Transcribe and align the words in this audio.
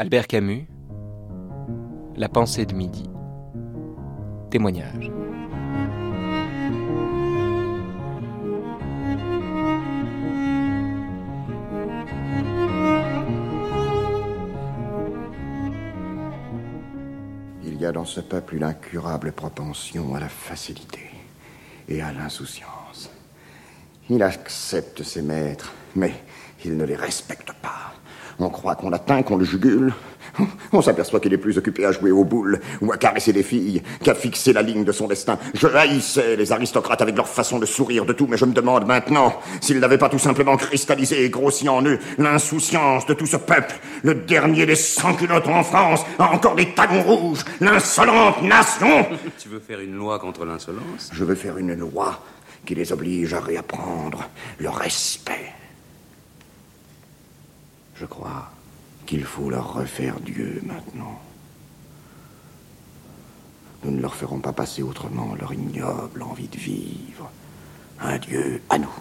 Albert 0.00 0.28
Camus, 0.28 0.66
La 2.16 2.30
pensée 2.30 2.64
de 2.64 2.72
midi. 2.72 3.04
Témoignage. 4.50 5.10
Il 17.62 17.78
y 17.78 17.84
a 17.84 17.92
dans 17.92 18.06
ce 18.06 18.22
peuple 18.22 18.54
une 18.54 18.64
incurable 18.64 19.32
propension 19.32 20.14
à 20.14 20.20
la 20.20 20.30
facilité 20.30 21.10
et 21.90 22.00
à 22.00 22.10
l'insouciance. 22.10 23.10
Il 24.08 24.22
accepte 24.22 25.02
ses 25.02 25.20
maîtres, 25.20 25.74
mais 25.94 26.14
il 26.64 26.78
ne 26.78 26.84
les 26.84 26.96
respecte 26.96 27.52
pas. 27.52 27.59
On 28.40 28.48
croit 28.48 28.74
qu'on 28.74 28.88
l'atteint, 28.88 29.22
qu'on 29.22 29.36
le 29.36 29.44
jugule. 29.44 29.92
On 30.72 30.80
s'aperçoit 30.80 31.20
qu'il 31.20 31.32
est 31.34 31.38
plus 31.38 31.58
occupé 31.58 31.84
à 31.84 31.92
jouer 31.92 32.10
aux 32.10 32.24
boules 32.24 32.58
ou 32.80 32.90
à 32.90 32.96
caresser 32.96 33.34
des 33.34 33.42
filles 33.42 33.82
qu'à 34.02 34.14
fixer 34.14 34.54
la 34.54 34.62
ligne 34.62 34.84
de 34.84 34.92
son 34.92 35.08
destin. 35.08 35.38
Je 35.52 35.66
haïssais 35.66 36.36
les 36.36 36.50
aristocrates 36.50 37.02
avec 37.02 37.16
leur 37.16 37.28
façon 37.28 37.58
de 37.58 37.66
sourire 37.66 38.06
de 38.06 38.14
tout, 38.14 38.26
mais 38.26 38.38
je 38.38 38.46
me 38.46 38.52
demande 38.52 38.86
maintenant 38.86 39.34
s'ils 39.60 39.78
n'avaient 39.78 39.98
pas 39.98 40.08
tout 40.08 40.18
simplement 40.18 40.56
cristallisé 40.56 41.24
et 41.24 41.28
grossi 41.30 41.68
en 41.68 41.84
eux 41.84 41.98
l'insouciance 42.16 43.04
de 43.06 43.14
tout 43.14 43.26
ce 43.26 43.36
peuple. 43.36 43.74
Le 44.02 44.14
dernier 44.14 44.64
des 44.64 44.76
sans-culottes 44.76 45.48
en 45.48 45.62
France 45.62 46.06
a 46.18 46.32
encore 46.32 46.54
des 46.54 46.72
talons 46.72 47.02
rouges. 47.02 47.44
L'insolente 47.60 48.42
nation 48.42 49.06
Tu 49.38 49.48
veux 49.48 49.60
faire 49.60 49.80
une 49.80 49.96
loi 49.96 50.18
contre 50.18 50.46
l'insolence? 50.46 51.10
Je 51.12 51.24
veux 51.24 51.34
faire 51.34 51.58
une 51.58 51.74
loi 51.74 52.20
qui 52.64 52.74
les 52.74 52.92
oblige 52.92 53.34
à 53.34 53.40
réapprendre 53.40 54.24
le 54.58 54.70
respect. 54.70 55.59
Je 58.00 58.06
crois 58.06 58.50
qu'il 59.04 59.24
faut 59.24 59.50
leur 59.50 59.74
refaire 59.74 60.18
Dieu 60.20 60.62
maintenant. 60.64 61.20
Nous 63.84 63.90
ne 63.90 64.00
leur 64.00 64.14
ferons 64.14 64.38
pas 64.38 64.54
passer 64.54 64.82
autrement 64.82 65.34
leur 65.38 65.52
ignoble 65.52 66.22
envie 66.22 66.48
de 66.48 66.56
vivre. 66.56 67.30
Un 68.00 68.16
Dieu 68.16 68.62
à 68.70 68.78
nous. 68.78 68.94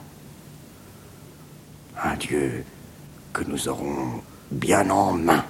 Un 2.03 2.15
Dieu 2.17 2.65
que 3.31 3.45
nous 3.45 3.69
aurons 3.69 4.21
bien 4.51 4.89
en 4.89 5.13
main. 5.13 5.45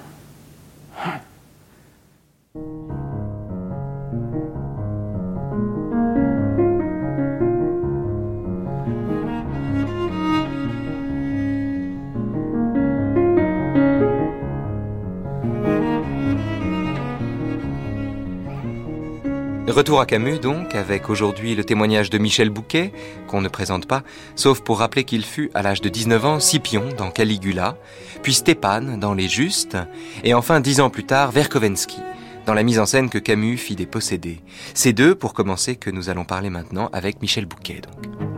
Retour 19.70 20.00
à 20.00 20.06
Camus 20.06 20.40
donc, 20.40 20.74
avec 20.74 21.08
aujourd'hui 21.08 21.54
le 21.54 21.62
témoignage 21.62 22.10
de 22.10 22.18
Michel 22.18 22.50
Bouquet, 22.50 22.92
qu'on 23.28 23.40
ne 23.40 23.48
présente 23.48 23.86
pas, 23.86 24.02
sauf 24.34 24.62
pour 24.62 24.80
rappeler 24.80 25.04
qu'il 25.04 25.24
fut, 25.24 25.50
à 25.54 25.62
l'âge 25.62 25.80
de 25.80 25.88
19 25.88 26.24
ans, 26.24 26.40
Scipion 26.40 26.88
dans 26.98 27.12
Caligula, 27.12 27.76
puis 28.24 28.34
Stéphane 28.34 28.98
dans 28.98 29.14
Les 29.14 29.28
Justes, 29.28 29.78
et 30.24 30.34
enfin 30.34 30.58
dix 30.58 30.80
ans 30.80 30.90
plus 30.90 31.04
tard, 31.04 31.30
Verkovensky, 31.30 32.00
dans 32.46 32.54
la 32.54 32.64
mise 32.64 32.80
en 32.80 32.86
scène 32.86 33.10
que 33.10 33.18
Camus 33.18 33.58
fit 33.58 33.76
des 33.76 33.86
possédés. 33.86 34.40
Ces 34.74 34.92
deux, 34.92 35.14
pour 35.14 35.34
commencer, 35.34 35.76
que 35.76 35.90
nous 35.90 36.08
allons 36.08 36.24
parler 36.24 36.50
maintenant 36.50 36.90
avec 36.92 37.22
Michel 37.22 37.46
Bouquet 37.46 37.80
donc. 37.80 38.29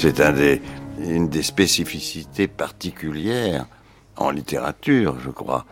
C'est 0.00 0.20
une 1.00 1.28
des 1.28 1.42
spécificités 1.42 2.46
particulières 2.46 3.66
en 4.16 4.30
littérature, 4.30 5.18
je 5.18 5.30
crois, 5.30 5.66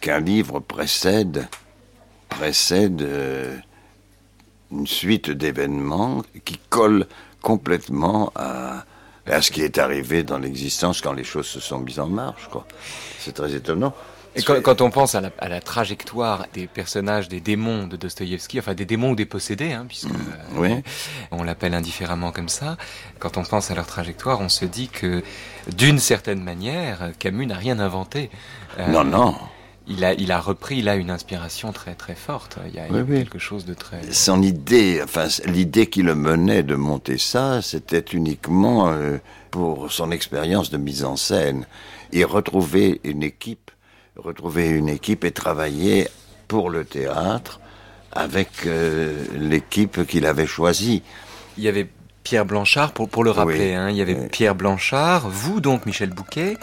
qu'un 0.00 0.20
livre 0.20 0.60
précède, 0.60 1.48
euh, 3.00 3.56
une 4.70 4.86
suite 4.86 5.30
d'événements 5.30 6.22
qui 6.44 6.60
collent 6.70 7.08
complètement 7.42 8.32
à 8.36 8.84
ce 9.40 9.50
qui 9.50 9.62
est 9.62 9.78
arrivé 9.78 10.22
dans 10.22 10.38
l'existence 10.38 11.00
quand 11.00 11.12
les 11.12 11.24
choses 11.24 11.48
se 11.48 11.58
sont 11.58 11.80
mises 11.80 11.98
en 11.98 12.06
marche. 12.06 12.48
C'est 13.18 13.32
très 13.32 13.52
étonnant. 13.52 13.92
Et 14.36 14.42
quand, 14.42 14.60
quand, 14.60 14.80
on 14.82 14.90
pense 14.90 15.14
à 15.14 15.20
la, 15.20 15.30
à 15.38 15.48
la, 15.48 15.60
trajectoire 15.60 16.46
des 16.52 16.66
personnages, 16.66 17.28
des 17.28 17.40
démons 17.40 17.86
de 17.86 17.96
Dostoïevski, 17.96 18.58
enfin 18.58 18.74
des 18.74 18.84
démons 18.84 19.12
ou 19.12 19.16
des 19.16 19.24
possédés, 19.24 19.72
hein, 19.72 19.86
puisque 19.88 20.08
oui. 20.56 20.72
euh, 20.72 20.80
on 21.30 21.42
l'appelle 21.42 21.74
indifféremment 21.74 22.32
comme 22.32 22.50
ça, 22.50 22.76
quand 23.18 23.38
on 23.38 23.44
pense 23.44 23.70
à 23.70 23.74
leur 23.74 23.86
trajectoire, 23.86 24.40
on 24.40 24.50
se 24.50 24.66
dit 24.66 24.88
que 24.88 25.22
d'une 25.74 25.98
certaine 25.98 26.42
manière, 26.42 27.12
Camus 27.18 27.46
n'a 27.46 27.56
rien 27.56 27.78
inventé. 27.78 28.30
Euh, 28.78 28.86
non, 28.88 29.04
non. 29.04 29.34
Il 29.88 30.04
a, 30.04 30.14
il 30.14 30.32
a 30.32 30.40
repris 30.40 30.82
là 30.82 30.96
une 30.96 31.10
inspiration 31.10 31.72
très 31.72 31.94
très 31.94 32.16
forte. 32.16 32.58
Il 32.66 32.74
y 32.74 32.80
a, 32.80 32.82
oui, 32.82 32.88
il 32.90 32.96
y 32.96 32.98
a 32.98 33.02
oui. 33.02 33.18
quelque 33.18 33.38
chose 33.38 33.64
de 33.64 33.72
très. 33.72 34.12
Son 34.12 34.42
idée, 34.42 35.00
enfin 35.02 35.28
l'idée 35.46 35.86
qui 35.86 36.02
le 36.02 36.14
menait 36.14 36.64
de 36.64 36.74
monter 36.74 37.18
ça, 37.18 37.62
c'était 37.62 38.04
uniquement 38.12 38.90
euh, 38.90 39.18
pour 39.52 39.92
son 39.92 40.10
expérience 40.10 40.70
de 40.70 40.76
mise 40.76 41.04
en 41.04 41.16
scène 41.16 41.66
et 42.12 42.24
retrouver 42.24 43.00
une 43.04 43.22
équipe 43.22 43.70
retrouver 44.16 44.68
une 44.68 44.88
équipe 44.88 45.24
et 45.24 45.30
travailler 45.32 46.08
pour 46.48 46.70
le 46.70 46.84
théâtre 46.84 47.60
avec 48.12 48.48
euh, 48.66 49.24
l'équipe 49.34 50.06
qu'il 50.06 50.26
avait 50.26 50.46
choisie. 50.46 51.02
Il 51.58 51.64
y 51.64 51.68
avait 51.68 51.88
Pierre 52.22 52.44
Blanchard, 52.46 52.92
pour, 52.92 53.08
pour 53.08 53.24
le 53.24 53.30
rappeler, 53.30 53.70
Oui. 53.70 53.74
hein, 53.74 53.90
il 53.90 53.96
y 53.96 54.02
avait. 54.02 54.28
Pierre 54.28 54.54
Blanchard, 54.54 55.28
vous 55.28 55.60
donc 55.60 55.86
Michel 55.86 56.10
Bouquet, 56.10 56.56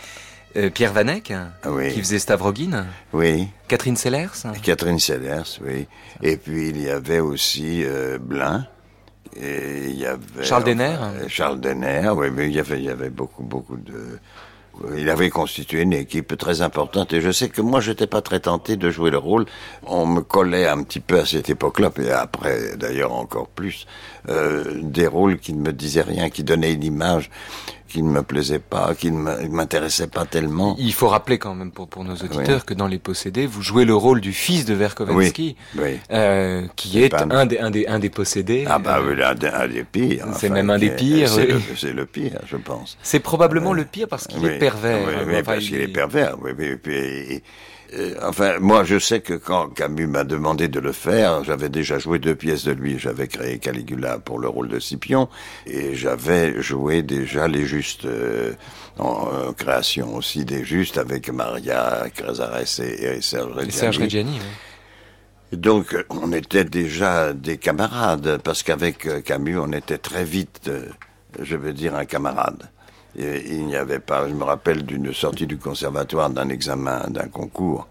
euh, 0.57 0.69
Pierre 0.69 0.93
Vanek, 0.93 1.31
Oui. 1.65 1.93
qui 1.93 1.99
faisait 1.99 2.19
Stavrogin, 2.19 2.85
Oui, 3.13 3.47
Catherine 3.67 3.95
Sellers, 3.95 4.27
Catherine 4.61 4.99
Sellers, 4.99 5.59
oui. 5.65 5.87
Et 6.21 6.37
puis 6.37 6.69
il 6.69 6.81
y 6.81 6.89
avait 6.89 7.19
aussi 7.19 7.83
euh, 7.85 8.17
Blin. 8.19 8.67
Et 9.35 9.87
il 9.89 9.95
y 9.97 10.05
avait 10.05 10.43
Charles 10.43 10.63
Denner. 10.63 10.95
euh, 11.01 11.25
Charles 11.27 11.59
Denner, 11.59 12.09
oui, 12.15 12.27
mais 12.31 12.47
il 12.49 12.53
y 12.55 12.59
avait, 12.59 12.77
il 12.77 12.85
y 12.85 12.89
avait 12.89 13.09
beaucoup, 13.09 13.41
beaucoup 13.43 13.77
de. 13.77 14.19
Il 14.97 15.09
avait 15.09 15.29
constitué 15.29 15.81
une 15.81 15.93
équipe 15.93 16.35
très 16.37 16.61
importante 16.61 17.13
et 17.13 17.21
je 17.21 17.31
sais 17.31 17.49
que 17.49 17.61
moi 17.61 17.79
j'étais 17.79 18.07
pas 18.07 18.21
très 18.21 18.39
tenté 18.39 18.75
de 18.75 18.89
jouer 18.89 19.11
le 19.11 19.19
rôle. 19.19 19.45
On 19.85 20.05
me 20.05 20.21
collait 20.21 20.67
un 20.67 20.81
petit 20.83 20.99
peu 20.99 21.19
à 21.19 21.25
cette 21.25 21.49
époque-là, 21.49 21.91
et 22.01 22.11
après 22.11 22.75
d'ailleurs 22.75 23.13
encore 23.13 23.47
plus, 23.47 23.85
euh, 24.29 24.79
des 24.81 25.07
rôles 25.07 25.37
qui 25.39 25.53
ne 25.53 25.61
me 25.61 25.73
disaient 25.73 26.01
rien, 26.01 26.29
qui 26.29 26.43
donnaient 26.43 26.73
une 26.73 26.83
image 26.83 27.29
qui 27.93 28.01
ne 28.01 28.09
me 28.09 28.23
plaisait 28.23 28.57
pas, 28.57 28.95
qui 28.95 29.11
ne 29.11 29.17
me- 29.19 29.47
m'intéressait 29.49 30.07
pas 30.07 30.25
tellement. 30.25 30.75
Il 30.79 30.93
faut 30.93 31.07
rappeler 31.09 31.37
quand 31.37 31.53
même 31.53 31.69
pour, 31.69 31.87
pour 31.87 32.03
nos 32.03 32.15
auditeurs 32.15 32.65
que 32.65 32.73
dans 32.73 32.87
Les 32.87 32.97
Possédés, 32.97 33.45
vous 33.45 33.61
jouez 33.61 33.85
le 33.85 33.93
rôle 33.93 34.19
du 34.19 34.33
fils 34.33 34.65
de 34.65 34.73
Verkovensky, 34.73 35.55
Oui. 35.77 35.99
euh, 36.11 36.65
qui 36.75 37.03
est 37.03 37.13
un 37.13 37.45
des, 37.45 37.59
un, 37.59 37.69
des, 37.69 37.85
un 37.85 37.99
des 37.99 38.09
possédés. 38.09 38.65
Ah 38.67 38.79
bah 38.79 38.97
Euh, 38.99 39.13
oui, 39.15 39.23
un, 39.23 39.35
des- 39.35 39.47
un 39.47 39.67
des 39.67 39.83
pires. 39.83 40.25
C'est 40.35 40.49
même 40.49 40.71
un 40.71 40.79
des 40.79 40.89
pires, 40.89 41.29
C'est 41.29 41.93
le, 41.93 42.05
pire, 42.07 42.39
je 42.47 42.57
pense. 42.57 42.97
C'est 43.03 43.19
probablement 43.19 43.73
le 43.73 43.85
pire 43.85 44.07
parce 44.07 44.25
qu'il 44.25 44.43
est 44.43 44.57
pervers. 44.57 45.05
Oui, 45.07 45.13
hein, 45.15 45.23
oui, 45.27 45.33
enfin, 45.35 45.43
parce 45.43 45.63
il- 45.65 45.69
qu'il 45.69 45.81
est 45.81 45.87
pervers. 45.87 46.35
Oui, 46.41 46.51
puis, 46.81 46.95
et- 46.95 47.43
euh, 47.95 48.15
enfin, 48.23 48.59
moi, 48.59 48.83
je 48.83 48.97
sais 48.99 49.21
que 49.21 49.33
quand 49.33 49.69
Camus 49.69 50.07
m'a 50.07 50.23
demandé 50.23 50.67
de 50.67 50.79
le 50.79 50.91
faire, 50.91 51.43
j'avais 51.43 51.69
déjà 51.69 51.99
joué 51.99 52.19
deux 52.19 52.35
pièces 52.35 52.63
de 52.65 52.71
lui. 52.71 52.97
J'avais 52.99 53.27
créé 53.27 53.59
Caligula 53.59 54.19
pour 54.19 54.39
le 54.39 54.47
rôle 54.47 54.67
de 54.67 54.79
Scipion 54.79 55.29
et 55.65 55.95
j'avais 55.95 56.61
joué 56.61 57.01
déjà 57.01 57.47
les 57.47 57.65
Justes 57.65 58.05
euh, 58.05 58.53
en 58.97 59.27
euh, 59.33 59.51
création 59.51 60.15
aussi 60.15 60.45
des 60.45 60.63
Justes 60.63 60.97
avec 60.97 61.29
Maria 61.29 62.05
Casares 62.13 62.79
et, 62.79 63.17
et 63.17 63.21
Serge 63.21 63.51
Et 63.51 63.53
Reggiani. 63.53 63.71
Serge 63.71 63.97
Reggiani, 63.99 64.39
oui. 64.39 65.57
Donc, 65.57 65.95
on 66.09 66.31
était 66.31 66.65
déjà 66.65 67.31
des 67.31 67.57
camarades, 67.57 68.39
parce 68.43 68.63
qu'avec 68.63 69.23
Camus, 69.23 69.59
on 69.59 69.71
était 69.71 69.99
très 69.99 70.23
vite, 70.23 70.71
je 71.39 71.55
veux 71.55 71.73
dire, 71.73 71.93
un 71.93 72.05
camarade. 72.05 72.71
Et 73.17 73.43
il 73.47 73.65
n'y 73.67 73.75
avait 73.75 73.99
pas, 73.99 74.27
je 74.27 74.33
me 74.33 74.43
rappelle 74.43 74.83
d'une 74.83 75.13
sortie 75.13 75.45
du 75.45 75.57
conservatoire, 75.57 76.29
d'un 76.29 76.49
examen, 76.49 77.05
d'un 77.09 77.27
concours, 77.27 77.87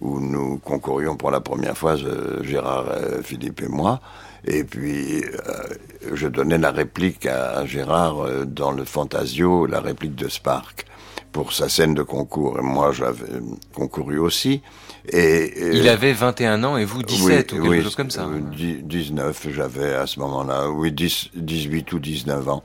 où 0.00 0.18
nous 0.20 0.58
concourions 0.58 1.16
pour 1.16 1.30
la 1.30 1.40
première 1.40 1.76
fois, 1.76 1.96
euh, 2.02 2.42
Gérard, 2.42 2.86
euh, 2.88 3.22
Philippe 3.22 3.62
et 3.62 3.68
moi. 3.68 4.00
Et 4.46 4.64
puis, 4.64 5.24
euh, 5.24 6.14
je 6.14 6.28
donnais 6.28 6.58
la 6.58 6.70
réplique 6.70 7.26
à 7.26 7.64
Gérard 7.64 8.20
euh, 8.20 8.44
dans 8.44 8.72
le 8.72 8.84
Fantasio, 8.84 9.66
la 9.66 9.80
réplique 9.80 10.14
de 10.14 10.28
Spark, 10.28 10.84
pour 11.32 11.52
sa 11.52 11.68
scène 11.68 11.94
de 11.94 12.02
concours. 12.02 12.58
Et 12.58 12.62
moi, 12.62 12.92
j'avais 12.92 13.40
concouru 13.74 14.18
aussi. 14.18 14.62
Et, 15.10 15.18
et- 15.18 15.76
Il 15.76 15.88
avait 15.88 16.12
21 16.14 16.64
ans 16.64 16.76
et 16.78 16.84
vous 16.84 17.02
17 17.02 17.52
oui, 17.52 17.58
ou 17.58 17.62
quelque 17.62 17.70
oui, 17.76 17.82
chose 17.82 17.96
comme 17.96 18.10
ça. 18.10 18.24
euh, 18.26 18.40
dix- 18.56 18.82
19, 18.82 19.48
j'avais 19.50 19.94
à 19.94 20.06
ce 20.06 20.18
moment-là, 20.20 20.70
oui, 20.70 20.92
10, 20.92 21.30
18 21.34 21.92
ou 21.92 21.98
19 21.98 22.48
ans. 22.48 22.64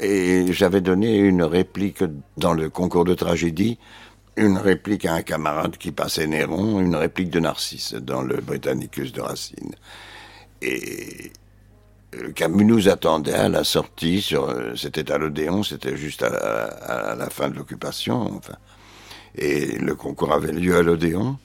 Et 0.00 0.52
j'avais 0.52 0.80
donné 0.80 1.16
une 1.16 1.42
réplique 1.44 2.02
dans 2.36 2.52
le 2.54 2.70
concours 2.70 3.04
de 3.04 3.14
tragédie, 3.14 3.78
une 4.36 4.58
réplique 4.58 5.06
à 5.06 5.14
un 5.14 5.22
camarade 5.22 5.76
qui 5.76 5.92
passait 5.92 6.26
Néron, 6.26 6.80
une 6.80 6.96
réplique 6.96 7.30
de 7.30 7.38
Narcisse 7.40 7.94
dans 7.94 8.22
le 8.22 8.36
Britannicus 8.40 9.12
de 9.12 9.20
Racine. 9.20 9.74
Et 10.62 11.30
Camus 12.34 12.64
nous 12.64 12.88
attendait 12.88 13.32
à 13.34 13.48
la 13.48 13.62
sortie, 13.62 14.22
sur, 14.22 14.52
c'était 14.76 15.12
à 15.12 15.18
l'Odéon, 15.18 15.62
c'était 15.62 15.96
juste 15.96 16.22
à, 16.22 16.28
à, 16.34 17.14
la 17.14 17.30
fin 17.30 17.48
de 17.48 17.56
l'occupation, 17.56 18.22
enfin. 18.36 18.54
Et 19.36 19.76
le 19.78 19.94
concours 19.94 20.32
avait 20.32 20.52
lieu 20.52 20.76
à 20.76 20.82
l'Odéon. 20.82 21.38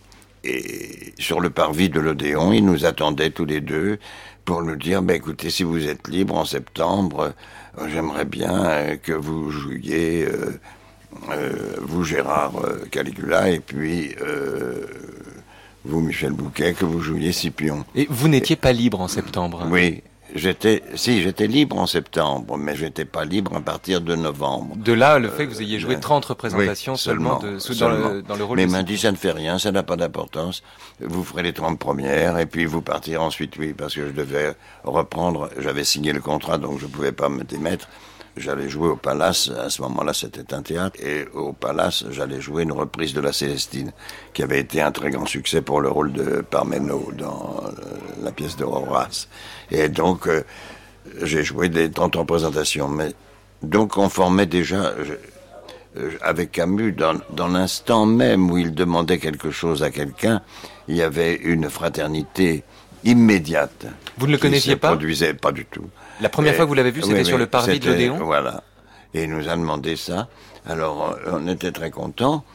Et 0.43 1.13
sur 1.19 1.39
le 1.39 1.49
parvis 1.49 1.89
de 1.89 1.99
l'Odéon, 1.99 2.51
il 2.51 2.65
nous 2.65 2.85
attendait 2.85 3.29
tous 3.29 3.45
les 3.45 3.61
deux 3.61 3.99
pour 4.45 4.63
nous 4.63 4.75
dire, 4.75 5.01
bah, 5.01 5.13
écoutez, 5.13 5.49
si 5.49 5.63
vous 5.63 5.87
êtes 5.87 6.07
libre 6.07 6.35
en 6.35 6.45
septembre, 6.45 7.33
euh, 7.77 7.87
j'aimerais 7.87 8.25
bien 8.25 8.65
euh, 8.65 8.97
que 8.97 9.13
vous 9.13 9.51
jouiez, 9.51 10.25
euh, 10.25 11.77
vous 11.81 12.03
Gérard 12.03 12.53
Caligula, 12.89 13.49
et 13.49 13.59
puis 13.59 14.15
vous 15.83 15.99
Michel 15.99 16.31
Bouquet, 16.31 16.73
que 16.73 16.85
vous 16.85 17.01
jouiez 17.01 17.31
Scipion. 17.31 17.85
Et 17.95 18.07
vous 18.09 18.27
n'étiez 18.27 18.55
pas 18.55 18.71
libre 18.71 19.01
en 19.01 19.07
septembre 19.07 19.67
Oui, 19.69 20.03
J'étais, 20.33 20.83
si, 20.95 21.21
j'étais 21.21 21.47
libre 21.47 21.77
en 21.77 21.87
septembre, 21.87 22.57
mais 22.57 22.75
j'étais 22.75 23.05
pas 23.05 23.25
libre 23.25 23.55
à 23.55 23.61
partir 23.61 24.01
de 24.01 24.15
novembre. 24.15 24.75
De 24.77 24.93
là, 24.93 25.19
le 25.19 25.29
fait 25.29 25.45
que 25.45 25.51
vous 25.51 25.61
ayez 25.61 25.79
joué 25.79 25.99
30 25.99 26.25
représentations 26.25 26.95
seulement, 26.95 27.39
de, 27.39 27.57
Dans, 27.79 27.89
le, 27.89 28.21
dans, 28.21 28.35
le, 28.35 28.43
rôle 28.43 28.57
mais 28.57 28.67
m'a 28.67 28.83
dit, 28.83 28.97
ça 28.97 29.11
ne 29.11 29.17
fait 29.17 29.31
rien, 29.31 29.59
ça 29.59 29.71
n'a 29.71 29.83
pas 29.83 29.97
d'importance. 29.97 30.63
Vous 30.99 31.23
ferez 31.23 31.43
les 31.43 31.53
30 31.53 31.77
premières, 31.79 32.37
et 32.39 32.45
puis 32.45 32.65
vous 32.65 32.81
partirez 32.81 33.17
ensuite, 33.17 33.57
oui, 33.57 33.73
parce 33.73 33.95
que 33.95 34.07
je 34.07 34.11
devais 34.11 34.53
reprendre, 34.83 35.49
j'avais 35.57 35.83
signé 35.83 36.13
le 36.13 36.21
contrat, 36.21 36.57
donc 36.57 36.79
je 36.79 36.85
pouvais 36.85 37.11
pas 37.11 37.29
me 37.29 37.43
démettre. 37.43 37.87
J'allais 38.37 38.69
jouer 38.69 38.87
au 38.87 38.95
Palace, 38.95 39.49
à 39.49 39.69
ce 39.69 39.81
moment-là 39.81 40.13
c'était 40.13 40.53
un 40.53 40.61
théâtre, 40.61 40.97
et 41.03 41.25
au 41.33 41.51
Palace 41.51 42.05
j'allais 42.11 42.39
jouer 42.39 42.63
une 42.63 42.71
reprise 42.71 43.13
de 43.13 43.19
la 43.19 43.33
Célestine, 43.33 43.91
qui 44.33 44.41
avait 44.41 44.59
été 44.59 44.81
un 44.81 44.91
très 44.91 45.09
grand 45.09 45.25
succès 45.25 45.61
pour 45.61 45.81
le 45.81 45.89
rôle 45.89 46.13
de 46.13 46.41
Parmeno 46.41 47.11
dans 47.17 47.61
la 48.23 48.31
pièce 48.31 48.55
de 48.55 48.63
Horace. 48.63 49.27
Et 49.69 49.89
donc 49.89 50.27
euh, 50.27 50.43
j'ai 51.23 51.43
joué 51.43 51.67
des 51.67 51.91
30 51.91 52.15
représentations, 52.15 52.87
mais 52.87 53.13
donc 53.61 53.97
on 53.97 54.09
formait 54.09 54.45
déjà... 54.45 54.77
Euh, 54.77 55.17
avec 56.21 56.53
Camus, 56.53 56.93
dans, 56.93 57.15
dans 57.31 57.49
l'instant 57.49 58.05
même 58.05 58.49
où 58.49 58.57
il 58.57 58.73
demandait 58.73 59.17
quelque 59.17 59.51
chose 59.51 59.83
à 59.83 59.91
quelqu'un, 59.91 60.41
il 60.87 60.95
y 60.95 61.01
avait 61.01 61.35
une 61.35 61.69
fraternité 61.69 62.63
immédiate. 63.03 63.87
Vous 64.17 64.27
ne 64.27 64.33
le 64.33 64.37
connaissiez 64.37 64.75
pas? 64.75 64.89
produisait 64.89 65.33
pas 65.33 65.51
du 65.51 65.65
tout. 65.65 65.89
La 66.21 66.29
première 66.29 66.55
fois 66.55 66.65
que 66.65 66.69
vous 66.69 66.75
l'avez 66.75 66.91
vu, 66.91 67.01
c'était 67.01 67.23
sur 67.23 67.37
le 67.39 67.47
parvis 67.47 67.79
de 67.79 67.87
l'Odéon 67.89 68.17
Voilà. 68.23 68.63
Et 69.13 69.23
il 69.23 69.29
nous 69.29 69.49
a 69.49 69.55
demandé 69.55 69.95
ça. 69.95 70.29
Alors, 70.65 71.17
euh, 71.25 71.31
on 71.33 71.47
était 71.47 71.71
très 71.71 71.89
contents, 71.89 72.45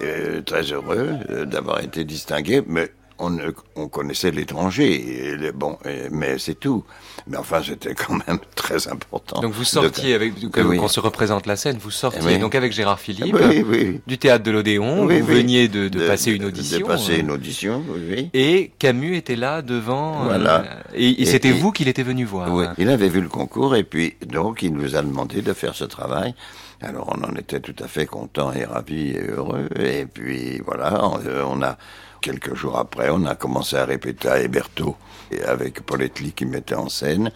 euh, 0.00 0.40
très 0.42 0.62
heureux 0.62 1.10
euh, 1.30 1.44
d'avoir 1.44 1.80
été 1.80 2.04
distingués, 2.04 2.62
mais 2.66 2.90
on, 3.18 3.38
on 3.76 3.88
connaissait 3.88 4.30
l'étranger, 4.30 5.36
bon, 5.54 5.78
mais 6.10 6.38
c'est 6.38 6.58
tout. 6.58 6.84
Mais 7.26 7.36
enfin, 7.36 7.60
c'était 7.62 7.94
quand 7.94 8.14
même 8.26 8.38
très 8.54 8.88
important. 8.88 9.40
Donc 9.40 9.52
vous 9.52 9.64
sortiez 9.64 10.14
avec, 10.14 10.34
quand 10.52 10.64
on 10.64 10.88
se 10.88 11.00
représente 11.00 11.46
la 11.46 11.56
scène, 11.56 11.78
vous 11.78 11.90
sortiez 11.90 12.38
donc 12.38 12.54
avec 12.54 12.72
Gérard 12.72 13.00
Philippe 13.00 13.36
du 14.06 14.18
théâtre 14.18 14.44
de 14.44 14.50
l'Odéon, 14.50 15.06
vous 15.06 15.24
veniez 15.24 15.68
de, 15.68 15.88
de, 15.88 16.06
passer 16.06 16.32
une 16.32 16.44
audition. 16.44 16.78
De 16.78 16.84
passer 16.84 17.16
une 17.16 17.30
audition, 17.30 17.82
oui. 17.88 18.30
Et 18.34 18.72
Camus 18.78 19.16
était 19.16 19.36
là 19.36 19.62
devant. 19.62 20.24
Voilà. 20.24 20.64
et, 20.94 21.24
c'était 21.24 21.52
vous 21.52 21.72
qu'il 21.72 21.88
était 21.88 22.02
venu 22.02 22.24
voir. 22.24 22.52
Oui, 22.52 22.64
il 22.78 22.88
avait 22.88 23.08
vu 23.08 23.20
le 23.20 23.28
concours 23.28 23.76
et 23.76 23.84
puis 23.84 24.16
donc 24.26 24.62
il 24.62 24.72
nous 24.72 24.96
a 24.96 25.02
demandé 25.02 25.42
de 25.42 25.52
faire 25.52 25.74
ce 25.74 25.84
travail. 25.84 26.34
Alors 26.82 27.16
on 27.16 27.24
en 27.24 27.34
était 27.36 27.60
tout 27.60 27.74
à 27.82 27.88
fait 27.88 28.06
content 28.06 28.52
et 28.52 28.64
ravis 28.64 29.10
et 29.10 29.30
heureux. 29.30 29.68
Et 29.78 30.06
puis 30.06 30.60
voilà, 30.64 31.10
on 31.48 31.62
a 31.62 31.78
quelques 32.26 32.56
jours 32.56 32.76
après, 32.76 33.08
on 33.10 33.24
a 33.24 33.36
commencé 33.36 33.76
à 33.76 33.84
répéter 33.84 34.28
à 34.28 34.40
Héberto, 34.40 34.96
et 35.30 35.44
avec 35.44 35.86
Poletli 35.86 36.32
qui 36.32 36.44
mettait 36.44 36.74
en 36.74 36.88
scène, 36.88 37.30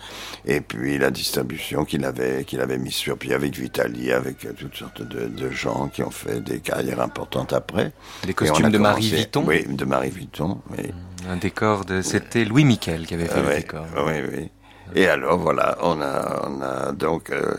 et 0.44 0.60
puis 0.60 0.98
la 0.98 1.12
distribution 1.12 1.84
qu'il 1.84 2.04
avait, 2.04 2.42
qu'il 2.44 2.60
avait 2.60 2.76
mis 2.76 2.90
sur 2.90 3.16
pied 3.16 3.32
avec 3.32 3.56
Vitali, 3.56 4.10
avec 4.10 4.38
toutes 4.58 4.74
sortes 4.74 5.02
de, 5.02 5.50
gens 5.50 5.88
qui 5.88 6.02
ont 6.02 6.10
fait 6.10 6.40
des 6.40 6.58
carrières 6.58 7.00
importantes 7.00 7.52
après. 7.52 7.92
Les 8.26 8.34
costumes 8.34 8.70
de 8.70 8.78
Marie 8.78 9.10
Vuitton 9.10 9.44
Oui, 9.46 9.64
de 9.64 9.84
Marie 9.84 10.10
Vuitton, 10.10 10.60
oui. 10.76 10.90
Un 11.28 11.36
décor 11.36 11.84
de... 11.84 12.02
C'était 12.02 12.44
Louis 12.44 12.64
Miquel 12.64 13.06
qui 13.06 13.14
avait 13.14 13.26
fait 13.26 13.42
le 13.42 13.54
décor. 13.54 13.86
Oui, 14.06 14.14
oui. 14.32 14.50
Et 14.96 15.06
alors, 15.06 15.38
voilà, 15.38 15.78
on 15.82 16.00
a, 16.00 16.48
on 16.48 16.62
a 16.62 16.92
donc 16.92 17.30
euh, 17.30 17.54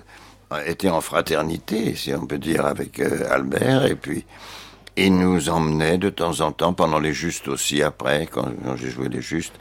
été 0.65 0.89
en 0.89 0.99
fraternité, 0.99 1.95
si 1.95 2.13
on 2.13 2.25
peut 2.25 2.39
dire, 2.39 2.65
avec 2.65 2.99
euh, 2.99 3.31
Albert, 3.31 3.85
et 3.85 3.95
puis 3.95 4.25
il 4.97 5.17
nous 5.17 5.49
emmenait 5.49 5.97
de 5.97 6.09
temps 6.09 6.41
en 6.41 6.51
temps, 6.51 6.73
pendant 6.73 6.99
les 6.99 7.13
justes 7.13 7.47
aussi, 7.47 7.81
après, 7.81 8.27
quand, 8.27 8.47
j'ai 8.75 8.89
joué 8.89 9.09
les 9.09 9.21
justes. 9.21 9.53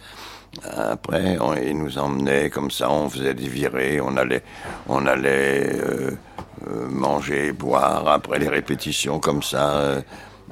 Après, 0.64 1.38
il 1.64 1.78
nous 1.78 1.98
emmenait 1.98 2.50
comme 2.50 2.70
ça, 2.70 2.90
on 2.90 3.08
faisait 3.08 3.34
des 3.34 3.48
virées, 3.48 4.00
on 4.00 4.16
allait, 4.16 4.42
on 4.88 5.06
allait 5.06 5.72
euh, 5.72 6.10
euh, 6.66 6.88
manger, 6.88 7.52
boire 7.52 8.08
après 8.08 8.40
les 8.40 8.48
répétitions 8.48 9.20
comme 9.20 9.42
ça. 9.44 10.02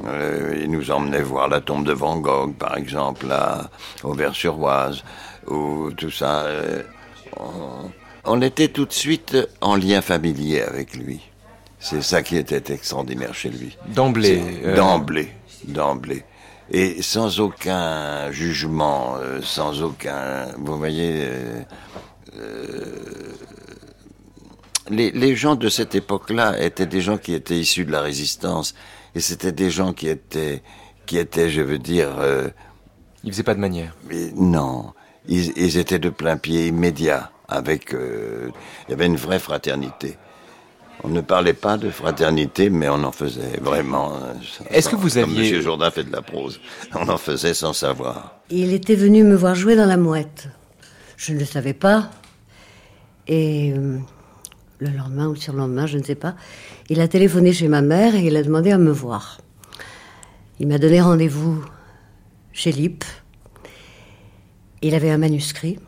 Euh, 0.04 0.56
il 0.62 0.70
nous 0.70 0.92
emmenait 0.92 1.22
voir 1.22 1.48
la 1.48 1.60
tombe 1.60 1.84
de 1.84 1.92
Van 1.92 2.18
Gogh, 2.18 2.54
par 2.54 2.76
exemple, 2.76 3.26
à 3.32 3.68
Auvers-sur-Oise, 4.04 5.02
ou 5.48 5.90
tout 5.96 6.12
ça. 6.12 6.46
on 8.24 8.40
était 8.40 8.68
tout 8.68 8.86
de 8.86 8.92
suite 8.92 9.36
en 9.60 9.74
lien 9.74 10.00
familier 10.00 10.62
avec 10.62 10.94
lui. 10.94 11.20
C'est 11.88 12.02
ça 12.02 12.22
qui 12.22 12.36
était 12.36 12.74
extraordinaire 12.74 13.34
chez 13.34 13.48
lui. 13.48 13.78
D'emblée. 13.94 14.42
Euh, 14.62 14.76
d'emblée, 14.76 15.32
d'emblée. 15.64 16.22
Et 16.70 17.00
sans 17.00 17.40
aucun 17.40 18.30
jugement, 18.30 19.14
euh, 19.16 19.40
sans 19.42 19.82
aucun... 19.82 20.48
Vous 20.58 20.76
voyez... 20.76 21.26
Euh, 22.36 23.32
les, 24.90 25.10
les, 25.12 25.34
gens 25.34 25.54
de 25.54 25.70
cette 25.70 25.94
époque-là 25.94 26.62
étaient 26.62 26.86
des 26.86 27.00
gens 27.00 27.16
qui 27.16 27.32
étaient 27.32 27.58
issus 27.58 27.86
de 27.86 27.92
la 27.92 28.02
résistance. 28.02 28.74
Et 29.14 29.20
c'était 29.20 29.52
des 29.52 29.70
gens 29.70 29.94
qui 29.94 30.08
étaient, 30.08 30.62
qui 31.06 31.16
étaient, 31.16 31.48
je 31.48 31.62
veux 31.62 31.78
dire... 31.78 32.10
ils 33.24 33.32
faisaient 33.32 33.42
pas 33.44 33.54
de 33.54 33.60
manière. 33.60 33.96
Mais 34.10 34.30
non. 34.34 34.92
Ils, 35.26 35.56
ils, 35.56 35.78
étaient 35.78 35.98
de 35.98 36.10
plein 36.10 36.36
pied 36.36 36.66
immédiat. 36.66 37.30
Avec, 37.48 37.92
il 37.92 38.90
y 38.90 38.92
avait 38.92 39.06
une 39.06 39.16
vraie 39.16 39.38
fraternité. 39.38 40.18
On 41.04 41.08
ne 41.08 41.20
parlait 41.20 41.54
pas 41.54 41.76
de 41.76 41.90
fraternité, 41.90 42.70
mais 42.70 42.88
on 42.88 43.02
en 43.04 43.12
faisait 43.12 43.58
vraiment. 43.60 44.14
Euh, 44.16 44.34
Est-ce 44.70 44.88
que 44.88 44.96
vous 44.96 45.16
aviez... 45.16 45.50
Comme 45.50 45.58
M. 45.58 45.62
Jourdain 45.62 45.90
fait 45.90 46.04
de 46.04 46.12
la 46.12 46.22
prose, 46.22 46.60
on 46.94 47.08
en 47.08 47.18
faisait 47.18 47.54
sans 47.54 47.72
savoir. 47.72 48.40
Il 48.50 48.72
était 48.72 48.96
venu 48.96 49.22
me 49.22 49.36
voir 49.36 49.54
jouer 49.54 49.76
dans 49.76 49.86
la 49.86 49.96
mouette. 49.96 50.48
Je 51.16 51.32
ne 51.32 51.38
le 51.38 51.44
savais 51.44 51.74
pas. 51.74 52.10
Et 53.28 53.72
euh, 53.72 53.98
le 54.78 54.90
lendemain 54.90 55.28
ou 55.28 55.34
le 55.34 55.38
surlendemain, 55.38 55.86
je 55.86 55.98
ne 55.98 56.02
sais 56.02 56.14
pas, 56.14 56.34
il 56.88 57.00
a 57.00 57.08
téléphoné 57.08 57.52
chez 57.52 57.68
ma 57.68 57.82
mère 57.82 58.14
et 58.14 58.26
il 58.26 58.36
a 58.36 58.42
demandé 58.42 58.70
à 58.72 58.78
me 58.78 58.90
voir. 58.90 59.40
Il 60.60 60.66
m'a 60.66 60.78
donné 60.78 61.00
rendez-vous 61.00 61.64
chez 62.52 62.72
Lip. 62.72 63.04
Il 64.82 64.94
avait 64.94 65.10
un 65.10 65.18
manuscrit. 65.18 65.78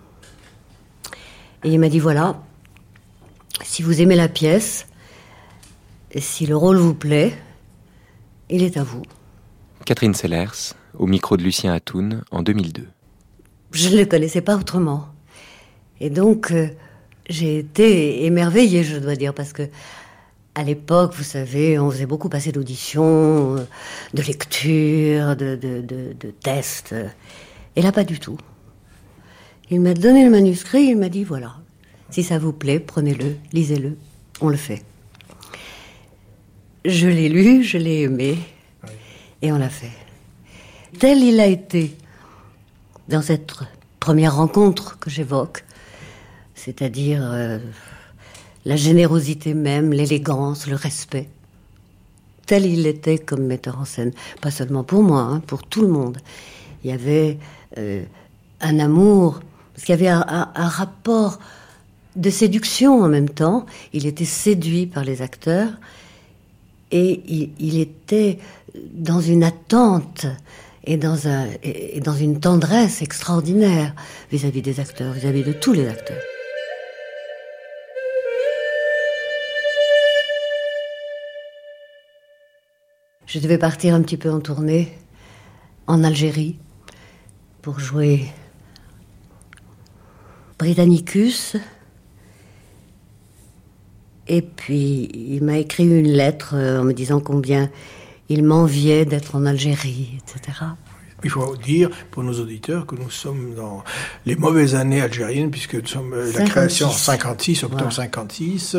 Et 1.64 1.70
il 1.70 1.78
m'a 1.78 1.88
dit 1.88 1.98
voilà, 1.98 2.40
si 3.62 3.82
vous 3.82 4.00
aimez 4.00 4.16
la 4.16 4.28
pièce, 4.28 4.86
si 6.16 6.46
le 6.46 6.56
rôle 6.56 6.76
vous 6.76 6.94
plaît, 6.94 7.34
il 8.48 8.62
est 8.62 8.76
à 8.76 8.82
vous. 8.82 9.02
Catherine 9.84 10.14
Sellers, 10.14 10.74
au 10.98 11.06
micro 11.06 11.36
de 11.36 11.42
Lucien 11.42 11.72
Atoun, 11.72 12.22
en 12.30 12.42
2002. 12.42 12.86
Je 13.72 13.88
ne 13.88 13.98
le 13.98 14.04
connaissais 14.06 14.40
pas 14.40 14.56
autrement. 14.56 15.06
Et 16.00 16.10
donc, 16.10 16.50
euh, 16.50 16.68
j'ai 17.28 17.58
été 17.58 18.24
émerveillée, 18.24 18.82
je 18.82 18.96
dois 18.98 19.14
dire, 19.14 19.34
parce 19.34 19.52
que 19.52 19.68
à 20.56 20.64
l'époque, 20.64 21.14
vous 21.14 21.22
savez, 21.22 21.78
on 21.78 21.90
faisait 21.90 22.06
beaucoup 22.06 22.28
passer 22.28 22.50
d'auditions, 22.50 23.56
euh, 23.56 23.66
de 24.14 24.22
lectures, 24.22 25.36
de, 25.36 25.56
de 25.56 26.30
tests. 26.42 26.94
Et 27.76 27.82
là, 27.82 27.92
pas 27.92 28.04
du 28.04 28.18
tout. 28.18 28.36
Il 29.70 29.80
m'a 29.80 29.94
donné 29.94 30.24
le 30.24 30.30
manuscrit, 30.30 30.82
il 30.82 30.96
m'a 30.96 31.08
dit 31.08 31.22
voilà, 31.22 31.54
si 32.10 32.24
ça 32.24 32.38
vous 32.38 32.52
plaît, 32.52 32.80
prenez-le, 32.80 33.36
lisez-le, 33.52 33.96
on 34.40 34.48
le 34.48 34.56
fait. 34.56 34.82
Je 36.84 37.08
l'ai 37.08 37.28
lu, 37.28 37.62
je 37.62 37.76
l'ai 37.76 38.02
aimé, 38.02 38.38
et 39.42 39.52
on 39.52 39.58
l'a 39.58 39.68
fait. 39.68 39.92
Tel 40.98 41.18
il 41.22 41.38
a 41.38 41.46
été 41.46 41.94
dans 43.08 43.20
cette 43.20 43.52
première 43.98 44.36
rencontre 44.36 44.98
que 44.98 45.10
j'évoque, 45.10 45.64
c'est-à-dire 46.54 47.20
euh, 47.22 47.58
la 48.64 48.76
générosité 48.76 49.52
même, 49.52 49.92
l'élégance, 49.92 50.66
le 50.66 50.76
respect. 50.76 51.28
Tel 52.46 52.64
il 52.64 52.86
était 52.86 53.18
comme 53.18 53.44
metteur 53.44 53.78
en 53.78 53.84
scène, 53.84 54.12
pas 54.40 54.50
seulement 54.50 54.82
pour 54.82 55.02
moi, 55.02 55.20
hein, 55.20 55.40
pour 55.46 55.64
tout 55.64 55.82
le 55.82 55.88
monde. 55.88 56.16
Il 56.82 56.90
y 56.90 56.94
avait 56.94 57.36
euh, 57.76 58.02
un 58.62 58.78
amour, 58.78 59.40
parce 59.74 59.84
qu'il 59.84 59.92
y 59.92 59.98
avait 59.98 60.08
un, 60.08 60.48
rapport 60.54 61.40
de 62.16 62.30
séduction 62.30 63.02
en 63.02 63.08
même 63.08 63.28
temps. 63.28 63.66
Il 63.92 64.06
était 64.06 64.24
séduit 64.24 64.86
par 64.86 65.04
les 65.04 65.20
acteurs 65.20 65.72
et 66.90 67.50
il, 67.58 67.78
était 67.78 68.38
dans 68.92 69.20
une 69.20 69.44
attente 69.44 70.26
et 70.84 70.96
dans, 70.96 71.28
un, 71.28 71.46
et 71.62 72.00
dans 72.00 72.14
une 72.14 72.40
tendresse 72.40 73.02
extraordinaire 73.02 73.94
vis-à-vis 74.30 74.62
des 74.62 74.80
acteurs, 74.80 75.12
vis-à-vis 75.12 75.44
de 75.44 75.52
tous 75.52 75.72
les 75.72 75.88
acteurs. 75.88 76.22
Je 83.26 83.38
devais 83.38 83.58
partir 83.58 83.94
un 83.94 84.02
petit 84.02 84.16
peu 84.16 84.30
en 84.30 84.40
tournée 84.40 84.92
en 85.86 86.02
Algérie 86.02 86.58
pour 87.62 87.78
jouer 87.78 88.24
Britannicus, 90.58 91.56
et 94.32 94.42
puis, 94.42 95.08
il 95.12 95.42
m'a 95.42 95.58
écrit 95.58 95.82
une 95.82 96.06
lettre 96.06 96.54
euh, 96.54 96.80
en 96.80 96.84
me 96.84 96.92
disant 96.92 97.18
combien 97.18 97.68
il 98.28 98.44
m'enviait 98.44 99.04
d'être 99.04 99.34
en 99.34 99.44
Algérie, 99.44 100.18
etc. 100.18 100.66
Il 101.24 101.30
faut 101.30 101.56
dire 101.56 101.90
pour 102.12 102.22
nos 102.22 102.34
auditeurs 102.40 102.86
que 102.86 102.94
nous 102.94 103.10
sommes 103.10 103.54
dans 103.56 103.82
les 104.26 104.36
mauvaises 104.36 104.76
années 104.76 105.00
algériennes, 105.00 105.50
puisque 105.50 105.74
nous 105.74 105.86
sommes 105.86 106.12
euh, 106.14 106.30
la 106.32 106.44
création 106.44 106.86
en 106.86 106.92
56, 106.92 107.64
octobre 107.64 107.92
56. 107.92 108.76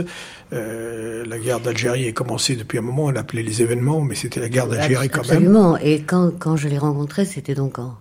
Euh, 0.54 1.26
la 1.26 1.38
guerre 1.38 1.60
d'Algérie 1.60 2.06
est 2.06 2.14
commencée 2.14 2.56
depuis 2.56 2.78
un 2.78 2.82
moment, 2.82 3.08
on 3.08 3.12
l'appelait 3.12 3.44
les 3.44 3.62
événements, 3.62 4.00
mais 4.00 4.16
c'était 4.16 4.40
la 4.40 4.48
guerre 4.48 4.68
d'Algérie 4.68 5.10
quand 5.10 5.28
même. 5.28 5.32
Absolument, 5.32 5.78
et 5.80 6.02
quand, 6.02 6.32
quand 6.40 6.56
je 6.56 6.70
l'ai 6.70 6.78
rencontré, 6.78 7.26
c'était 7.26 7.56
donc 7.56 7.78
en, 7.78 7.98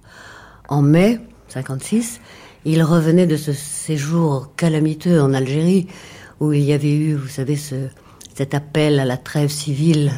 en 0.68 0.82
mai 0.82 1.18
56. 1.48 2.20
Il 2.64 2.84
revenait 2.84 3.26
de 3.26 3.36
ce 3.36 3.52
séjour 3.52 4.52
calamiteux 4.56 5.20
en 5.20 5.34
Algérie, 5.34 5.88
où 6.40 6.52
il 6.52 6.62
y 6.62 6.72
avait 6.72 6.94
eu, 6.94 7.14
vous 7.14 7.28
savez, 7.28 7.56
ce, 7.56 7.88
cet 8.34 8.54
appel 8.54 8.98
à 8.98 9.04
la 9.04 9.16
trêve 9.16 9.50
civile, 9.50 10.12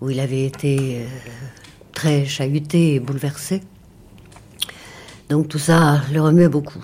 où 0.00 0.10
il 0.10 0.20
avait 0.20 0.44
été... 0.44 1.00
Euh, 1.00 1.06
très 2.00 2.24
chahuté 2.24 2.94
et 2.94 2.98
bouleversé. 2.98 3.60
Donc 5.28 5.48
tout 5.48 5.58
ça 5.58 6.00
le 6.10 6.22
remuait 6.22 6.48
beaucoup. 6.48 6.82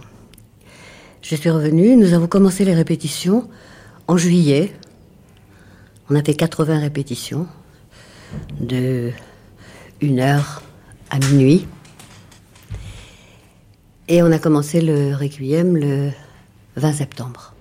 Je 1.22 1.34
suis 1.34 1.48
revenue, 1.48 1.96
nous 1.96 2.12
avons 2.12 2.26
commencé 2.26 2.66
les 2.66 2.74
répétitions 2.74 3.48
en 4.08 4.18
juillet. 4.18 4.72
On 6.10 6.16
a 6.16 6.22
fait 6.22 6.34
80 6.34 6.80
répétitions 6.80 7.46
de 8.60 9.10
une 10.02 10.20
heure 10.20 10.62
à 11.08 11.18
minuit. 11.18 11.66
Et 14.08 14.22
on 14.22 14.30
a 14.30 14.38
commencé 14.38 14.82
le 14.82 15.16
requiem 15.16 15.78
le 15.78 16.10
20 16.76 16.92
septembre. 16.92 17.54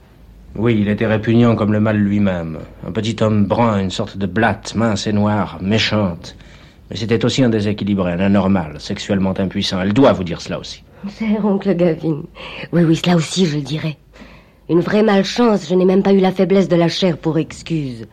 Oui, 0.58 0.78
il 0.80 0.88
était 0.88 1.06
répugnant 1.06 1.56
comme 1.56 1.74
le 1.74 1.82
mal 1.82 1.98
lui-même. 1.98 2.60
Un 2.88 2.92
petit 2.92 3.18
homme 3.22 3.46
brun, 3.46 3.80
une 3.80 3.92
sorte 3.92 4.18
de 4.18 4.26
blatte, 4.26 4.74
mince 4.76 5.06
et 5.06 5.12
noire, 5.12 5.58
méchante. 5.62 6.38
Mais 6.90 6.96
c'était 6.96 7.26
aussi 7.26 7.44
un 7.44 7.50
déséquilibré, 7.50 8.14
un 8.14 8.20
anormal, 8.20 8.80
sexuellement 8.80 9.34
impuissant. 9.38 9.82
Elle 9.82 9.92
doit 9.92 10.14
vous 10.14 10.24
dire 10.24 10.40
cela 10.40 10.58
aussi. 10.58 10.84
Cher 11.20 11.46
oncle 11.46 11.76
Gavin. 11.76 12.24
Oui, 12.72 12.84
oui, 12.84 12.96
cela 12.96 13.18
aussi, 13.18 13.46
je 13.46 13.58
le 13.58 13.64
dirais. 13.64 13.98
Une 14.70 14.80
vraie 14.80 15.04
malchance, 15.04 15.68
je 15.68 15.76
n'ai 15.76 15.86
même 15.86 16.04
pas 16.04 16.14
eu 16.14 16.20
la 16.20 16.32
faiblesse 16.32 16.70
de 16.70 16.78
la 16.78 16.88
chair 16.88 17.18
pour 17.18 17.38
excuse. 17.38 18.08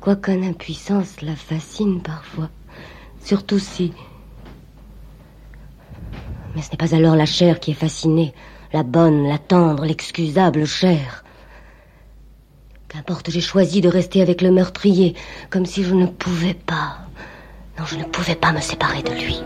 Quoiqu'en 0.00 0.42
impuissance 0.42 1.20
la 1.20 1.36
fascine 1.36 2.00
parfois. 2.00 2.48
Surtout 3.22 3.58
si... 3.58 3.92
Mais 6.56 6.62
ce 6.62 6.70
n'est 6.70 6.78
pas 6.78 6.94
alors 6.94 7.14
la 7.14 7.26
chair 7.26 7.60
qui 7.60 7.72
est 7.72 7.74
fascinée. 7.74 8.32
La 8.72 8.82
bonne, 8.82 9.28
la 9.28 9.38
tendre, 9.38 9.84
l'excusable 9.84 10.66
chair. 10.66 11.24
Qu'importe, 12.88 13.30
j'ai 13.30 13.42
choisi 13.42 13.82
de 13.82 13.88
rester 13.88 14.22
avec 14.22 14.40
le 14.40 14.50
meurtrier, 14.50 15.14
comme 15.50 15.66
si 15.66 15.84
je 15.84 15.94
ne 15.94 16.06
pouvais 16.06 16.54
pas. 16.54 16.98
Non, 17.78 17.84
je 17.84 17.96
ne 17.96 18.04
pouvais 18.04 18.34
pas 18.34 18.50
me 18.52 18.60
séparer 18.60 19.02
de 19.02 19.12
lui. 19.12 19.40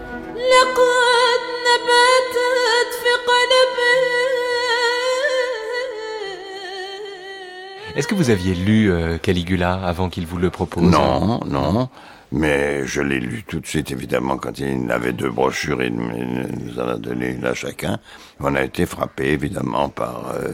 Est-ce 7.95 8.07
que 8.09 8.15
vous 8.15 8.31
aviez 8.31 8.55
lu 8.55 8.91
euh, 8.91 9.19
Caligula 9.19 9.75
avant 9.75 10.09
qu'il 10.09 10.27
vous 10.27 10.39
le 10.39 10.49
propose? 10.49 10.83
Non, 10.83 11.41
non. 11.45 11.89
Mais 12.31 12.87
je 12.87 13.03
l'ai 13.03 13.21
lu 13.21 13.45
tout 13.47 13.61
de 13.61 13.67
suite, 13.67 13.91
évidemment, 13.91 14.39
quand 14.39 14.59
il 14.59 14.91
avait 14.91 15.13
deux 15.13 15.31
brochures, 15.31 15.83
il 15.83 15.93
nous 15.95 16.79
en 16.79 16.89
a 16.89 16.97
donné 16.97 17.29
une 17.33 17.45
à 17.45 17.53
chacun. 17.53 17.99
On 18.41 18.55
a 18.55 18.63
été 18.63 18.87
frappé, 18.87 19.33
évidemment, 19.33 19.91
par 19.91 20.33
euh, 20.37 20.53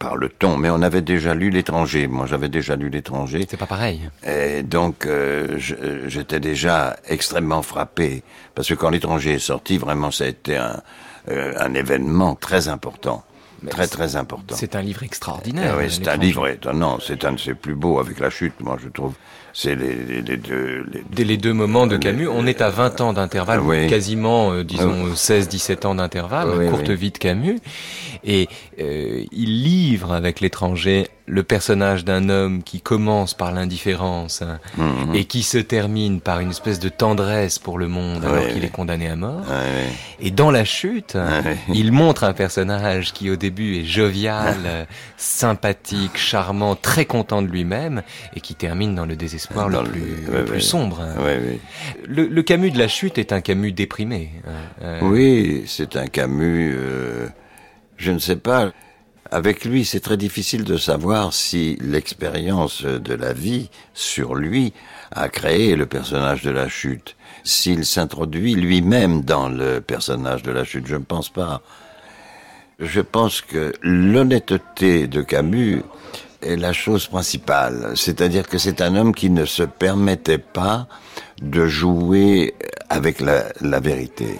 par 0.00 0.16
le 0.16 0.30
ton, 0.30 0.56
mais 0.56 0.70
on 0.70 0.80
avait 0.82 1.02
déjà 1.02 1.34
lu 1.34 1.50
l'étranger. 1.50 2.08
Moi, 2.08 2.26
j'avais 2.26 2.48
déjà 2.48 2.74
lu 2.74 2.88
l'étranger. 2.88 3.46
C'est 3.48 3.58
pas 3.58 3.66
pareil. 3.66 4.08
Et 4.26 4.62
donc, 4.64 5.06
euh, 5.06 5.58
j'étais 6.08 6.40
déjà 6.40 6.96
extrêmement 7.06 7.62
frappé 7.62 8.24
parce 8.54 8.66
que 8.68 8.74
quand 8.74 8.88
l'étranger 8.90 9.34
est 9.34 9.38
sorti, 9.38 9.76
vraiment, 9.76 10.10
ça 10.10 10.24
a 10.24 10.28
été 10.28 10.56
un, 10.56 10.82
euh, 11.28 11.52
un 11.58 11.74
événement 11.74 12.34
très 12.34 12.68
important. 12.68 13.22
très 13.68 13.86
très 13.86 14.16
important. 14.16 14.56
C'est 14.58 14.74
un 14.74 14.80
livre 14.80 15.02
extraordinaire. 15.02 15.76
oui, 15.78 15.90
c'est 15.90 16.08
un 16.08 16.16
livre 16.16 16.48
étonnant. 16.48 16.98
C'est 16.98 17.24
un 17.26 17.32
de 17.32 17.38
ses 17.38 17.52
plus 17.54 17.74
beaux 17.74 17.98
avec 18.00 18.18
la 18.20 18.30
chute, 18.30 18.58
moi 18.60 18.78
je 18.82 18.88
trouve. 18.88 19.12
C'est 19.52 19.74
les, 19.74 20.22
les, 20.22 20.36
deux... 20.36 20.84
Les, 21.16 21.24
les 21.24 21.36
deux 21.36 21.52
moments 21.52 21.86
de 21.86 21.96
Camus. 21.96 22.28
On 22.28 22.46
est 22.46 22.60
à 22.60 22.70
20 22.70 23.00
ans 23.00 23.12
d'intervalle, 23.12 23.60
quasiment, 23.88 24.52
euh, 24.52 24.64
disons, 24.64 25.12
16-17 25.14 25.86
ans 25.86 25.94
d'intervalle, 25.94 26.68
courte 26.70 26.90
vie 26.90 27.10
de 27.10 27.18
Camus. 27.18 27.58
Et 28.24 28.48
euh, 28.80 29.24
il 29.32 29.62
livre 29.62 30.12
avec 30.12 30.40
l'étranger 30.40 31.08
le 31.30 31.42
personnage 31.44 32.04
d'un 32.04 32.28
homme 32.28 32.62
qui 32.62 32.80
commence 32.80 33.34
par 33.34 33.52
l'indifférence 33.52 34.42
hein, 34.42 34.58
mhm. 34.76 35.14
et 35.14 35.24
qui 35.24 35.42
se 35.42 35.58
termine 35.58 36.20
par 36.20 36.40
une 36.40 36.50
espèce 36.50 36.80
de 36.80 36.88
tendresse 36.88 37.58
pour 37.58 37.78
le 37.78 37.86
monde 37.86 38.24
alors 38.24 38.48
qu'il 38.48 38.64
est 38.64 38.72
condamné 38.72 39.08
à 39.08 39.16
mort. 39.16 39.44
et 40.20 40.30
dans 40.30 40.50
la 40.50 40.64
chute, 40.64 41.16
il 41.72 41.92
montre 41.92 42.24
un 42.24 42.32
personnage 42.32 43.12
qui 43.12 43.30
au 43.30 43.36
début 43.36 43.76
est 43.76 43.84
jovial, 43.84 44.86
sympathique, 45.16 46.16
charmant, 46.16 46.74
très 46.74 47.04
content 47.04 47.42
de 47.42 47.46
lui-même 47.46 48.02
et 48.34 48.40
qui 48.40 48.54
termine 48.54 48.94
dans 48.94 49.06
le 49.06 49.16
désespoir 49.16 49.68
le, 49.68 49.82
plus, 50.44 50.60
sombre. 50.60 51.00
Le, 52.08 52.42
Camus 52.42 52.72
de 52.72 52.78
la 52.78 52.88
chute 52.88 53.18
est 53.18 53.32
un 53.32 53.40
Camus 53.40 53.72
déprimé. 53.72 54.30
Hein. 54.46 54.50
Euh, 54.82 54.98
oui, 55.02 55.64
c'est 55.66 55.96
un 55.96 56.06
Camus, 56.06 56.74
euh, 56.76 57.28
je 57.96 58.10
ne 58.10 58.18
sais 58.18 58.36
pas, 58.36 58.72
avec 59.30 59.64
lui, 59.64 59.84
c'est 59.84 60.00
très 60.00 60.16
difficile 60.16 60.64
de 60.64 60.76
savoir 60.76 61.32
si 61.32 61.76
l'expérience 61.80 62.82
de 62.82 63.14
la 63.14 63.32
vie 63.32 63.70
sur 63.94 64.34
lui 64.34 64.72
a 65.12 65.28
créé 65.28 65.76
le 65.76 65.86
personnage 65.86 66.42
de 66.42 66.50
la 66.50 66.68
chute. 66.68 67.16
S'il 67.44 67.84
s'introduit 67.84 68.54
lui-même 68.54 69.22
dans 69.22 69.48
le 69.48 69.80
personnage 69.80 70.42
de 70.42 70.50
la 70.50 70.64
chute, 70.64 70.86
je 70.86 70.96
ne 70.96 71.04
pense 71.04 71.28
pas. 71.28 71.62
Je 72.80 73.00
pense 73.00 73.40
que 73.40 73.72
l'honnêteté 73.82 75.06
de 75.06 75.22
Camus 75.22 75.82
est 76.42 76.56
la 76.56 76.72
chose 76.72 77.06
principale. 77.06 77.92
C'est-à-dire 77.94 78.48
que 78.48 78.58
c'est 78.58 78.80
un 78.80 78.96
homme 78.96 79.14
qui 79.14 79.30
ne 79.30 79.44
se 79.44 79.62
permettait 79.62 80.38
pas 80.38 80.88
de 81.42 81.66
jouer 81.66 82.54
avec 82.88 83.20
la, 83.20 83.80
vérité. 83.80 84.36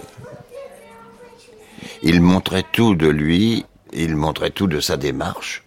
Il 2.03 2.21
montrait 2.21 2.65
tout 2.73 2.95
de 2.95 3.09
lui 3.09 3.65
il 3.93 4.17
montrait 4.17 4.51
tout 4.51 4.67
de 4.67 4.81
sa 4.81 4.97
démarche 4.97 5.65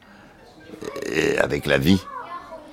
et 1.11 1.37
avec 1.37 1.65
la 1.65 1.77
vie, 1.77 2.01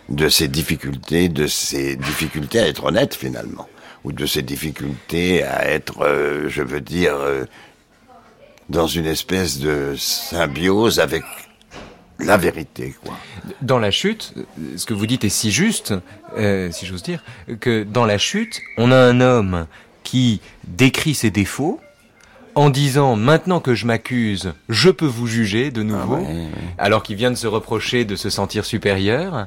de 0.09 0.29
ses 0.29 0.49
difficultés, 0.49 1.29
de 1.29 1.47
ses 1.47 1.97
difficultés 1.97 2.59
à 2.59 2.67
être 2.67 2.85
honnête 2.85 3.15
finalement, 3.15 3.69
ou 4.05 4.13
de 4.13 4.27
ses 4.27 4.43
difficultés 4.43 5.43
à 5.45 5.69
être, 5.69 6.03
euh, 6.03 6.49
je 6.49 6.63
veux 6.63 6.81
dire, 6.81 7.15
euh, 7.17 7.45
dans 8.69 8.87
une 8.87 9.07
espèce 9.07 9.59
de 9.61 9.95
symbiose 9.97 11.01
avec 11.01 11.23
la 12.19 12.37
vérité. 12.37 12.95
Dans 13.63 13.79
la 13.79 13.91
chute, 13.91 14.35
ce 14.77 14.85
que 14.85 14.95
vous 14.95 15.07
dites 15.07 15.25
est 15.25 15.31
si 15.31 15.51
juste, 15.51 15.95
euh, 16.37 16.71
si 16.71 16.87
j'ose 16.87 17.03
dire, 17.03 17.25
que 17.61 17.83
dans 17.83 18.05
la 18.05 18.19
chute, 18.19 18.61
on 18.77 18.93
a 18.93 18.97
un 18.97 19.21
homme 19.21 19.67
qui 20.03 20.41
décrit 20.65 21.15
ses 21.15 21.31
défauts, 21.31 21.81
en 22.55 22.71
disant 22.71 23.17
maintenant 23.17 23.61
que 23.61 23.75
je 23.75 23.87
m'accuse, 23.87 24.53
je 24.69 24.91
peux 24.91 25.07
vous 25.07 25.27
juger 25.27 25.71
de 25.71 25.83
nouveau, 25.83 26.19
ah 26.19 26.61
alors 26.79 27.03
qu'il 27.03 27.17
vient 27.17 27.31
de 27.31 27.37
se 27.37 27.47
reprocher 27.47 28.05
de 28.05 28.17
se 28.17 28.31
sentir 28.31 28.65
supérieur. 28.65 29.47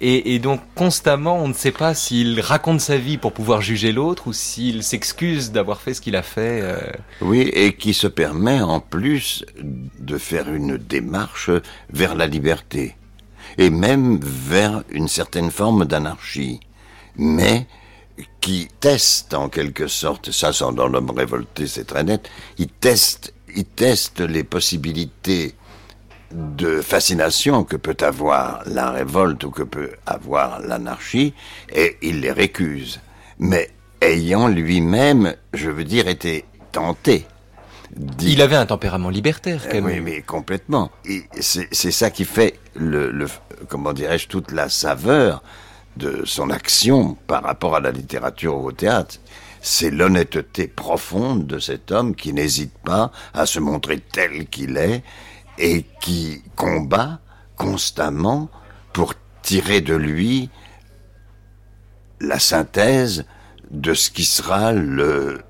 Et, 0.00 0.38
donc 0.38 0.60
constamment, 0.74 1.42
on 1.42 1.48
ne 1.48 1.54
sait 1.54 1.72
pas 1.72 1.94
s'il 1.94 2.40
raconte 2.40 2.80
sa 2.80 2.96
vie 2.96 3.18
pour 3.18 3.32
pouvoir 3.32 3.60
juger 3.60 3.92
l'autre 3.92 4.28
ou 4.28 4.32
s'il 4.32 4.82
s'excuse 4.82 5.52
d'avoir 5.52 5.80
fait 5.80 5.94
ce 5.94 6.00
qu'il 6.00 6.16
a 6.16 6.22
fait. 6.22 6.60
Euh. 6.62 6.78
Oui, 7.20 7.50
et 7.52 7.74
qui 7.74 7.94
se 7.94 8.06
permet 8.06 8.60
en 8.60 8.80
plus 8.80 9.44
de 9.62 10.18
faire 10.18 10.52
une 10.52 10.76
démarche 10.76 11.50
vers 11.92 12.14
la 12.14 12.26
liberté 12.26 12.96
et 13.58 13.70
même 13.70 14.18
vers 14.22 14.82
une 14.90 15.08
certaine 15.08 15.50
forme 15.50 15.84
d'anarchie. 15.84 16.60
Mais 17.16 17.66
qui 18.40 18.68
teste 18.80 19.34
en 19.34 19.48
quelque 19.48 19.86
sorte, 19.86 20.30
ça 20.30 20.50
dans 20.72 20.88
l'homme 20.88 21.10
révolté 21.10 21.66
c'est 21.66 21.84
très 21.84 22.04
net, 22.04 22.28
il 22.58 22.68
teste, 22.68 23.32
il 23.54 23.64
teste 23.64 24.20
les 24.20 24.44
possibilités 24.44 25.54
de 26.32 26.80
fascination 26.80 27.64
que 27.64 27.76
peut 27.76 27.96
avoir 28.00 28.62
la 28.66 28.90
révolte 28.90 29.44
ou 29.44 29.50
que 29.50 29.62
peut 29.62 29.90
avoir 30.06 30.60
l'anarchie, 30.60 31.34
et 31.74 31.96
il 32.02 32.20
les 32.20 32.32
récuse. 32.32 33.00
Mais 33.38 33.70
ayant 34.00 34.48
lui-même, 34.48 35.34
je 35.52 35.70
veux 35.70 35.84
dire, 35.84 36.08
été 36.08 36.44
tenté. 36.72 37.26
Il 38.20 38.40
avait 38.42 38.56
un 38.56 38.66
tempérament 38.66 39.10
libertaire, 39.10 39.64
quand 39.64 39.74
même. 39.74 39.84
Oui, 39.86 40.00
mais 40.00 40.22
complètement. 40.22 40.92
C'est 41.40 41.90
ça 41.90 42.10
qui 42.10 42.24
fait 42.24 42.60
le, 42.76 43.10
le 43.10 43.26
comment 43.68 43.92
dirais-je, 43.92 44.28
toute 44.28 44.52
la 44.52 44.68
saveur 44.68 45.42
de 45.96 46.22
son 46.24 46.50
action 46.50 47.16
par 47.26 47.42
rapport 47.42 47.76
à 47.76 47.80
la 47.80 47.90
littérature 47.90 48.56
ou 48.56 48.66
au 48.68 48.72
théâtre. 48.72 49.16
C'est 49.60 49.90
l'honnêteté 49.90 50.68
profonde 50.68 51.46
de 51.46 51.58
cet 51.58 51.90
homme 51.90 52.14
qui 52.14 52.32
n'hésite 52.32 52.72
pas 52.84 53.12
à 53.34 53.44
se 53.46 53.60
montrer 53.60 54.00
tel 54.00 54.46
qu'il 54.46 54.76
est 54.76 55.02
et 55.58 55.84
qui 56.00 56.42
combat 56.56 57.20
constamment 57.56 58.48
pour 58.92 59.14
tirer 59.42 59.80
de 59.82 59.94
lui 59.94 60.48
la 62.20 62.38
synthèse 62.38 63.26
de 63.70 63.94
ce 63.94 64.10
qui 64.10 64.24
sera 64.24 64.72
le, 64.72 65.42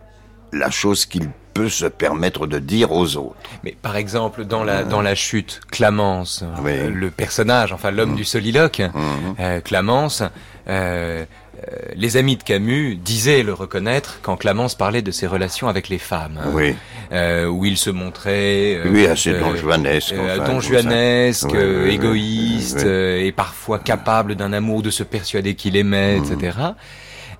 la 0.52 0.70
chose 0.70 1.06
qu'il 1.06 1.30
peut 1.52 1.68
se 1.68 1.86
permettre 1.86 2.46
de 2.46 2.58
dire 2.58 2.92
aux 2.92 3.16
autres. 3.16 3.36
Mais 3.64 3.76
par 3.80 3.96
exemple, 3.96 4.44
dans 4.44 4.64
la, 4.64 4.84
dans 4.84 5.02
la 5.02 5.14
chute, 5.14 5.60
Clamence, 5.70 6.44
euh, 6.64 6.90
le 6.90 7.10
personnage, 7.10 7.72
enfin 7.72 7.90
l'homme 7.90 8.12
mmh. 8.12 8.16
du 8.16 8.24
soliloque, 8.24 8.80
mmh. 8.80 9.00
euh, 9.40 9.60
Clamence, 9.60 10.22
euh, 10.68 11.24
euh, 11.60 11.76
les 11.94 12.16
amis 12.16 12.36
de 12.36 12.42
Camus 12.42 12.96
disaient 12.96 13.42
le 13.42 13.52
reconnaître 13.52 14.20
quand 14.22 14.36
Clamence 14.36 14.74
parlait 14.74 15.02
de 15.02 15.10
ses 15.10 15.26
relations 15.26 15.68
avec 15.68 15.88
les 15.88 15.98
femmes. 15.98 16.38
Oui. 16.52 16.74
Euh, 17.12 17.46
où 17.46 17.64
il 17.64 17.76
se 17.76 17.90
montrait... 17.90 18.76
Euh, 18.76 18.88
oui, 18.90 19.06
assez 19.06 19.32
donjuanesque. 19.32 20.14
donjuanesque, 20.46 21.54
égoïste, 21.88 22.84
et 22.84 23.32
parfois 23.32 23.78
capable 23.78 24.36
d'un 24.36 24.52
amour 24.52 24.82
de 24.82 24.90
se 24.90 25.02
persuader 25.02 25.54
qu'il 25.54 25.76
aimait, 25.76 26.18
etc. 26.18 26.56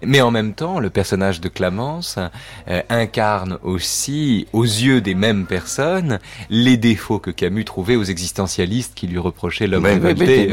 Mais 0.04 0.21
en 0.21 0.30
même 0.30 0.54
temps, 0.54 0.80
le 0.80 0.90
personnage 0.90 1.40
de 1.40 1.49
Clamence 1.49 2.19
euh, 2.69 2.83
incarne 2.88 3.59
aussi, 3.62 4.47
aux 4.52 4.64
yeux 4.64 5.00
des 5.00 5.14
mêmes 5.14 5.47
personnes, 5.47 6.19
les 6.49 6.76
défauts 6.76 7.19
que 7.19 7.30
Camus 7.30 7.64
trouvait 7.64 7.97
aux 7.97 8.04
existentialistes 8.04 8.95
qui 8.95 9.07
lui 9.07 9.19
reprochaient 9.19 9.66
l'homme 9.66 9.85
révolté. 9.85 10.47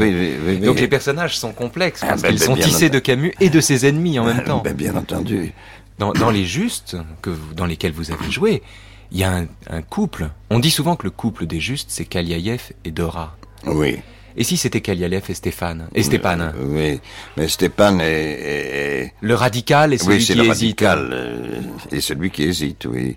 Donc 0.58 0.80
les 0.80 0.88
personnages 0.88 1.38
sont 1.38 1.52
complexes 1.52 2.00
ah, 2.02 2.08
parce 2.08 2.22
qu'ils 2.22 2.40
sont 2.40 2.56
tissés 2.56 2.90
de 2.90 2.98
Camus 2.98 3.32
et 3.40 3.50
de 3.50 3.60
ses 3.60 3.86
ennemis 3.86 4.18
en 4.18 4.24
même 4.24 4.44
temps. 4.44 4.62
bien 4.74 4.96
entendu. 4.96 5.52
Dans, 5.98 6.12
dans 6.12 6.30
les 6.30 6.44
justes 6.44 6.96
que 7.22 7.30
dans 7.56 7.66
lesquels 7.66 7.92
vous 7.92 8.12
avez 8.12 8.30
joué, 8.30 8.62
il 9.10 9.18
y 9.18 9.24
a 9.24 9.32
un, 9.32 9.46
un 9.68 9.82
couple. 9.82 10.28
On 10.50 10.58
dit 10.60 10.70
souvent 10.70 10.94
que 10.94 11.04
le 11.04 11.10
couple 11.10 11.46
des 11.46 11.60
justes, 11.60 11.88
c'est 11.90 12.04
Kaliaïev 12.04 12.72
et 12.84 12.90
Dora. 12.90 13.36
Oui. 13.66 13.98
Et 14.40 14.44
si 14.44 14.56
c'était 14.56 14.80
Kalialev 14.80 15.24
et 15.28 15.34
Stéphane 15.34 15.88
Et 15.96 16.04
Stéphane 16.04 16.54
Oui, 16.62 17.00
mais 17.36 17.48
Stéphane 17.48 18.00
est, 18.00 19.12
Le 19.20 19.34
radical 19.34 19.92
et 19.92 19.98
celui 19.98 20.18
oui, 20.18 20.24
qui 20.24 20.34
le 20.34 20.44
hésite. 20.44 20.80
Radical 20.80 21.10
euh, 21.12 21.60
et 21.90 22.00
celui 22.00 22.30
qui 22.30 22.44
hésite, 22.44 22.84
oui. 22.84 23.16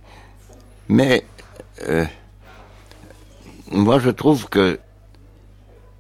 Mais 0.90 1.24
euh, 1.88 2.06
moi 3.70 4.00
je 4.00 4.10
trouve 4.10 4.50
que 4.50 4.80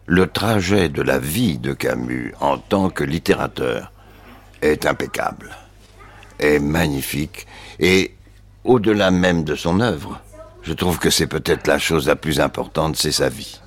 le 0.07 0.25
trajet 0.25 0.89
de 0.89 1.03
la 1.03 1.19
vie 1.19 1.59
de 1.59 1.73
Camus 1.73 2.33
en 2.39 2.57
tant 2.57 2.89
que 2.89 3.03
littérateur 3.03 3.91
est 4.63 4.87
impeccable, 4.87 5.51
est 6.39 6.57
magnifique, 6.57 7.45
et 7.79 8.15
au-delà 8.63 9.11
même 9.11 9.43
de 9.43 9.53
son 9.53 9.81
œuvre, 9.81 10.19
je 10.63 10.73
trouve 10.73 10.97
que 10.97 11.11
c'est 11.11 11.27
peut-être 11.27 11.67
la 11.67 11.77
chose 11.77 12.07
la 12.07 12.15
plus 12.15 12.39
importante, 12.39 12.95
c'est 12.95 13.11
sa 13.11 13.29
vie 13.29 13.60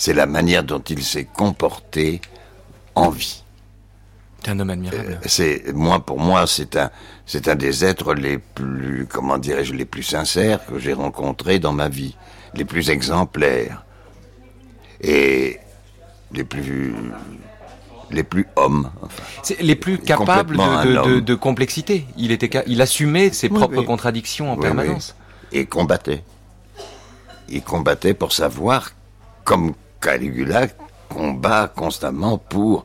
c'est 0.00 0.14
la 0.14 0.24
manière 0.24 0.64
dont 0.64 0.80
il 0.80 1.04
s'est 1.04 1.26
comporté 1.26 2.22
en 2.94 3.10
vie. 3.10 3.44
C'est 4.42 4.50
un 4.50 4.58
homme 4.58 4.70
admirable. 4.70 5.18
Euh, 5.22 5.26
c'est 5.26 5.74
moi 5.74 6.00
pour 6.00 6.18
moi 6.18 6.46
c'est 6.46 6.74
un 6.76 6.90
c'est 7.26 7.48
un 7.48 7.54
des 7.54 7.84
êtres 7.84 8.14
les 8.14 8.38
plus 8.38 9.06
comment 9.10 9.36
dirais-je 9.36 9.74
les 9.74 9.84
plus 9.84 10.02
sincères 10.02 10.64
que 10.64 10.78
j'ai 10.78 10.94
rencontrés 10.94 11.58
dans 11.58 11.74
ma 11.74 11.90
vie, 11.90 12.16
les 12.54 12.64
plus 12.64 12.88
exemplaires 12.88 13.84
et 15.02 15.58
les 16.32 16.44
plus 16.44 16.94
les 18.10 18.24
plus 18.24 18.46
hommes. 18.56 18.90
les 19.60 19.76
plus 19.76 19.98
capables 19.98 20.56
de, 20.56 21.20
de, 21.20 21.34
complexité. 21.34 22.06
Il 22.16 22.32
était 22.32 22.50
il 22.66 22.80
assumait 22.80 23.34
ses 23.34 23.50
propres 23.50 23.82
contradictions 23.82 24.50
en 24.50 24.56
permanence. 24.56 25.14
Et 25.52 25.66
combattait. 25.66 26.24
Il 27.50 27.62
combattait 27.62 28.14
pour 28.14 28.32
savoir 28.32 28.92
comme 29.44 29.74
Caligula 30.00 30.66
combat 31.08 31.68
constamment 31.68 32.38
pour 32.38 32.84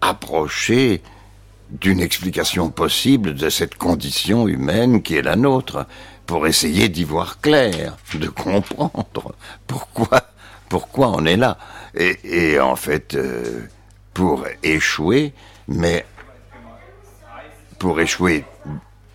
approcher 0.00 1.02
d'une 1.70 2.00
explication 2.00 2.70
possible 2.70 3.34
de 3.34 3.50
cette 3.50 3.74
condition 3.74 4.46
humaine 4.46 5.02
qui 5.02 5.16
est 5.16 5.22
la 5.22 5.36
nôtre, 5.36 5.86
pour 6.26 6.46
essayer 6.46 6.88
d'y 6.88 7.04
voir 7.04 7.40
clair, 7.40 7.96
de 8.14 8.28
comprendre 8.28 9.34
pourquoi, 9.66 10.22
pourquoi 10.68 11.08
on 11.10 11.24
est 11.24 11.36
là. 11.36 11.58
Et, 11.94 12.58
en 12.60 12.76
fait, 12.76 13.14
euh, 13.14 13.62
pour 14.12 14.44
échouer, 14.62 15.32
mais 15.68 16.04
pour 17.78 18.00
échouer, 18.00 18.44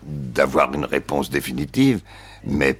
d'avoir 0.02 0.72
une 0.74 0.84
réponse 0.84 1.30
définitive, 1.30 2.00
mais 2.44 2.78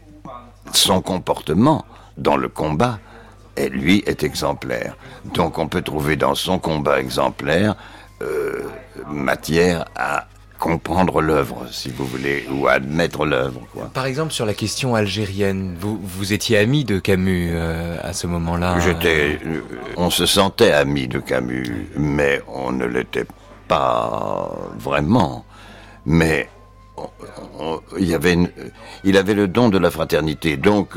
son 0.73 1.01
comportement 1.03 1.85
dans 2.17 2.37
le 2.37 2.49
combat 2.49 2.99
et 3.57 3.69
lui 3.69 4.03
est 4.07 4.23
exemplaire. 4.23 4.97
Donc 5.35 5.59
on 5.59 5.69
peut 5.69 5.83
trouver 5.83 6.17
dans 6.17 6.35
son 6.35 6.59
combat 6.59 6.99
exemplaire 7.01 7.77
euh, 8.23 8.63
matière 9.09 9.87
à 9.97 10.27
comprendre 10.59 11.21
l'œuvre, 11.21 11.67
si 11.73 11.89
vous 11.91 12.05
voulez, 12.05 12.47
ou 12.53 12.69
à 12.69 12.73
admettre 12.73 13.25
l'œuvre. 13.27 13.61
Par 13.95 14.07
exemple, 14.07 14.33
sur 14.33 14.47
la 14.47 14.55
question 14.55 14.95
algérienne, 14.95 15.75
vous, 15.81 15.99
vous 16.01 16.33
étiez 16.33 16.59
ami 16.59 16.85
de 16.85 17.01
Camus 17.01 17.51
euh, 17.53 17.97
à 18.01 18.13
ce 18.13 18.29
moment-là 18.29 18.79
J'étais, 18.79 19.41
euh, 19.45 19.61
on 19.97 20.09
se 20.11 20.25
sentait 20.25 20.71
ami 20.71 21.09
de 21.09 21.19
Camus, 21.19 21.89
mais 21.97 22.41
on 22.47 22.71
ne 22.71 22.87
l'était 22.87 23.27
pas 23.67 24.53
vraiment. 24.79 25.45
Mais 26.07 26.49
il 27.99 28.09
y 28.09 28.15
avait, 28.15 28.37
il 29.03 29.17
avait 29.17 29.35
le 29.35 29.49
don 29.49 29.69
de 29.69 29.79
la 29.79 29.91
fraternité, 29.91 30.57
donc 30.57 30.97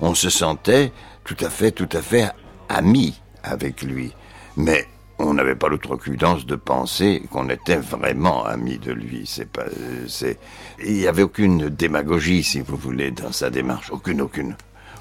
on 0.00 0.14
se 0.14 0.28
sentait 0.28 0.92
tout 1.24 1.36
à 1.40 1.50
fait, 1.50 1.72
tout 1.72 1.88
à 1.92 2.02
fait 2.02 2.30
amis 2.68 3.20
avec 3.42 3.82
lui. 3.82 4.12
Mais 4.56 4.86
on 5.18 5.34
n'avait 5.34 5.54
pas 5.54 5.68
l'outrecuidance 5.68 6.46
de 6.46 6.56
penser 6.56 7.22
qu'on 7.30 7.48
était 7.48 7.76
vraiment 7.76 8.44
amis 8.44 8.78
de 8.78 8.92
lui. 8.92 9.24
C'est 9.26 9.48
pas, 9.48 9.64
c'est, 10.08 10.38
il 10.84 10.94
n'y 10.94 11.06
avait 11.06 11.22
aucune 11.22 11.68
démagogie, 11.68 12.42
si 12.42 12.60
vous 12.60 12.76
voulez, 12.76 13.10
dans 13.10 13.32
sa 13.32 13.50
démarche. 13.50 13.90
Aucune, 13.90 14.20
aucune. 14.20 14.56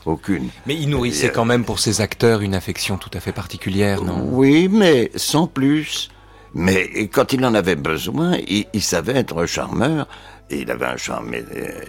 Aucune. 0.05 0.49
Mais 0.65 0.75
il 0.75 0.89
nourrissait 0.89 1.31
quand 1.31 1.45
même 1.45 1.63
pour 1.63 1.79
ses 1.79 2.01
acteurs 2.01 2.41
une 2.41 2.55
affection 2.55 2.97
tout 2.97 3.11
à 3.13 3.21
fait 3.21 3.31
particulière, 3.31 4.03
non? 4.03 4.27
Oui, 4.31 4.67
mais 4.69 5.11
sans 5.15 5.47
plus. 5.47 6.09
Mais 6.53 7.07
quand 7.07 7.31
il 7.31 7.43
en 7.45 7.55
avait 7.55 7.77
besoin, 7.77 8.37
il, 8.47 8.65
il 8.73 8.81
savait 8.81 9.15
être 9.15 9.45
charmeur 9.45 10.07
il 10.49 10.69
avait 10.71 10.85
un 10.85 10.97
charme 10.97 11.33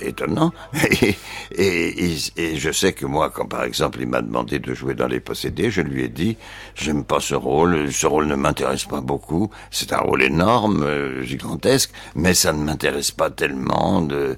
étonnant. 0.01 0.53
Et, 1.57 2.57
je 2.57 2.73
sais 2.73 2.93
que 2.93 3.07
moi, 3.07 3.31
quand 3.31 3.47
par 3.47 3.65
exemple 3.65 4.01
il 4.01 4.09
m'a 4.09 4.23
demandé 4.23 4.59
de 4.59 4.75
jouer 4.75 4.95
dans 4.95 5.07
Les 5.07 5.21
Possédés, 5.21 5.71
je 5.71 5.81
lui 5.81 6.05
ai 6.05 6.09
dit, 6.09 6.37
j'aime 6.75 7.05
pas 7.05 7.21
ce 7.21 7.35
rôle, 7.35 7.93
ce 7.93 8.07
rôle 8.07 8.27
ne 8.27 8.35
m'intéresse 8.35 8.85
pas 8.85 9.01
beaucoup, 9.01 9.51
c'est 9.71 9.93
un 9.93 9.99
rôle 9.99 10.23
énorme, 10.23 10.83
euh, 10.83 11.23
gigantesque, 11.23 11.91
mais 12.15 12.35
ça 12.35 12.53
ne 12.53 12.63
m'intéresse 12.63 13.11
pas 13.11 13.31
tellement 13.31 14.01
de 14.03 14.37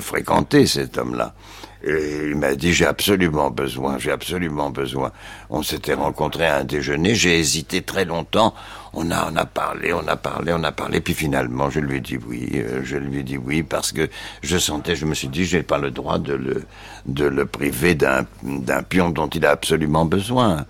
fréquenter 0.00 0.66
cet 0.66 0.98
homme-là. 0.98 1.34
Et 1.84 2.28
il 2.30 2.34
m'a 2.34 2.54
dit 2.54 2.72
j'ai 2.72 2.86
absolument 2.86 3.50
besoin, 3.50 3.98
j'ai 3.98 4.10
absolument 4.10 4.70
besoin. 4.70 5.12
On 5.48 5.62
s'était 5.62 5.94
rencontrés 5.94 6.46
à 6.46 6.56
un 6.56 6.64
déjeuner, 6.64 7.14
j'ai 7.14 7.38
hésité 7.38 7.82
très 7.82 8.04
longtemps. 8.04 8.52
On 8.94 9.10
a, 9.10 9.30
on 9.30 9.36
a 9.36 9.44
parlé, 9.46 9.92
on 9.92 10.06
a 10.08 10.16
parlé, 10.16 10.52
on 10.52 10.64
a 10.64 10.72
parlé, 10.72 11.00
puis 11.00 11.14
finalement 11.14 11.70
je 11.70 11.78
lui 11.78 11.98
ai 11.98 12.00
dit 12.00 12.18
oui, 12.26 12.48
euh, 12.54 12.80
je 12.82 12.96
lui 12.96 13.20
ai 13.20 13.22
dit 13.22 13.36
oui 13.36 13.62
parce 13.62 13.92
que 13.92 14.08
je 14.42 14.58
sentais, 14.58 14.96
je 14.96 15.06
me 15.06 15.14
suis 15.14 15.28
dit 15.28 15.44
j'ai 15.44 15.62
pas 15.62 15.78
le 15.78 15.90
droit 15.90 16.18
de 16.18 16.32
le, 16.34 16.64
de 17.06 17.24
le 17.24 17.46
priver 17.46 17.94
d'un, 17.94 18.26
d'un 18.42 18.82
pion 18.82 19.10
dont 19.10 19.28
il 19.28 19.46
a 19.46 19.50
absolument 19.50 20.04
besoin. 20.04 20.66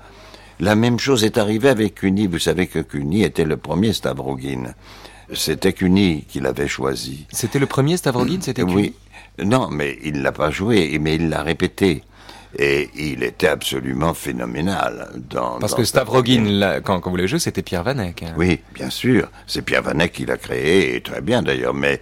La 0.60 0.74
même 0.74 0.98
chose 0.98 1.24
est 1.24 1.38
arrivée 1.38 1.68
avec 1.68 1.94
Cuny. 1.94 2.26
Vous 2.26 2.40
savez 2.40 2.66
que 2.66 2.80
Cuny 2.80 3.22
était 3.22 3.44
le 3.44 3.56
premier 3.56 3.92
Stavrogin. 3.92 4.74
C'était 5.32 5.72
Cuny 5.72 6.24
qui 6.28 6.40
l'avait 6.40 6.66
choisi. 6.66 7.26
C'était 7.30 7.58
le 7.60 7.66
premier 7.66 7.96
Stavrogin, 7.96 8.40
c'était 8.40 8.62
Cuny 8.62 8.74
Oui, 8.74 8.94
non, 9.44 9.68
mais 9.70 9.98
il 10.04 10.22
l'a 10.22 10.32
pas 10.32 10.50
joué, 10.50 10.98
mais 11.00 11.16
il 11.16 11.28
l'a 11.28 11.42
répété. 11.42 12.02
Et 12.58 12.88
il 12.94 13.22
était 13.22 13.48
absolument 13.48 14.14
phénoménal. 14.14 15.10
Dans, 15.16 15.58
Parce 15.58 15.74
que 15.74 15.84
Stavrogin, 15.84 16.80
quand, 16.82 17.00
quand, 17.00 17.10
vous 17.10 17.16
l'avez 17.16 17.28
joué, 17.28 17.38
c'était 17.38 17.62
Pierre 17.62 17.82
Vanek. 17.82 18.22
Hein. 18.22 18.34
Oui, 18.36 18.60
bien 18.74 18.88
sûr. 18.88 19.28
C'est 19.46 19.62
Pierre 19.62 19.82
Vanek 19.82 20.12
qui 20.12 20.24
l'a 20.24 20.38
créé, 20.38 20.96
et 20.96 21.00
très 21.02 21.20
bien 21.20 21.42
d'ailleurs. 21.42 21.74
Mais 21.74 22.00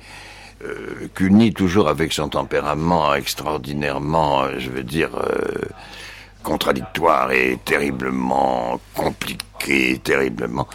euh, 0.65 1.09
Cuny, 1.15 1.53
toujours 1.53 1.89
avec 1.89 2.13
son 2.13 2.29
tempérament 2.29 3.13
extraordinairement, 3.15 4.45
euh, 4.45 4.55
je 4.59 4.71
veux 4.71 4.85
dire, 4.85 5.11
euh, 5.17 5.65
contradictoire 6.47 7.33
et 7.33 7.59
terriblement 7.65 8.81
compliqué, 8.95 9.99
terriblement, 9.99 10.69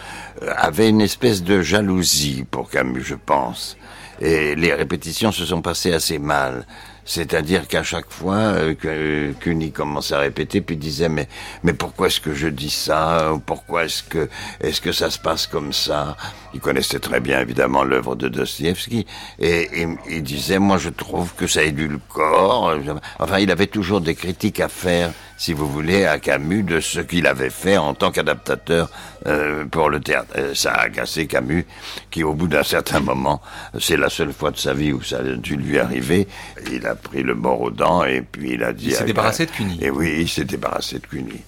euh, 0.43 0.51
avait 0.57 0.89
une 0.89 0.99
espèce 0.99 1.43
de 1.43 1.61
jalousie 1.61 2.45
pour 2.51 2.69
Camus, 2.69 3.03
je 3.03 3.15
pense 3.15 3.77
et 4.21 4.55
les 4.55 4.73
répétitions 4.73 5.31
se 5.31 5.45
sont 5.45 5.61
passées 5.61 5.93
assez 5.93 6.19
mal. 6.19 6.65
C'est-à-dire 7.03 7.67
qu'à 7.67 7.81
chaque 7.81 8.11
fois, 8.11 8.35
euh, 8.35 9.33
Cuny 9.39 9.71
commençait 9.71 10.13
à 10.13 10.19
répéter, 10.19 10.61
puis 10.61 10.77
disait 10.77 11.09
mais 11.09 11.27
mais 11.63 11.73
pourquoi 11.73 12.07
est-ce 12.07 12.21
que 12.21 12.33
je 12.33 12.47
dis 12.47 12.69
ça 12.69 13.33
Pourquoi 13.47 13.85
est-ce 13.85 14.03
que 14.03 14.29
est-ce 14.59 14.79
que 14.79 14.91
ça 14.91 15.09
se 15.09 15.17
passe 15.17 15.47
comme 15.47 15.73
ça? 15.73 16.15
Il 16.53 16.59
connaissait 16.59 16.99
très 16.99 17.19
bien 17.19 17.39
évidemment 17.39 17.83
l'œuvre 17.83 18.15
de 18.15 18.27
Dostoevsky 18.27 19.07
et, 19.39 19.87
il 20.09 20.21
disait 20.21 20.59
moi 20.59 20.77
je 20.77 20.89
trouve 20.89 21.33
que 21.33 21.47
ça 21.47 21.61
corps. 22.07 22.75
Enfin, 23.17 23.39
il 23.39 23.49
avait 23.49 23.67
toujours 23.67 24.01
des 24.01 24.13
critiques 24.13 24.59
à 24.59 24.69
faire 24.69 25.11
si 25.41 25.53
vous 25.53 25.67
voulez, 25.67 26.05
à 26.05 26.19
Camus 26.19 26.61
de 26.61 26.79
ce 26.79 26.99
qu'il 26.99 27.25
avait 27.25 27.49
fait 27.49 27.75
en 27.75 27.95
tant 27.95 28.11
qu'adaptateur 28.11 28.91
euh, 29.27 29.65
pour 29.65 29.89
le 29.89 29.99
théâtre. 29.99 30.33
Euh, 30.37 30.53
ça 30.55 30.71
a 30.71 30.81
agacé 30.83 31.27
Camus, 31.27 31.65
qui 32.09 32.23
au 32.23 32.33
bout 32.33 32.47
d'un 32.47 32.63
certain 32.63 32.99
moment, 32.99 33.41
c'est 33.79 33.97
la 33.97 34.09
seule 34.09 34.33
fois 34.33 34.51
de 34.51 34.57
sa 34.57 34.73
vie 34.73 34.93
où 34.93 35.01
ça 35.01 35.19
a 35.19 35.23
dû 35.23 35.55
lui 35.55 35.79
arriver, 35.79 36.27
il 36.71 36.85
a 36.87 36.95
pris 36.95 37.23
le 37.23 37.35
mort 37.35 37.61
aux 37.61 37.71
dents 37.71 38.03
et 38.03 38.21
puis 38.21 38.53
il 38.53 38.63
a 38.63 38.73
dit... 38.73 38.87
Il 38.87 38.95
s'est 38.95 39.05
débarrassé 39.05 39.45
de 39.45 39.51
Cuny. 39.51 39.79
Et 39.81 39.89
oui, 39.89 40.17
il 40.19 40.29
s'est 40.29 40.45
débarrassé 40.45 40.99
de 40.99 41.05
Cuny. 41.05 41.41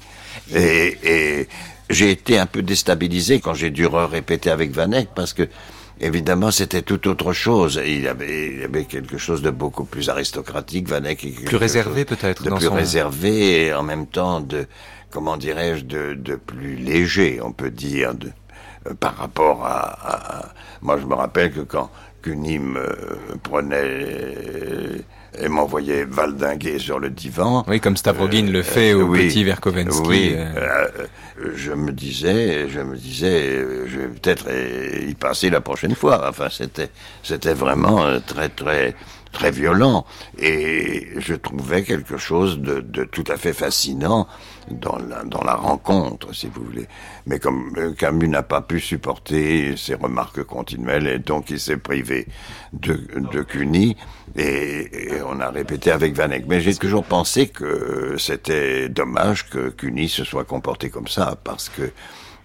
Et, 0.53 0.97
et 1.03 1.47
j'ai 1.89 2.11
été 2.11 2.37
un 2.37 2.45
peu 2.45 2.61
déstabilisé 2.61 3.39
quand 3.39 3.53
j'ai 3.53 3.71
dû 3.71 3.85
répéter 3.85 4.49
avec 4.49 4.71
Vanek 4.71 5.09
parce 5.15 5.33
que 5.33 5.47
Évidemment, 6.01 6.51
c'était 6.51 6.81
tout 6.81 7.07
autre 7.07 7.33
chose. 7.33 7.79
Il 7.85 8.01
y 8.01 8.07
avait, 8.07 8.47
il 8.47 8.59
y 8.61 8.63
avait 8.63 8.85
quelque 8.85 9.17
chose 9.17 9.41
de 9.41 9.51
beaucoup 9.51 9.85
plus 9.85 10.09
aristocratique, 10.09 10.89
Vanek. 10.89 11.45
Plus 11.45 11.55
réservé 11.55 12.03
peut-être. 12.03 12.43
De 12.43 12.49
plus 12.49 12.67
réservé 12.67 13.67
et 13.67 13.73
en 13.73 13.83
même 13.83 14.07
temps 14.07 14.41
de, 14.41 14.67
comment 15.13 15.37
dirais-je, 15.37 15.85
de, 15.85 16.15
de 16.15 16.35
plus 16.35 16.75
léger, 16.75 17.39
on 17.41 17.51
peut 17.51 17.69
dire, 17.69 18.15
de, 18.15 18.31
euh, 18.87 18.93
par 18.99 19.15
rapport 19.15 19.63
à, 19.63 20.49
Moi, 20.81 20.97
je 20.99 21.05
me 21.05 21.13
rappelle 21.13 21.53
que 21.53 21.61
quand 21.61 21.91
Cuny 22.23 22.57
me 22.57 22.97
prenait 23.43 25.05
et 25.39 25.47
m'envoyait 25.47 26.05
valdinguer 26.05 26.79
sur 26.79 26.99
le 26.99 27.09
divan. 27.09 27.63
Oui, 27.67 27.79
comme 27.79 27.97
Stavrogin 27.97 28.47
le 28.51 28.63
fait 28.63 28.91
euh, 28.91 29.03
au 29.03 29.11
petit 29.11 29.43
Verkovensky. 29.43 30.07
Oui, 30.07 30.35
euh. 30.35 30.87
je 31.55 31.71
me 31.73 31.91
disais, 31.91 32.69
je 32.69 32.79
me 32.79 32.95
disais, 32.95 33.63
je 33.87 33.99
vais 33.99 34.07
peut-être 34.07 34.47
y 35.07 35.13
passer 35.13 35.49
la 35.49 35.61
prochaine 35.61 35.95
fois. 35.95 36.27
Enfin, 36.27 36.47
c'était, 36.49 36.89
c'était 37.23 37.53
vraiment 37.53 38.19
très, 38.25 38.49
très, 38.49 38.95
très 39.33 39.51
violent. 39.51 40.05
Et 40.39 41.09
je 41.17 41.33
trouvais 41.33 41.83
quelque 41.83 42.17
chose 42.17 42.59
de, 42.59 42.79
de 42.79 43.03
tout 43.03 43.25
à 43.27 43.35
fait 43.35 43.51
fascinant 43.51 44.27
dans 44.71 44.97
la, 44.97 45.23
dans 45.23 45.43
la 45.43 45.55
rencontre, 45.55 46.33
si 46.33 46.47
vous 46.47 46.63
voulez. 46.63 46.87
Mais 47.25 47.39
comme 47.39 47.73
euh, 47.77 47.93
Camus 47.93 48.29
n'a 48.29 48.43
pas 48.43 48.61
pu 48.61 48.79
supporter 48.79 49.75
ces 49.75 49.95
remarques 49.95 50.43
continuelles, 50.43 51.07
et 51.07 51.19
donc 51.19 51.49
il 51.49 51.59
s'est 51.59 51.77
privé 51.77 52.27
de, 52.71 52.99
de 53.31 53.41
Cuny, 53.41 53.97
et, 54.37 54.89
on 55.27 55.39
a 55.39 55.49
répété 55.49 55.91
avec 55.91 56.15
Vanek. 56.15 56.45
Mais 56.47 56.61
j'ai 56.61 56.75
toujours 56.75 57.03
pensé 57.03 57.47
que 57.47 58.15
c'était 58.17 58.87
dommage 58.89 59.49
que 59.49 59.69
Cuny 59.69 60.07
se 60.07 60.23
soit 60.23 60.45
comporté 60.45 60.89
comme 60.89 61.07
ça, 61.07 61.37
parce 61.43 61.69
que 61.69 61.91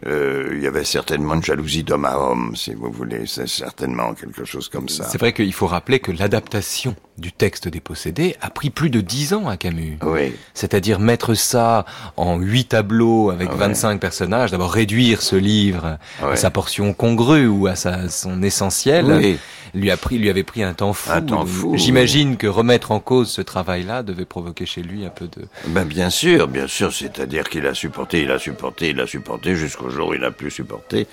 euh, 0.07 0.51
il 0.53 0.61
y 0.61 0.67
avait 0.67 0.85
certainement 0.85 1.35
une 1.35 1.43
jalousie 1.43 1.83
d'homme 1.83 2.05
à 2.05 2.19
homme, 2.19 2.55
si 2.55 2.75
vous 2.75 2.91
voulez. 2.91 3.25
C'est 3.27 3.49
certainement 3.49 4.15
quelque 4.15 4.45
chose 4.45 4.69
comme 4.69 4.89
ça. 4.89 5.05
C'est 5.05 5.19
vrai 5.19 5.33
qu'il 5.33 5.53
faut 5.53 5.67
rappeler 5.67 5.99
que 6.01 6.13
l'adaptation 6.13 6.95
du 7.19 7.33
texte 7.33 7.69
des 7.69 7.81
possédés 7.81 8.37
a 8.41 8.51
pris 8.51 8.71
plus 8.71 8.91
de 8.91 9.01
dix 9.01 9.35
ans 9.35 9.49
à 9.49 9.57
Camus. 9.57 9.99
Oui. 10.03 10.35
C'est-à-dire 10.55 11.01
mettre 11.01 11.35
ça 11.35 11.85
en 12.17 12.39
huit 12.39 12.71
tableaux 12.71 13.31
avec 13.31 13.51
25 13.51 14.01
personnages, 14.01 14.51
d'abord 14.51 14.73
réduire 14.73 15.23
ce 15.23 15.37
livre 15.37 15.99
à 16.23 16.37
sa 16.37 16.51
portion 16.51 16.93
congrue 16.93 17.47
ou 17.47 17.67
à 17.67 17.75
sa, 17.75 18.09
son 18.09 18.43
essentiel. 18.43 19.07
Oui 19.07 19.39
lui 19.75 19.91
a 19.91 19.97
pris, 19.97 20.19
lui 20.19 20.31
avait 20.31 20.43
pris 20.43 20.63
un 20.63 20.75
temps 20.75 20.93
fou. 20.93 21.11
Un 21.13 21.23
temps 21.23 21.47
fou. 21.47 21.77
J'imagine 21.77 22.37
que 22.37 22.47
remettre 22.47 22.91
en 22.91 23.01
cause 23.01 23.31
ce 23.31 23.43
travail-là 23.43 24.03
devait 24.03 24.25
provoquer 24.25 24.67
chez 24.67 24.83
lui 24.83 25.05
un 25.05 25.11
peu 25.11 25.27
de. 25.27 25.47
Ben 25.69 25.85
bien 25.85 26.11
sûr, 26.11 26.49
bien 26.49 26.67
sûr. 26.67 26.93
C'est-à-dire 26.93 27.49
qu'il 27.49 27.67
a 27.67 27.75
supporté, 27.75 28.23
il 28.23 28.31
a 28.31 28.39
supporté, 28.39 28.91
il 28.91 29.01
a 29.01 29.07
supporté 29.07 29.57
jusqu'au 29.57 29.91
jour 29.91 30.09
où 30.09 30.15
il 30.15 30.21
n'a 30.21 30.31
plus 30.31 30.51
supporté. 30.51 31.07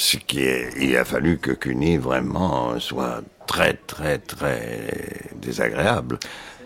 Ce 0.00 0.16
qui 0.16 0.40
est, 0.40 0.70
il 0.80 0.96
a 0.96 1.04
fallu 1.04 1.36
que 1.36 1.50
Cuny 1.50 1.98
vraiment 1.98 2.80
soit 2.80 3.20
très, 3.46 3.74
très, 3.74 4.16
très 4.16 4.88
désagréable 5.42 6.18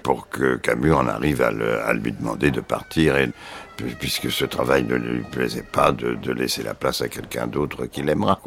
pour 0.05 0.29
que 0.29 0.55
Camus 0.55 0.93
en 0.93 1.09
arrive 1.09 1.43
à, 1.43 1.49
à 1.85 1.93
lui 1.95 2.13
demander 2.13 2.53
de 2.53 2.61
partir 2.61 3.17
et 3.17 3.29
puisque 3.99 4.31
ce 4.31 4.45
travail 4.45 4.85
ne 4.85 4.95
lui 4.95 5.23
plaisait 5.23 5.65
pas 5.65 5.91
de, 5.91 6.15
de 6.15 6.33
laisser 6.33 6.63
la 6.63 6.75
place 6.75 7.01
à 7.03 7.09
quelqu'un 7.09 7.49
d'autre 7.49 7.87
qui 7.87 8.03
l'aimera. 8.03 8.41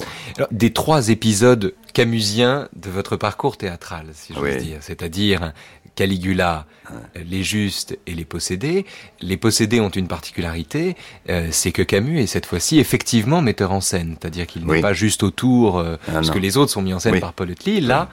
des 0.52 0.72
trois 0.72 1.10
épisodes 1.10 1.76
camusiens 1.94 2.70
de 2.74 2.90
votre 2.90 3.18
parcours 3.18 3.58
théâtral, 3.58 4.06
si 4.14 4.34
je 4.34 4.40
veux 4.40 4.56
dire, 4.56 4.78
c'est-à-dire 4.82 5.52
Caligula, 5.98 6.68
les 7.16 7.44
justes 7.44 7.98
et 8.06 8.14
les 8.14 8.24
possédés. 8.24 8.86
Les 9.20 9.36
possédés 9.36 9.82
ont 9.82 9.90
une 9.90 10.08
particularité, 10.08 10.96
euh, 11.28 11.48
c'est 11.52 11.72
que 11.72 11.82
Camus 11.82 12.22
est 12.22 12.28
cette 12.28 12.46
fois-ci 12.46 12.80
effectivement 12.80 13.42
metteur 13.42 13.72
en 13.72 13.82
scène, 13.82 14.16
c'est-à-dire 14.20 14.46
qu'il 14.46 14.66
n'est 14.66 14.80
pas 14.80 14.94
juste 14.94 15.24
autour, 15.24 15.80
euh, 15.80 15.98
ah, 16.08 16.14
parce 16.14 16.30
que 16.30 16.38
les 16.38 16.56
autres 16.56 16.72
sont 16.72 16.84
mis 16.84 16.94
en 16.94 17.00
scène 17.00 17.20
par 17.20 17.34
Paul. 17.34 17.54
Là, 17.82 18.10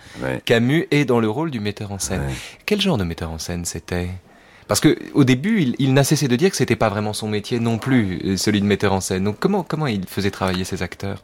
Camus 0.47 0.87
est 0.90 1.05
dans 1.05 1.20
le 1.20 1.29
rôle 1.29 1.51
du 1.51 1.61
metteur 1.61 1.92
en 1.92 1.99
scène. 1.99 2.23
Quel 2.66 2.81
genre 2.81 2.97
de 2.97 3.05
metteur 3.05 3.31
en 3.31 3.38
scène 3.38 3.64
c'était? 3.64 4.09
Parce 4.66 4.81
que 4.81 4.97
au 5.12 5.25
début, 5.25 5.75
il, 5.79 5.92
n'a 5.92 6.05
cessé 6.05 6.27
de 6.27 6.37
dire 6.37 6.51
que 6.51 6.57
c'était 6.57 6.77
pas 6.77 6.88
vraiment 6.88 7.12
son 7.12 7.29
métier 7.29 7.61
non 7.61 7.77
plus, 7.77 8.20
euh, 8.25 8.37
celui 8.38 8.62
de 8.62 8.66
metteur 8.66 8.94
en 8.94 9.01
scène. 9.01 9.25
Donc 9.25 9.37
comment 9.38 9.62
comment 9.62 9.87
il 9.87 10.07
faisait 10.07 10.31
travailler 10.31 10.64
ses 10.64 10.83
acteurs? 10.83 11.23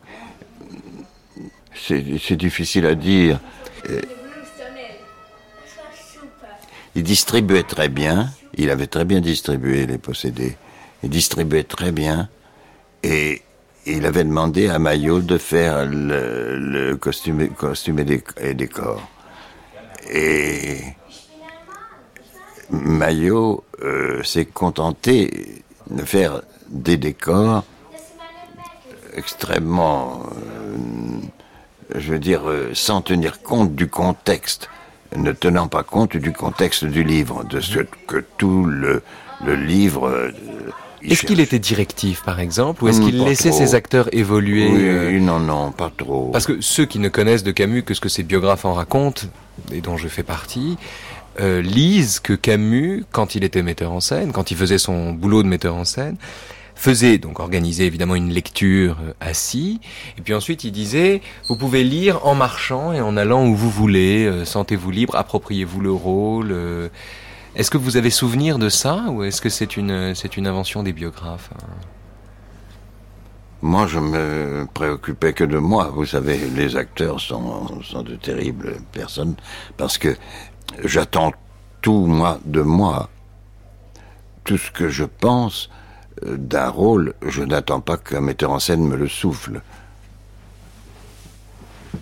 C'est 1.75 2.37
difficile 2.37 2.85
à 2.85 2.95
dire. 2.95 3.41
Euh, 3.89 4.03
il 6.95 7.03
distribuait 7.03 7.63
très 7.63 7.89
bien. 7.89 8.31
Il 8.55 8.71
avait 8.71 8.87
très 8.87 9.05
bien 9.05 9.21
distribué 9.21 9.87
les 9.87 9.99
possédés. 9.99 10.57
Il 11.03 11.11
distribuait 11.11 11.65
très 11.65 11.93
bien. 11.93 12.29
Et 13.03 13.43
il 13.87 14.05
avait 14.07 14.25
demandé 14.25 14.69
à 14.69 14.79
Maillot 14.79 15.21
de 15.21 15.39
faire 15.39 15.87
le, 15.87 16.95
costume, 16.97 17.49
et 18.41 18.55
décor. 18.55 19.09
Et 20.13 20.81
Maillot 22.71 23.65
euh, 23.83 24.23
s'est 24.23 24.47
contenté 24.47 25.63
de 25.89 26.05
faire 26.05 26.43
des 26.69 26.97
décors 26.97 27.65
extrêmement, 29.15 30.23
euh, 30.25 31.97
je 31.97 32.13
veux 32.13 32.19
dire, 32.19 32.49
euh, 32.49 32.71
sans 32.75 33.03
tenir 33.03 33.43
compte 33.43 33.75
du 33.75 33.89
contexte, 33.89 34.69
ne 35.17 35.33
tenant 35.33 35.69
pas 35.69 35.83
compte 35.83 36.17
du 36.17 36.33
contexte 36.33 36.85
du 36.85 37.03
livre, 37.05 37.45
de 37.45 37.61
ce 37.61 37.81
que 38.07 38.25
tout 38.39 38.65
le, 38.65 39.03
le 39.45 39.55
livre... 39.55 40.31
est-ce 41.03 41.27
qu'il 41.27 41.41
était 41.41 41.59
directif, 41.59 42.23
par 42.23 42.41
exemple, 42.41 42.85
ou 42.85 42.89
est-ce 42.89 43.01
qu'il 43.01 43.23
laissait 43.23 43.53
ses 43.53 43.75
acteurs 43.75 44.09
évoluer 44.13 45.09
Oui, 45.09 45.21
non, 45.21 45.41
non, 45.41 45.73
pas 45.73 45.91
trop. 45.97 46.31
Parce 46.33 46.47
que 46.47 46.61
ceux 46.61 46.87
qui 46.87 46.99
ne 46.99 47.09
connaissent 47.09 47.43
de 47.43 47.53
Camus 47.53 47.83
que 47.83 47.95
ce 47.95 48.01
que 48.01 48.09
ses 48.09 48.23
biographes 48.23 48.65
en 48.65 48.75
racontent, 48.75 49.23
et 49.73 49.81
dont 49.81 49.97
je 49.97 50.09
fais 50.09 50.23
partie, 50.23 50.77
euh, 51.41 51.63
lisent 51.63 52.21
que 52.21 52.33
Camus, 52.33 53.05
quand 53.13 53.35
il 53.35 53.45
était 53.45 53.63
metteur 53.63 53.93
en 53.93 54.01
scène, 54.01 54.33
quand 54.33 54.51
il 54.51 54.57
faisait 54.57 54.79
son 54.79 55.13
boulot 55.13 55.43
de 55.43 55.49
metteur 55.49 55.75
en 55.75 55.85
scène, 55.85 56.17
faisait 56.81 57.19
donc 57.19 57.41
organiser 57.41 57.85
évidemment 57.85 58.15
une 58.15 58.31
lecture 58.31 58.97
euh, 59.03 59.13
assis, 59.21 59.81
et 60.17 60.23
puis 60.23 60.33
ensuite 60.33 60.65
il 60.65 60.73
disait 60.73 61.21
vous 61.47 61.57
pouvez 61.57 61.85
lire 61.85 62.27
en 62.27 62.35
marchant 62.35 62.93
et 62.95 63.03
en 63.03 63.19
allant 63.19 63.47
où 63.47 63.55
vous 63.55 63.69
voulez, 63.69 64.25
euh, 64.25 64.47
sentez-vous 64.47 64.91
libre, 64.91 65.15
appropriez-vous 65.15 65.81
le 65.81 65.93
rôle. 65.93 66.57
Est-ce 67.55 67.71
que 67.71 67.79
vous 67.79 67.97
avez 67.97 68.11
souvenir 68.11 68.59
de 68.59 68.69
ça 68.69 69.07
ou 69.11 69.25
est-ce 69.25 69.43
que 69.43 69.51
c'est 69.51 69.77
une 69.77 70.15
c'est 70.15 70.37
une 70.37 70.47
invention 70.47 70.83
des 70.83 70.93
biographes 70.93 71.51
hein? 71.55 71.67
Moi, 73.63 73.87
je 73.87 73.99
me 73.99 74.67
préoccupais 74.73 75.35
que 75.35 75.45
de 75.45 75.59
moi. 75.59 75.91
Vous 75.95 76.07
savez, 76.07 76.39
les 76.57 76.77
acteurs 76.77 77.21
sont, 77.21 77.83
sont 77.83 78.03
de 78.03 78.17
terribles 78.17 78.77
personnes 78.91 79.35
parce 79.77 79.99
que 79.99 80.17
j'attends 80.83 81.33
tout 81.83 82.07
moi 82.07 82.41
de 82.47 82.63
moi. 82.63 83.11
Tout 84.45 84.57
ce 84.57 84.71
que 84.71 84.89
je 84.89 85.05
pense 85.05 85.69
euh, 85.69 85.80
d'un 86.23 86.69
rôle, 86.69 87.15
je 87.23 87.43
n'attends 87.43 87.81
pas 87.81 87.97
qu'un 87.97 88.21
metteur 88.21 88.51
en 88.51 88.59
scène 88.59 88.87
me 88.87 88.97
le 88.97 89.09
souffle. 89.09 89.63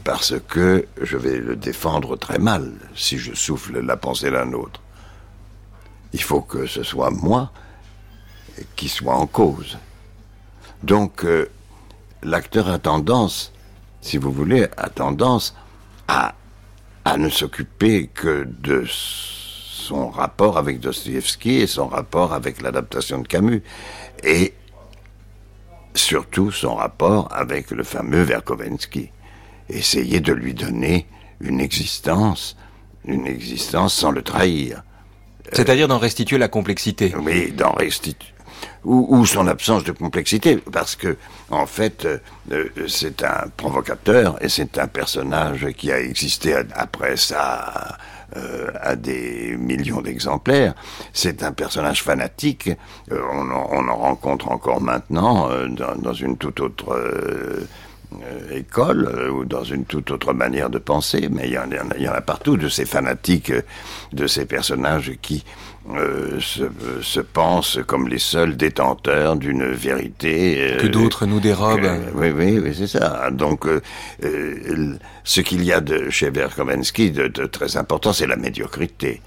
Parce 0.05 0.35
que 0.49 0.87
je 1.01 1.17
vais 1.17 1.39
le 1.39 1.57
défendre 1.57 2.17
très 2.17 2.39
mal 2.39 2.73
si 2.95 3.19
je 3.19 3.35
souffle 3.35 3.81
la 3.81 3.97
pensée 3.97 4.31
d'un 4.31 4.53
autre. 4.53 4.81
Il 6.13 6.23
faut 6.23 6.41
que 6.41 6.67
ce 6.67 6.83
soit 6.83 7.11
moi 7.11 7.53
qui 8.77 8.89
soit 8.89 9.15
en 9.15 9.27
cause. 9.27 9.79
Donc, 10.83 11.25
euh, 11.25 11.49
l'acteur 12.23 12.69
a 12.69 12.79
tendance, 12.79 13.53
si 14.01 14.17
vous 14.17 14.33
voulez, 14.33 14.67
a 14.77 14.89
tendance 14.89 15.55
à 16.09 16.35
à 17.09 17.17
ne 17.17 17.31
s'occuper 17.31 18.09
que 18.09 18.47
de 18.47 18.85
son 19.89 20.11
rapport 20.11 20.59
avec 20.59 20.81
Dostoevsky 20.81 21.57
et 21.57 21.67
son 21.67 21.89
rapport 21.89 22.33
avec 22.33 22.61
l'adaptation 22.61 23.21
de 23.21 23.27
Camus. 23.27 23.63
Et 24.23 24.55
surtout 25.95 26.51
son 26.53 26.75
rapport 26.75 27.29
avec 27.33 27.71
le 27.71 27.85
fameux 27.85 28.23
Verkovensky. 28.23 29.11
Essayer 29.69 30.21
de 30.21 30.33
lui 30.33 30.55
donner 30.55 31.07
une 31.41 31.61
existence 31.61 32.57
une 33.05 33.27
existence 33.27 33.95
sans 33.95 34.11
le 34.11 34.23
trahir. 34.23 34.83
C'est-à-dire 35.53 35.89
d'en 35.89 35.99
restituer 35.99 36.37
la 36.37 36.49
complexité. 36.49 37.15
Oui, 37.19 37.53
d'en 37.53 37.73
restituer. 37.73 38.29
Ou, 38.85 39.25
son 39.27 39.47
absence 39.47 39.85
de 39.85 39.93
complexité, 39.93 40.57
parce 40.57 40.97
que 40.97 41.17
en 41.51 41.67
fait, 41.67 42.07
euh, 42.51 42.69
c'est 42.87 43.23
un 43.23 43.47
provocateur 43.57 44.37
et 44.43 44.49
c'est 44.49 44.79
un 44.79 44.89
personnage 44.89 45.69
qui 45.77 45.93
a 45.93 46.01
existé 46.01 46.55
après 46.75 47.17
ça 47.17 47.97
euh, 48.37 48.71
à 48.81 48.97
des 48.97 49.57
millions 49.59 50.01
d'exemplaires. 50.01 50.75
C'est 51.13 51.43
un 51.43 51.53
personnage 51.53 52.03
fanatique. 52.03 52.71
Euh, 53.11 53.21
on, 53.33 53.51
en, 53.51 53.97
rencontre 53.97 54.51
encore 54.51 54.81
maintenant 54.81 55.49
dans, 55.69 55.97
dans, 55.97 56.13
une 56.13 56.37
toute 56.37 56.61
autre 56.61 56.95
euh, 58.15 58.57
école 58.57 59.07
euh, 59.07 59.29
ou 59.29 59.45
dans 59.45 59.65
une 59.65 59.85
toute 59.85 60.11
autre 60.11 60.33
manière 60.33 60.71
de 60.71 60.79
penser, 60.79 61.29
mais 61.31 61.43
il 61.45 61.53
y, 61.53 61.59
en 61.59 61.69
il 61.95 62.03
y 62.03 62.09
en 62.09 62.15
a 62.15 62.23
partout 62.23 62.57
de 62.57 62.67
ces 62.71 62.87
fanatiques, 62.87 63.53
de 64.15 64.27
ces 64.27 64.47
personnages 64.47 65.13
qui 65.21 65.45
euh, 65.91 66.41
se, 66.41 66.65
se, 67.03 67.21
pensent 67.21 67.79
comme 67.87 68.09
les 68.09 68.19
seuls 68.19 68.57
détenteurs 68.57 69.37
d'une 69.37 69.71
vérité 69.71 70.77
que 70.81 70.87
d'autres 70.87 71.27
nous 71.27 71.41
dérobent. 71.41 72.01
oui, 72.15 72.31
oui, 72.31 72.59
oui 72.59 72.75
c'est 72.77 72.87
ça. 72.87 73.31
Donc, 73.31 73.67
ce 75.25 75.41
qu'il 75.41 75.65
y 75.65 75.73
a 75.73 75.81
de 75.81 76.11
chez 76.11 76.31
Verkovensky 76.31 77.11
de, 77.11 77.29
de 77.29 77.47
très 77.47 77.77
important, 77.77 78.13
c'est 78.13 78.27
la 78.27 78.37
médiocrité. 78.37 79.23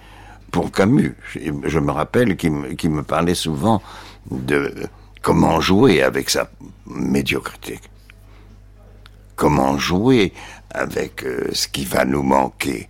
Pour 0.51 0.71
Camus, 0.71 1.15
je 1.35 1.79
me 1.79 1.91
rappelle 1.91 2.35
qu'il 2.35 2.51
me, 2.51 2.69
me 2.69 3.03
parlait 3.03 3.35
souvent 3.35 3.81
de 4.29 4.73
comment 5.21 5.61
jouer 5.61 6.03
avec 6.03 6.29
sa 6.29 6.49
médiocrité 6.85 7.79
comment 9.41 9.75
jouer 9.79 10.33
avec 10.69 11.23
euh, 11.23 11.49
ce 11.51 11.67
qui 11.67 11.83
va 11.83 12.05
nous 12.05 12.21
manquer, 12.21 12.87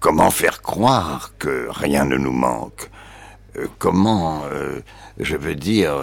comment 0.00 0.30
faire 0.30 0.60
croire 0.60 1.32
que 1.38 1.66
rien 1.70 2.04
ne 2.04 2.18
nous 2.18 2.30
manque, 2.30 2.90
euh, 3.58 3.66
comment, 3.78 4.42
euh, 4.52 4.80
je 5.18 5.36
veux 5.36 5.54
dire, 5.54 5.94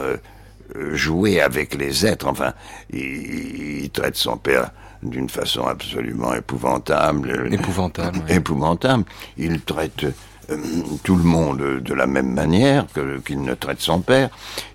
jouer 0.93 1.41
avec 1.41 1.75
les 1.75 2.05
êtres? 2.05 2.27
Enfin, 2.27 2.53
il, 2.91 3.89
traite 3.91 4.15
son 4.15 4.37
père 4.37 4.71
d'une 5.03 5.29
façon 5.29 5.65
absolument 5.65 6.33
épouvantable. 6.33 7.49
Épouvantable. 7.51 8.19
Épouvantable. 8.29 9.03
Il 9.37 9.61
traite 9.61 10.05
tout 11.03 11.15
le 11.15 11.23
monde 11.23 11.81
de 11.81 11.93
la 11.93 12.07
même 12.07 12.33
manière 12.33 12.85
que 12.93 13.19
qu'il 13.19 13.41
ne 13.41 13.53
traite 13.53 13.81
son 13.81 14.01
père. 14.01 14.29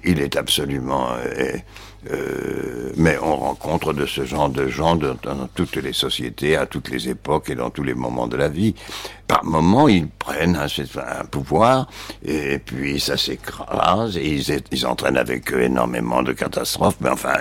Il 0.05 0.21
est 0.21 0.37
absolument 0.37 1.09
euh, 2.11 2.93
mais 2.97 3.19
on 3.23 3.37
rencontre 3.37 3.93
de 3.93 4.07
ce 4.07 4.25
genre 4.25 4.49
de 4.49 4.69
gens 4.69 4.97
dans 4.97 5.17
toutes 5.55 5.77
les 5.77 5.93
sociétés, 5.93 6.57
à 6.57 6.67
toutes 6.67 6.91
les 6.91 7.09
époques 7.09 7.51
et 7.51 7.55
dans 7.55 7.71
tous 7.71 7.83
les 7.83 7.95
moments 7.95 8.27
de 8.27 8.37
la 8.37 8.49
vie. 8.49 8.75
Par 9.27 9.45
moments, 9.45 9.89
ils 9.89 10.07
prennent 10.07 10.57
un, 10.57 11.25
pouvoir 11.25 11.89
et 12.25 12.61
puis 12.61 13.01
ça 13.01 13.17
s'écrase 13.17 14.17
et 14.17 14.35
ils, 14.35 14.63
ils, 14.71 14.87
entraînent 14.87 15.17
avec 15.17 15.53
eux 15.53 15.63
énormément 15.63 16.23
de 16.23 16.33
catastrophes. 16.33 16.97
Mais 17.01 17.11
enfin, 17.11 17.35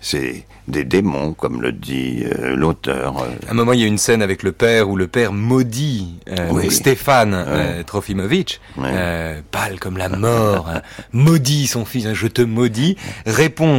c'est 0.00 0.44
des 0.66 0.84
démons, 0.84 1.32
comme 1.32 1.62
le 1.62 1.70
dit 1.70 2.24
euh, 2.24 2.56
l'auteur. 2.56 3.18
À 3.46 3.52
un 3.52 3.54
moment, 3.54 3.72
il 3.72 3.80
y 3.80 3.84
a 3.84 3.86
une 3.86 3.98
scène 3.98 4.20
avec 4.20 4.42
le 4.42 4.50
père 4.50 4.88
où 4.88 4.96
le 4.96 5.06
père 5.06 5.32
maudit 5.32 6.18
euh, 6.28 6.70
Stéphane 6.70 7.84
Trofimovitch, 7.86 8.60
pâle 8.76 9.78
comme 9.78 9.96
la 9.96 10.08
mort, 10.08 10.68
maudit 11.12 11.68
son 11.68 11.84
fils, 11.84 12.12
je 12.12 12.26
te 12.26 12.42
maudis, 12.42 12.96
répond 13.26 13.75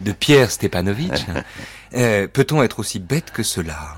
de 0.00 0.12
Pierre 0.12 0.50
Stepanovitch, 0.50 1.22
euh, 1.94 2.26
peut-on 2.26 2.62
être 2.62 2.78
aussi 2.78 2.98
bête 2.98 3.30
que 3.30 3.42
cela? 3.42 3.96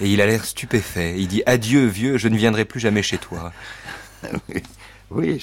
Et 0.00 0.08
il 0.08 0.20
a 0.20 0.26
l'air 0.26 0.44
stupéfait. 0.44 1.14
Il 1.18 1.28
dit 1.28 1.42
Adieu, 1.46 1.86
vieux, 1.86 2.18
je 2.18 2.28
ne 2.28 2.36
viendrai 2.36 2.64
plus 2.64 2.80
jamais 2.80 3.02
chez 3.02 3.18
toi. 3.18 3.52
Oui, 5.14 5.42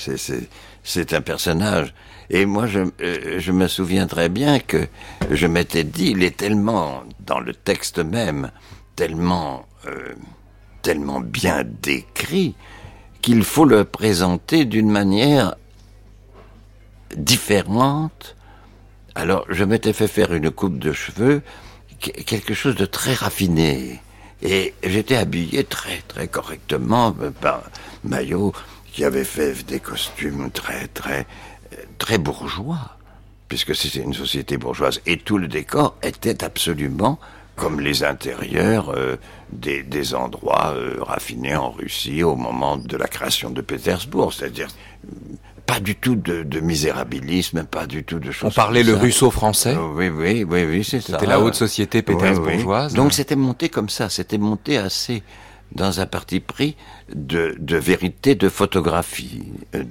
c'est 0.84 1.14
un 1.14 1.22
personnage. 1.22 1.94
Et 2.30 2.46
moi, 2.46 2.66
euh, 2.66 3.40
je, 3.40 3.52
me 3.52 3.68
souviens 3.68 4.08
très 4.08 4.30
bien 4.30 4.60
que 4.60 4.88
je 5.30 5.48
m'étais 5.48 5.84
dit, 5.84 6.12
il 6.12 6.24
est 6.24 6.38
tellement, 6.38 7.04
dans 7.20 7.40
le 7.40 7.54
texte 7.54 8.00
même, 8.00 8.52
tellement, 8.96 9.66
euh, 9.86 10.16
tellement 10.82 11.20
bien 11.20 11.64
décrit, 11.64 12.56
qu'il 13.22 13.44
faut 13.44 13.66
le 13.66 13.84
présenter 13.84 14.66
d'une 14.66 14.90
manière 14.90 15.56
différente 17.16 18.36
alors, 19.16 19.46
je 19.50 19.64
m'étais 19.64 19.94
fait 19.94 20.08
faire 20.08 20.34
une 20.34 20.52
coupe 20.52 20.80
de 20.80 20.94
cheveux, 20.94 21.42
quelque 22.00 22.54
chose 22.54 22.76
de 22.76 22.86
très 22.86 23.14
raffiné. 23.14 24.00
Et 24.42 24.74
j'étais 24.84 25.18
habillé 25.18 25.64
très, 25.64 26.02
très 26.08 26.28
correctement 26.28 27.16
par 27.42 27.64
Maillot, 28.04 28.54
qui 28.92 29.04
avait 29.04 29.26
fait 29.26 29.66
des 29.66 29.80
costumes 29.80 30.50
très, 30.52 30.88
très, 30.88 31.26
très 31.98 32.18
bourgeois, 32.18 32.98
puisque 33.48 33.76
c'était 33.76 34.00
une 34.00 34.14
société 34.14 34.58
bourgeoise. 34.58 35.02
Et 35.06 35.18
tout 35.18 35.38
le 35.38 35.48
décor 35.48 35.96
était 36.02 36.44
absolument 36.44 37.20
comme 37.60 37.82
les 37.82 38.04
intérieurs 38.04 38.90
euh, 38.96 39.18
des, 39.52 40.16
endroits 40.16 40.74
euh, 40.76 40.96
raffinés 41.02 41.58
en 41.58 41.72
Russie 41.72 42.24
au 42.24 42.36
moment 42.36 42.78
de 42.78 42.96
la 42.96 43.08
création 43.08 43.50
de 43.50 43.60
Pétersbourg, 43.60 44.32
c'est-à-dire 44.32 44.70
pas 45.70 45.80
du 45.80 45.96
tout 45.96 46.16
de, 46.16 46.60
misérabilisme, 46.60 47.64
pas 47.64 47.86
du 47.86 48.04
tout 48.04 48.20
de 48.20 48.32
choses. 48.32 48.52
On 48.52 48.56
parlait 48.56 48.82
le 48.82 48.96
russo-français. 48.96 49.76
Euh, 49.76 49.94
oui, 49.94 50.10
oui, 50.10 50.44
oui, 50.44 50.66
oui, 50.66 50.84
c'est 50.84 51.00
ça. 51.00 51.14
C'était 51.14 51.28
la 51.28 51.40
haute 51.40 51.54
société 51.54 52.02
pétersbourgeoise. 52.02 52.94
Donc 52.96 53.14
c'était 53.14 53.36
monté 53.36 53.70
comme 53.70 53.90
ça, 53.90 54.10
c'était 54.10 54.40
monté 54.40 54.78
assez 54.78 55.22
dans 55.72 56.00
un 56.00 56.08
parti 56.08 56.40
pris 56.40 56.76
de, 57.14 57.56
de 57.60 57.78
vérité, 57.78 58.34
de 58.34 58.50
photographie 58.50 59.44
euh, 59.76 59.84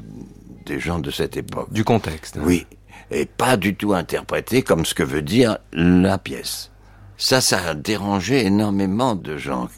des 0.66 0.80
gens 0.80 0.98
de 0.98 1.12
cette 1.12 1.36
époque. 1.36 1.72
Du 1.72 1.84
contexte. 1.84 2.38
Oui, 2.42 2.66
et 3.12 3.26
pas 3.26 3.56
du 3.56 3.76
tout 3.76 3.94
interprété 3.94 4.62
comme 4.62 4.84
ce 4.84 4.94
que 4.94 5.04
veut 5.04 5.22
dire 5.22 5.58
la 5.72 6.18
pièce. 6.18 6.72
Ça, 7.16 7.40
ça 7.40 7.60
a 7.68 7.74
dérangé 7.74 8.44
énormément 8.44 9.14
de 9.14 9.36
gens 9.36 9.68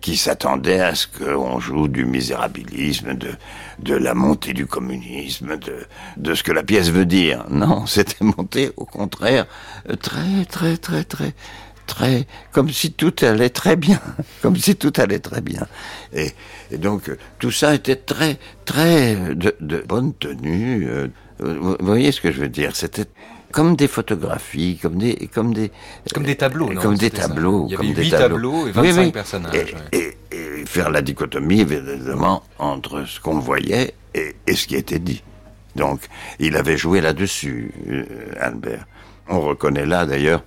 qui 0.00 0.16
s'attendait 0.16 0.80
à 0.80 0.94
ce 0.94 1.06
qu'on 1.06 1.58
joue 1.58 1.88
du 1.88 2.04
misérabilisme, 2.04 3.14
de, 3.14 3.30
de 3.80 3.94
la 3.94 4.14
montée 4.14 4.52
du 4.52 4.66
communisme, 4.66 5.56
de, 5.56 5.86
de 6.16 6.34
ce 6.34 6.42
que 6.42 6.52
la 6.52 6.62
pièce 6.62 6.90
veut 6.90 7.06
dire. 7.06 7.44
Non, 7.50 7.86
c'était 7.86 8.24
monté 8.24 8.70
au 8.76 8.84
contraire 8.84 9.46
très, 10.00 10.44
très, 10.48 10.76
très, 10.76 11.04
très, 11.04 11.34
très, 11.86 12.26
comme 12.52 12.70
si 12.70 12.92
tout 12.92 13.14
allait 13.22 13.50
très 13.50 13.76
bien, 13.76 14.00
comme 14.42 14.56
si 14.56 14.76
tout 14.76 14.92
allait 14.96 15.18
très 15.18 15.40
bien. 15.40 15.66
Et, 16.12 16.32
et 16.70 16.78
donc 16.78 17.10
tout 17.38 17.50
ça 17.50 17.74
était 17.74 17.96
très, 17.96 18.38
très 18.64 19.16
de, 19.34 19.56
de 19.60 19.84
bonne 19.86 20.14
tenue. 20.14 20.86
Euh, 20.88 21.08
vous 21.40 21.76
voyez 21.80 22.12
ce 22.12 22.20
que 22.20 22.32
je 22.32 22.40
veux 22.40 22.48
dire 22.48 22.74
C'était 22.74 23.06
comme 23.52 23.76
des 23.76 23.88
photographies, 23.88 24.78
comme 24.80 24.96
des, 24.96 25.28
comme 25.32 25.54
des, 25.54 25.70
comme 26.12 26.24
des 26.24 26.36
tableaux, 26.36 26.70
comme 26.80 26.96
des 26.96 27.10
tableaux, 27.10 27.66
Il 27.66 27.72
y 27.72 27.74
avait 27.76 27.86
comme 27.86 27.94
des 27.94 28.10
tableaux. 28.10 28.66
et 28.66 28.72
25 28.72 29.12
personnages. 29.12 29.74
Et, 29.92 30.14
faire 30.66 30.90
la 30.90 31.00
dichotomie 31.00 31.60
évidemment 31.60 32.42
entre 32.58 33.04
ce 33.06 33.20
qu'on 33.20 33.38
voyait 33.38 33.94
et, 34.14 34.34
ce 34.54 34.66
qui 34.66 34.76
était 34.76 34.98
dit. 34.98 35.22
Donc, 35.76 36.00
il 36.38 36.56
avait 36.56 36.76
joué 36.76 37.00
là-dessus, 37.00 37.72
euh, 37.88 38.04
Albert. 38.38 38.84
On 39.28 39.40
reconnaît 39.40 39.86
là 39.86 40.04
d'ailleurs, 40.04 40.42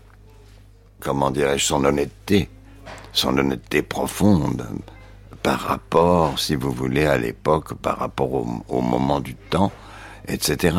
comment 0.99 1.31
dirais-je, 1.31 1.65
son 1.65 1.83
honnêteté, 1.85 2.49
son 3.13 3.35
honnêteté 3.37 3.81
profonde 3.81 4.67
par 5.41 5.59
rapport, 5.59 6.37
si 6.37 6.55
vous 6.55 6.71
voulez, 6.71 7.05
à 7.05 7.17
l'époque, 7.17 7.73
par 7.75 7.97
rapport 7.97 8.31
au, 8.33 8.81
moment 8.81 9.21
du 9.21 9.33
temps, 9.35 9.71
etc. 10.27 10.77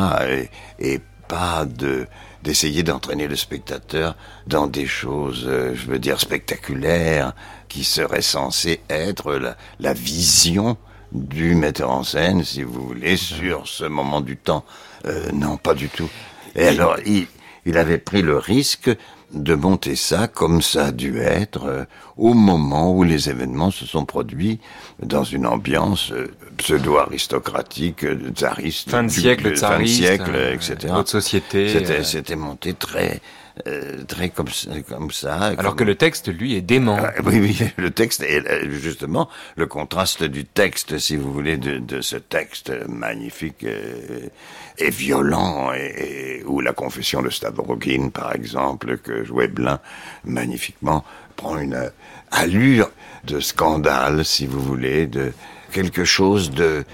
Et, 0.79 0.93
et 0.95 1.01
pas 1.33 1.65
de 1.65 2.05
d'essayer 2.43 2.83
d'entraîner 2.83 3.27
le 3.27 3.37
spectateur 3.37 4.15
dans 4.45 4.67
des 4.67 4.85
choses, 4.85 5.45
euh, 5.47 5.73
je 5.73 5.87
veux 5.87 5.97
dire, 5.97 6.19
spectaculaires, 6.19 7.33
qui 7.69 7.85
seraient 7.85 8.21
censées 8.21 8.81
être 8.89 9.33
la, 9.35 9.55
la 9.79 9.93
vision 9.93 10.77
du 11.13 11.55
metteur 11.55 11.89
en 11.89 12.03
scène, 12.03 12.43
si 12.43 12.61
vous 12.61 12.85
voulez, 12.85 13.15
sur 13.15 13.65
ce 13.67 13.85
moment 13.85 14.19
du 14.21 14.35
temps. 14.35 14.65
Euh, 15.05 15.31
non, 15.31 15.55
pas 15.55 15.73
du 15.73 15.87
tout. 15.87 16.09
Et 16.55 16.67
alors, 16.67 16.97
il, 17.05 17.27
il 17.65 17.77
avait 17.77 17.97
pris 17.97 18.21
le 18.21 18.37
risque 18.37 18.91
de 19.33 19.55
monter 19.55 19.95
ça 19.95 20.27
comme 20.27 20.61
ça 20.61 20.87
a 20.87 20.91
dû 20.91 21.19
être 21.19 21.65
euh, 21.65 21.85
au 22.17 22.33
moment 22.33 22.93
où 22.93 23.03
les 23.03 23.29
événements 23.29 23.71
se 23.71 23.85
sont 23.85 24.05
produits 24.05 24.59
dans 25.01 25.23
une 25.23 25.47
ambiance 25.47 26.11
euh, 26.11 26.27
pseudo-aristocratique, 26.57 28.03
euh, 28.03 28.31
tsariste. 28.33 28.89
Fin 28.89 29.03
de 29.03 29.09
siècle, 29.09 29.55
fin 29.57 29.79
de 29.79 29.85
siècle, 29.85 30.35
etc. 30.53 30.93
Haute 30.95 31.09
société. 31.09 32.03
C'était 32.03 32.35
monté 32.35 32.73
très, 32.73 33.21
euh, 33.67 34.03
très 34.07 34.29
comme, 34.29 34.47
comme 34.87 35.11
ça. 35.11 35.35
Alors 35.57 35.75
que 35.75 35.83
le 35.83 35.95
texte, 35.95 36.27
lui, 36.27 36.55
est 36.55 36.61
dément. 36.61 36.97
Ah, 36.99 37.13
oui, 37.23 37.39
oui, 37.39 37.67
le 37.77 37.91
texte 37.91 38.23
est 38.23 38.69
justement 38.69 39.29
le 39.55 39.67
contraste 39.67 40.23
du 40.23 40.45
texte, 40.45 40.97
si 40.97 41.15
vous 41.15 41.31
voulez, 41.31 41.57
de, 41.57 41.77
de 41.77 42.01
ce 42.01 42.17
texte 42.17 42.71
magnifique 42.87 43.63
euh, 43.63 44.29
et 44.77 44.89
violent, 44.89 45.71
et, 45.73 46.43
ou 46.45 46.61
la 46.61 46.73
confession 46.73 47.21
de 47.21 47.29
Stavrogin, 47.29 48.09
par 48.09 48.33
exemple, 48.33 48.97
que 48.97 49.23
jouait 49.23 49.47
Blin 49.47 49.79
magnifiquement, 50.23 51.03
prend 51.35 51.57
une 51.59 51.91
allure 52.31 52.89
de 53.25 53.39
scandale, 53.39 54.25
si 54.25 54.47
vous 54.47 54.61
voulez, 54.61 55.05
de 55.07 55.31
quelque 55.73 56.05
chose 56.05 56.51
de... 56.51 56.85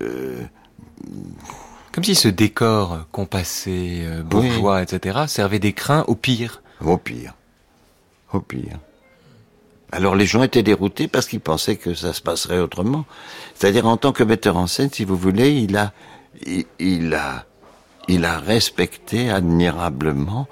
Euh, 0.00 0.42
comme 1.92 2.04
si 2.04 2.14
ce 2.14 2.28
décor 2.28 3.06
compassé, 3.10 4.02
euh, 4.04 4.22
bourgeois, 4.22 4.82
etc., 4.82 5.24
servait 5.26 5.58
d'écrin 5.58 6.04
au 6.08 6.14
pire. 6.14 6.62
Au 6.84 6.98
pire. 6.98 7.34
Au 8.32 8.40
pire. 8.40 8.78
Alors 9.92 10.14
les 10.14 10.26
gens 10.26 10.42
étaient 10.42 10.62
déroutés 10.62 11.08
parce 11.08 11.26
qu'ils 11.26 11.40
pensaient 11.40 11.76
que 11.76 11.94
ça 11.94 12.12
se 12.12 12.20
passerait 12.20 12.58
autrement. 12.58 13.06
C'est-à-dire 13.54 13.86
en 13.86 13.96
tant 13.96 14.12
que 14.12 14.24
metteur 14.24 14.56
en 14.56 14.66
scène, 14.66 14.90
si 14.92 15.04
vous 15.04 15.16
voulez, 15.16 15.52
il 15.52 15.76
a, 15.76 15.92
il, 16.78 17.14
a, 17.14 17.46
il 18.08 18.24
a 18.24 18.38
respecté 18.38 19.30
admirablement, 19.30 20.48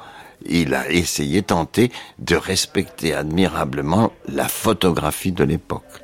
il 0.47 0.73
a 0.75 0.91
essayé, 0.91 1.43
tenté 1.43 1.91
de 2.19 2.37
respecter 2.37 3.13
admirablement 3.13 4.13
la 4.29 4.49
photographie 4.49 5.33
de 5.33 5.45
l'époque. 5.45 6.04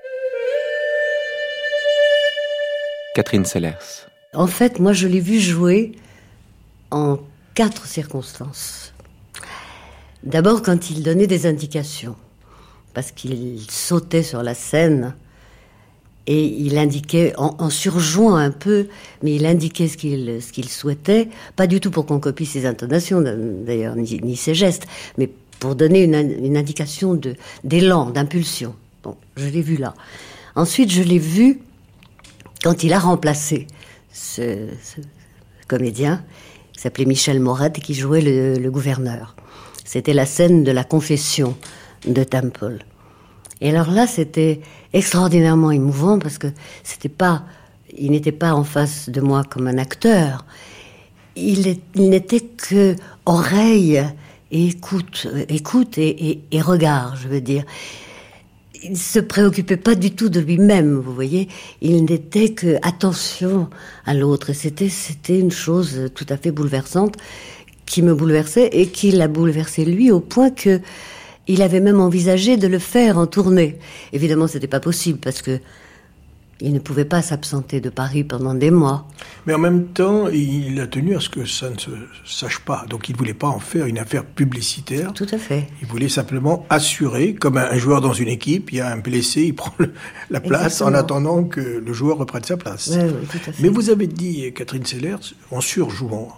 Catherine 3.21 3.45
Sellers. 3.45 4.07
En 4.33 4.47
fait, 4.47 4.79
moi, 4.79 4.95
je 4.95 5.07
l'ai 5.07 5.21
vu 5.21 5.41
jouer 5.41 5.93
en 6.91 7.19
quatre 7.55 7.85
circonstances. 7.85 8.95
D'abord, 10.23 10.63
quand 10.63 10.89
il 10.89 11.03
donnait 11.03 11.27
des 11.27 11.45
indications, 11.45 12.17
parce 12.95 13.13
qu'il 13.13 13.61
sautait 13.69 14.23
sur 14.23 14.43
la 14.43 14.55
scène 14.55 15.15
et 16.27 16.47
il 16.47 16.79
indiquait, 16.79 17.35
en, 17.37 17.69
surjouant 17.69 18.37
un 18.37 18.51
peu, 18.51 18.89
mais 19.23 19.35
il 19.35 19.45
indiquait 19.45 19.89
ce 19.89 19.99
qu'il 19.99 20.69
souhaitait, 20.71 21.29
pas 21.57 21.67
du 21.67 21.79
tout 21.79 21.91
pour 21.91 22.07
qu'on 22.07 22.21
copie 22.21 22.47
ses 22.47 22.65
intonations, 22.65 23.21
d'ailleurs, 23.21 23.97
ni, 23.97 24.35
ses 24.35 24.55
gestes, 24.55 24.87
mais 25.19 25.29
pour 25.59 25.75
donner 25.75 26.05
une, 26.05 26.15
une 26.15 26.57
indication 26.57 27.21
d'élan, 27.65 28.09
d'impulsion. 28.09 28.75
Bon, 29.03 29.15
je 29.37 29.47
l'ai 29.47 29.61
vu 29.61 29.77
là. 29.77 29.95
Ensuite, 30.55 30.91
je 30.91 31.03
l'ai 31.03 31.19
vu 31.19 31.61
quand 32.63 32.85
il 32.85 32.93
a 32.93 32.99
remplacé 32.99 33.67
ce, 34.13 34.69
comédien 35.67 36.25
qui 36.73 36.81
s'appelait 36.81 37.05
Michel 37.05 37.41
Morat 37.41 37.69
et 37.69 37.81
qui 37.81 37.95
jouait 37.95 38.21
le, 38.21 38.71
gouverneur. 38.71 39.37
C'était 39.85 40.13
la 40.13 40.27
scène 40.27 40.65
de 40.65 40.73
la 40.73 40.85
confession 40.85 41.57
de 42.07 42.25
Temple. 42.25 42.79
Et 43.61 43.71
alors 43.71 43.91
là, 43.91 44.07
c'était 44.07 44.61
extraordinairement 44.93 45.71
émouvant 45.71 46.19
parce 46.19 46.39
que 46.39 46.49
c'était 46.83 47.09
pas, 47.09 47.45
il 47.97 48.11
n'était 48.11 48.33
pas 48.33 48.55
en 48.55 48.65
face 48.65 49.09
de 49.09 49.21
moi 49.21 49.43
comme 49.49 49.67
un 49.67 49.79
acteur. 49.79 50.45
Il, 51.37 51.79
n'était 51.95 52.41
que 52.41 52.97
oreille 53.27 54.03
et 54.51 54.67
écoute, 54.67 55.29
écoute 55.49 55.99
et 55.99 56.43
regard, 56.61 57.17
je 57.17 57.29
veux 57.29 57.41
dire 57.41 57.65
il 58.83 58.97
se 58.97 59.19
préoccupait 59.19 59.77
pas 59.77 59.95
du 59.95 60.13
tout 60.13 60.29
de 60.29 60.41
lui-même, 60.41 60.99
vous 60.99 61.15
voyez. 61.15 61.49
Il 61.81 62.05
n'était 62.05 62.51
que 62.51 62.77
attention 62.83 63.69
à 64.05 64.15
l'autre. 64.15 64.53
C'était, 64.53 64.89
c'était 64.89 65.39
une 65.39 65.51
chose 65.51 66.11
tout 66.15 66.27
à 66.29 66.37
fait 66.37 66.51
bouleversante 66.51 67.17
qui 67.87 68.03
me 68.03 68.15
bouleversait 68.15 68.69
et 68.73 68.87
qui 68.87 69.11
l'a 69.11 69.29
bouleversé 69.29 69.85
lui 69.85 70.11
au 70.11 70.21
point 70.21 70.51
que 70.51 70.81
il 71.49 71.63
avait 71.63 71.81
même 71.81 72.01
envisagé 72.01 72.57
de 72.57 72.69
le 72.69 72.79
faire 72.79 73.19
en 73.19 73.27
tournée. 73.27 73.79
Évidemment, 74.13 74.47
c'était 74.47 74.69
pas 74.69 74.79
possible 74.79 75.19
parce 75.19 75.43
que 75.43 75.59
il 76.61 76.73
ne 76.73 76.79
pouvait 76.79 77.05
pas 77.05 77.23
s'absenter 77.23 77.81
de 77.81 77.91
Paris 77.91 78.25
pendant 78.25 78.55
des 78.55 78.71
mois. 78.71 79.07
Mais 79.47 79.55
en 79.55 79.59
même 79.59 79.87
temps, 79.87 80.29
il 80.29 80.79
a 80.81 80.87
tenu 80.87 81.17
à 81.17 81.21
ce 81.21 81.29
que 81.29 81.45
ça 81.45 81.71
ne 81.71 81.79
se 81.79 81.91
sache 82.25 82.61
pas. 82.61 82.85
Donc 82.89 83.09
il 83.09 83.13
ne 83.13 83.19
voulait 83.19 83.35
pas 83.35 83.49
en 83.49 83.61
faire 83.61 83.87
une 83.87 83.99
affaire 83.99 84.25
publicitaire. 84.25 85.13
Tout 85.13 85.27
à 85.33 85.39
fait. 85.39 85.67
Il 85.81 85.89
voulait 85.89 86.09
simplement 86.09 86.67
assurer, 86.69 87.35
comme 87.35 87.57
un 87.57 87.77
joueur 87.77 88.01
dans 88.01 88.13
une 88.13 88.29
équipe, 88.29 88.73
il 88.73 88.79
y 88.79 88.81
a 88.81 88.93
un 88.93 88.99
blessé, 88.99 89.43
il 89.43 89.55
prend 89.61 89.73
la 90.31 90.41
place 90.41 90.81
en 90.83 90.95
attendant 90.95 91.45
que 91.45 91.61
le 91.61 91.93
joueur 91.93 92.19
reprenne 92.19 92.45
sa 92.45 92.57
place. 92.57 92.91
Oui, 92.93 93.03
oui, 93.05 93.27
tout 93.31 93.39
à 93.39 93.53
fait. 93.53 93.63
Mais 93.63 93.69
vous 93.69 93.91
avez 93.91 94.07
dit, 94.07 94.53
Catherine 94.55 94.85
Sellers, 94.85 95.35
en 95.51 95.61
surjouant, 95.61 96.29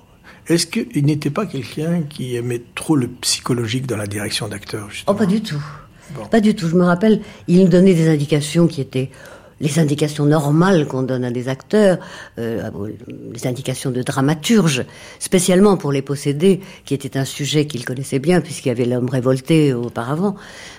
est-ce 0.49 0.67
qu'il 0.67 1.05
n'était 1.05 1.31
pas 1.31 1.47
quelqu'un 1.47 2.03
qui 2.03 2.37
aimait 2.37 2.63
trop 2.75 2.97
le 2.97 3.09
psychologique 3.09 3.87
dans 3.87 3.97
la 3.97 4.07
direction 4.07 4.49
d'acteur 4.49 4.89
Oh, 5.07 5.15
pas 5.15 5.27
du 5.27 5.41
tout. 5.41 5.63
Pas 6.31 6.41
du 6.41 6.55
tout. 6.55 6.69
Je 6.69 6.75
me 6.75 6.85
rappelle, 6.85 7.21
il 7.49 7.61
nous 7.61 7.69
donnait 7.69 7.95
des 7.95 8.09
indications 8.09 8.67
qui 8.67 8.81
étaient 8.81 9.11
les 9.63 9.79
indications 9.79 10.27
normales 10.27 10.87
qu'on 10.87 11.03
donne 11.03 11.25
à 11.25 11.31
des 11.31 11.49
acteurs, 11.49 11.99
euh, 12.39 12.69
les 13.33 13.47
indications 13.47 13.91
de 13.91 14.03
dramaturge, 14.03 14.85
spécialement 15.21 15.77
pour 15.77 15.93
les 15.93 16.03
possédés, 16.03 16.61
qui 16.85 16.95
était 16.95 17.17
un 17.17 17.25
sujet 17.25 17.67
qu'il 17.67 17.85
connaissait 17.85 18.19
bien 18.19 18.41
puisqu'il 18.41 18.69
y 18.69 18.73
avait 18.73 18.85
l'homme 18.85 19.09
révolté 19.09 19.73
auparavant. 19.73 20.35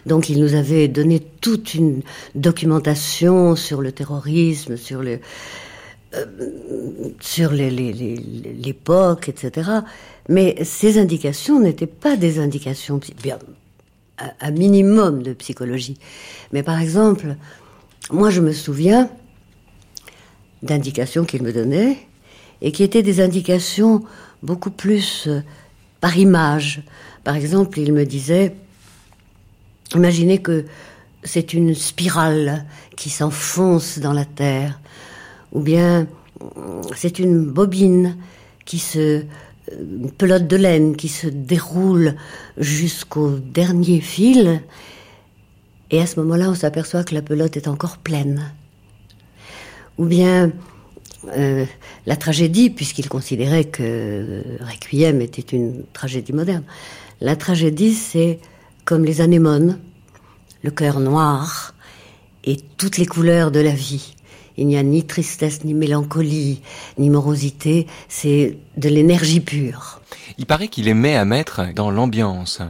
Donc 0.05 0.29
il 0.29 0.39
nous 0.39 0.53
avait 0.53 0.89
donné 0.89 1.19
toute 1.19 1.73
une 1.73 2.01
documentation 2.35 3.55
sur 3.55 3.81
le 3.81 3.93
terrorisme, 3.93 4.75
sur 4.77 5.01
le 5.01 5.19
euh, 6.15 6.25
sur 7.21 7.53
l'époque, 7.53 9.29
etc. 9.29 9.71
Mais 10.29 10.63
ces 10.63 10.99
indications 10.99 11.59
n'étaient 11.59 11.87
pas 11.87 12.17
des 12.17 12.37
indications, 12.37 12.99
bien, 13.23 13.39
un 14.19 14.51
minimum 14.51 15.23
de 15.23 15.33
psychologie. 15.33 15.97
Mais 16.51 16.61
par 16.61 16.79
exemple, 16.79 17.35
moi, 18.11 18.29
je 18.29 18.41
me 18.41 18.51
souviens 18.51 19.09
d'indications 20.61 21.25
qu'il 21.25 21.43
me 21.43 21.53
donnait 21.53 21.97
et 22.61 22.71
qui 22.71 22.83
étaient 22.83 23.03
des 23.03 23.21
indications 23.21 24.03
beaucoup 24.41 24.71
plus 24.71 25.27
euh, 25.27 25.41
par 26.01 26.17
image. 26.17 26.83
Par 27.23 27.35
exemple, 27.35 27.79
il 27.79 27.93
me 27.93 28.05
disait, 28.05 28.55
imaginez 29.95 30.39
que 30.39 30.65
c'est 31.23 31.53
une 31.53 31.73
spirale 31.75 32.65
qui 32.97 33.09
s'enfonce 33.09 33.99
dans 33.99 34.13
la 34.13 34.25
terre, 34.25 34.79
ou 35.53 35.61
bien 35.61 36.07
c'est 36.95 37.19
une 37.19 37.45
bobine 37.45 38.17
qui 38.65 38.79
se 38.79 39.23
une 39.71 40.11
pelote 40.11 40.47
de 40.47 40.57
laine 40.57 40.97
qui 40.97 41.07
se 41.07 41.27
déroule 41.27 42.15
jusqu'au 42.57 43.29
dernier 43.39 44.01
fil 44.01 44.61
et 45.93 46.01
à 46.01 46.07
ce 46.07 46.19
moment-là, 46.21 46.49
on 46.49 46.55
s'aperçoit 46.55 47.03
que 47.03 47.13
la 47.13 47.21
pelote 47.21 47.55
est 47.55 47.67
encore 47.67 47.99
pleine. 47.99 48.51
Ou 49.99 50.05
bien 50.05 50.51
euh, 51.37 51.65
la 52.07 52.15
tragédie, 52.15 52.71
puisqu'il 52.71 53.07
considérait 53.07 53.65
que 53.65 54.41
Requiem 54.59 55.21
était 55.21 55.55
une 55.55 55.83
tragédie 55.93 56.33
moderne. 56.33 56.63
La 57.21 57.35
tragédie, 57.35 57.93
c'est 57.93 58.39
comme 58.85 59.05
les 59.05 59.21
anémones, 59.21 59.77
le 60.63 60.71
cœur 60.71 60.99
noir 60.99 61.75
et 62.43 62.57
toutes 62.77 62.97
les 62.97 63.05
couleurs 63.05 63.51
de 63.51 63.59
la 63.59 63.75
vie. 63.75 64.15
Il 64.57 64.65
n'y 64.65 64.77
a 64.77 64.83
ni 64.83 65.03
tristesse, 65.03 65.63
ni 65.63 65.75
mélancolie, 65.75 66.63
ni 66.97 67.11
morosité, 67.11 67.85
c'est 68.09 68.57
de 68.77 68.89
l'énergie 68.89 69.41
pure. 69.41 70.01
Il 70.37 70.45
paraît 70.45 70.67
qu'il 70.67 70.87
aimait 70.87 71.15
à 71.15 71.25
mettre 71.25 71.73
dans 71.73 71.91
l'ambiance 71.91 72.61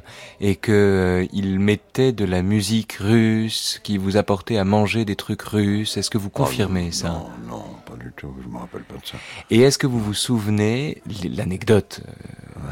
et 0.41 0.55
que 0.55 0.71
euh, 0.71 1.27
il 1.33 1.59
mettait 1.59 2.11
de 2.11 2.25
la 2.25 2.41
musique 2.41 2.93
russe, 2.93 3.79
qui 3.83 3.97
vous 3.97 4.17
apportait 4.17 4.57
à 4.57 4.63
manger 4.63 5.05
des 5.05 5.15
trucs 5.15 5.41
russes. 5.41 5.97
Est-ce 5.97 6.09
que 6.09 6.17
vous 6.17 6.29
confirmez 6.29 6.87
oh, 6.89 6.93
ça? 6.93 7.09
Non, 7.09 7.29
non, 7.47 7.63
pas 7.85 7.95
du 7.95 8.11
tout. 8.15 8.33
Je 8.43 8.49
me 8.49 8.57
rappelle 8.57 8.83
pas 8.83 8.95
de 8.95 9.05
ça. 9.05 9.17
Et 9.49 9.61
est-ce 9.61 9.77
que 9.77 9.87
vous 9.87 9.99
vous 9.99 10.13
souvenez, 10.13 11.01
l'anecdote 11.23 12.01
euh, 12.07 12.11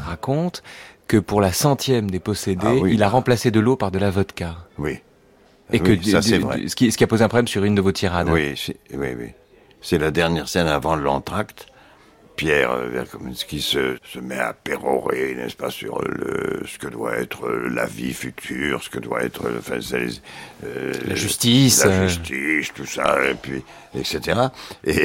raconte 0.04 0.62
que 1.08 1.16
pour 1.16 1.40
la 1.40 1.52
centième 1.52 2.10
des 2.10 2.20
possédés, 2.20 2.80
ah 2.82 2.88
il 2.88 3.02
a 3.02 3.08
remplacé 3.08 3.50
de 3.50 3.60
l'eau 3.60 3.76
par 3.76 3.90
de 3.90 3.98
la 3.98 4.10
vodka? 4.10 4.56
Oui. 4.78 4.98
Et 5.72 5.80
que 5.80 6.00
ça, 6.02 6.22
c'est 6.22 6.38
vrai. 6.38 6.68
Ce 6.68 6.76
qui, 6.76 6.92
ce 6.92 6.98
qui, 6.98 7.04
a 7.04 7.06
posé 7.06 7.24
un 7.24 7.28
problème 7.28 7.48
sur 7.48 7.64
une 7.64 7.74
de 7.74 7.80
vos 7.80 7.92
tirades. 7.92 8.28
Oui, 8.28 8.54
oui, 8.92 9.08
oui. 9.18 9.28
C'est 9.80 9.98
la 9.98 10.10
dernière 10.10 10.48
scène 10.48 10.66
avant 10.66 10.96
l'entracte. 10.96 11.66
Pierre 12.36 12.70
euh, 12.72 12.88
Verkominski 12.88 13.60
se, 13.60 13.96
se 14.04 14.18
met 14.18 14.38
à 14.38 14.52
pérorer, 14.52 15.34
n'est-ce 15.34 15.56
pas, 15.56 15.70
sur 15.70 16.00
le, 16.02 16.62
ce 16.66 16.78
que 16.78 16.88
doit 16.88 17.16
être 17.16 17.48
la 17.48 17.86
vie 17.86 18.12
future, 18.12 18.82
ce 18.82 18.90
que 18.90 18.98
doit 18.98 19.22
être 19.22 19.42
enfin, 19.58 19.78
euh, 19.92 20.92
la 21.06 21.14
justice, 21.14 21.84
la 21.84 22.08
justice, 22.08 22.72
tout 22.74 22.86
ça, 22.86 23.18
et 23.28 23.34
puis 23.34 23.62
etc. 23.94 24.40
Et, 24.84 25.04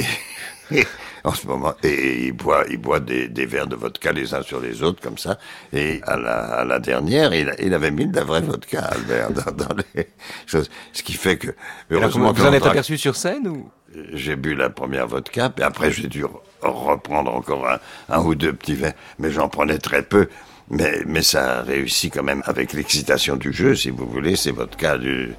en 1.24 1.32
ce 1.32 1.46
moment, 1.46 1.74
et 1.82 2.26
il 2.26 2.32
boit, 2.32 2.64
il 2.70 2.78
boit 2.78 3.00
des, 3.00 3.28
des, 3.28 3.46
verres 3.46 3.66
de 3.66 3.76
vodka 3.76 4.12
les 4.12 4.34
uns 4.34 4.42
sur 4.42 4.60
les 4.60 4.82
autres 4.82 5.02
comme 5.02 5.18
ça. 5.18 5.38
Et 5.72 6.00
à 6.06 6.16
la, 6.16 6.36
à 6.36 6.64
la 6.64 6.78
dernière, 6.78 7.34
il, 7.34 7.54
il, 7.58 7.74
avait 7.74 7.90
mis 7.90 8.06
de 8.06 8.14
la 8.14 8.24
vraie 8.24 8.40
vodka, 8.42 8.80
Albert, 8.80 9.30
dans, 9.30 9.52
dans 9.52 9.74
les 9.94 10.08
choses. 10.46 10.70
Ce 10.92 11.02
qui 11.02 11.14
fait 11.14 11.36
que 11.36 11.48
heureusement, 11.90 12.32
vous 12.32 12.44
en 12.44 12.52
êtes 12.52 12.66
aperçu 12.66 12.98
sur 12.98 13.16
scène 13.16 13.48
ou? 13.48 13.70
J'ai 14.12 14.36
bu 14.36 14.54
la 14.54 14.70
première 14.70 15.06
vodka, 15.06 15.52
et 15.58 15.62
après 15.62 15.90
j'ai 15.90 16.08
dû 16.08 16.24
reprendre 16.60 17.34
encore 17.34 17.68
un, 17.68 17.78
un, 18.10 18.20
ou 18.20 18.34
deux 18.34 18.52
petits 18.52 18.74
verres, 18.74 18.94
mais 19.18 19.30
j'en 19.30 19.48
prenais 19.48 19.78
très 19.78 20.02
peu 20.02 20.28
Mais, 20.70 21.00
mais 21.06 21.22
ça 21.22 21.62
réussit 21.62 22.12
quand 22.12 22.22
même 22.22 22.42
avec 22.44 22.74
l'excitation 22.74 23.36
du 23.36 23.54
jeu, 23.54 23.74
si 23.74 23.88
vous 23.88 24.06
voulez, 24.06 24.36
ces 24.36 24.50
vodkas, 24.52 24.98
du, 24.98 25.32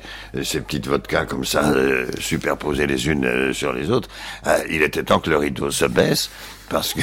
ces 0.44 0.60
petites 0.60 0.88
vodkas 0.88 1.26
comme 1.26 1.46
ça, 1.46 1.70
euh, 1.70 2.10
superposées 2.20 2.88
les 2.88 3.08
unes 3.08 3.26
euh, 3.26 3.54
sur 3.54 3.72
les 3.72 3.92
autres. 3.92 4.10
Euh, 4.48 4.58
il 4.72 4.82
était 4.82 5.04
temps 5.04 5.20
que 5.20 5.30
le 5.30 5.38
rideau 5.38 5.70
se 5.70 5.86
baisse, 5.86 6.32
parce 6.68 6.96
que 6.96 7.02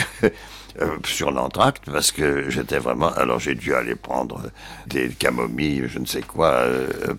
sur 1.05 1.31
l'entracte, 1.31 1.85
parce 1.91 2.13
que 2.13 2.51
j'étais 2.51 2.79
vraiment... 2.79 3.09
Alors 3.13 3.39
j'ai 3.39 3.55
dû 3.55 3.75
aller 3.75 3.95
prendre 3.95 4.51
des 4.87 5.09
camomilles, 5.09 5.85
je 5.87 5.99
ne 5.99 6.07
sais 6.07 6.23
quoi, 6.23 6.65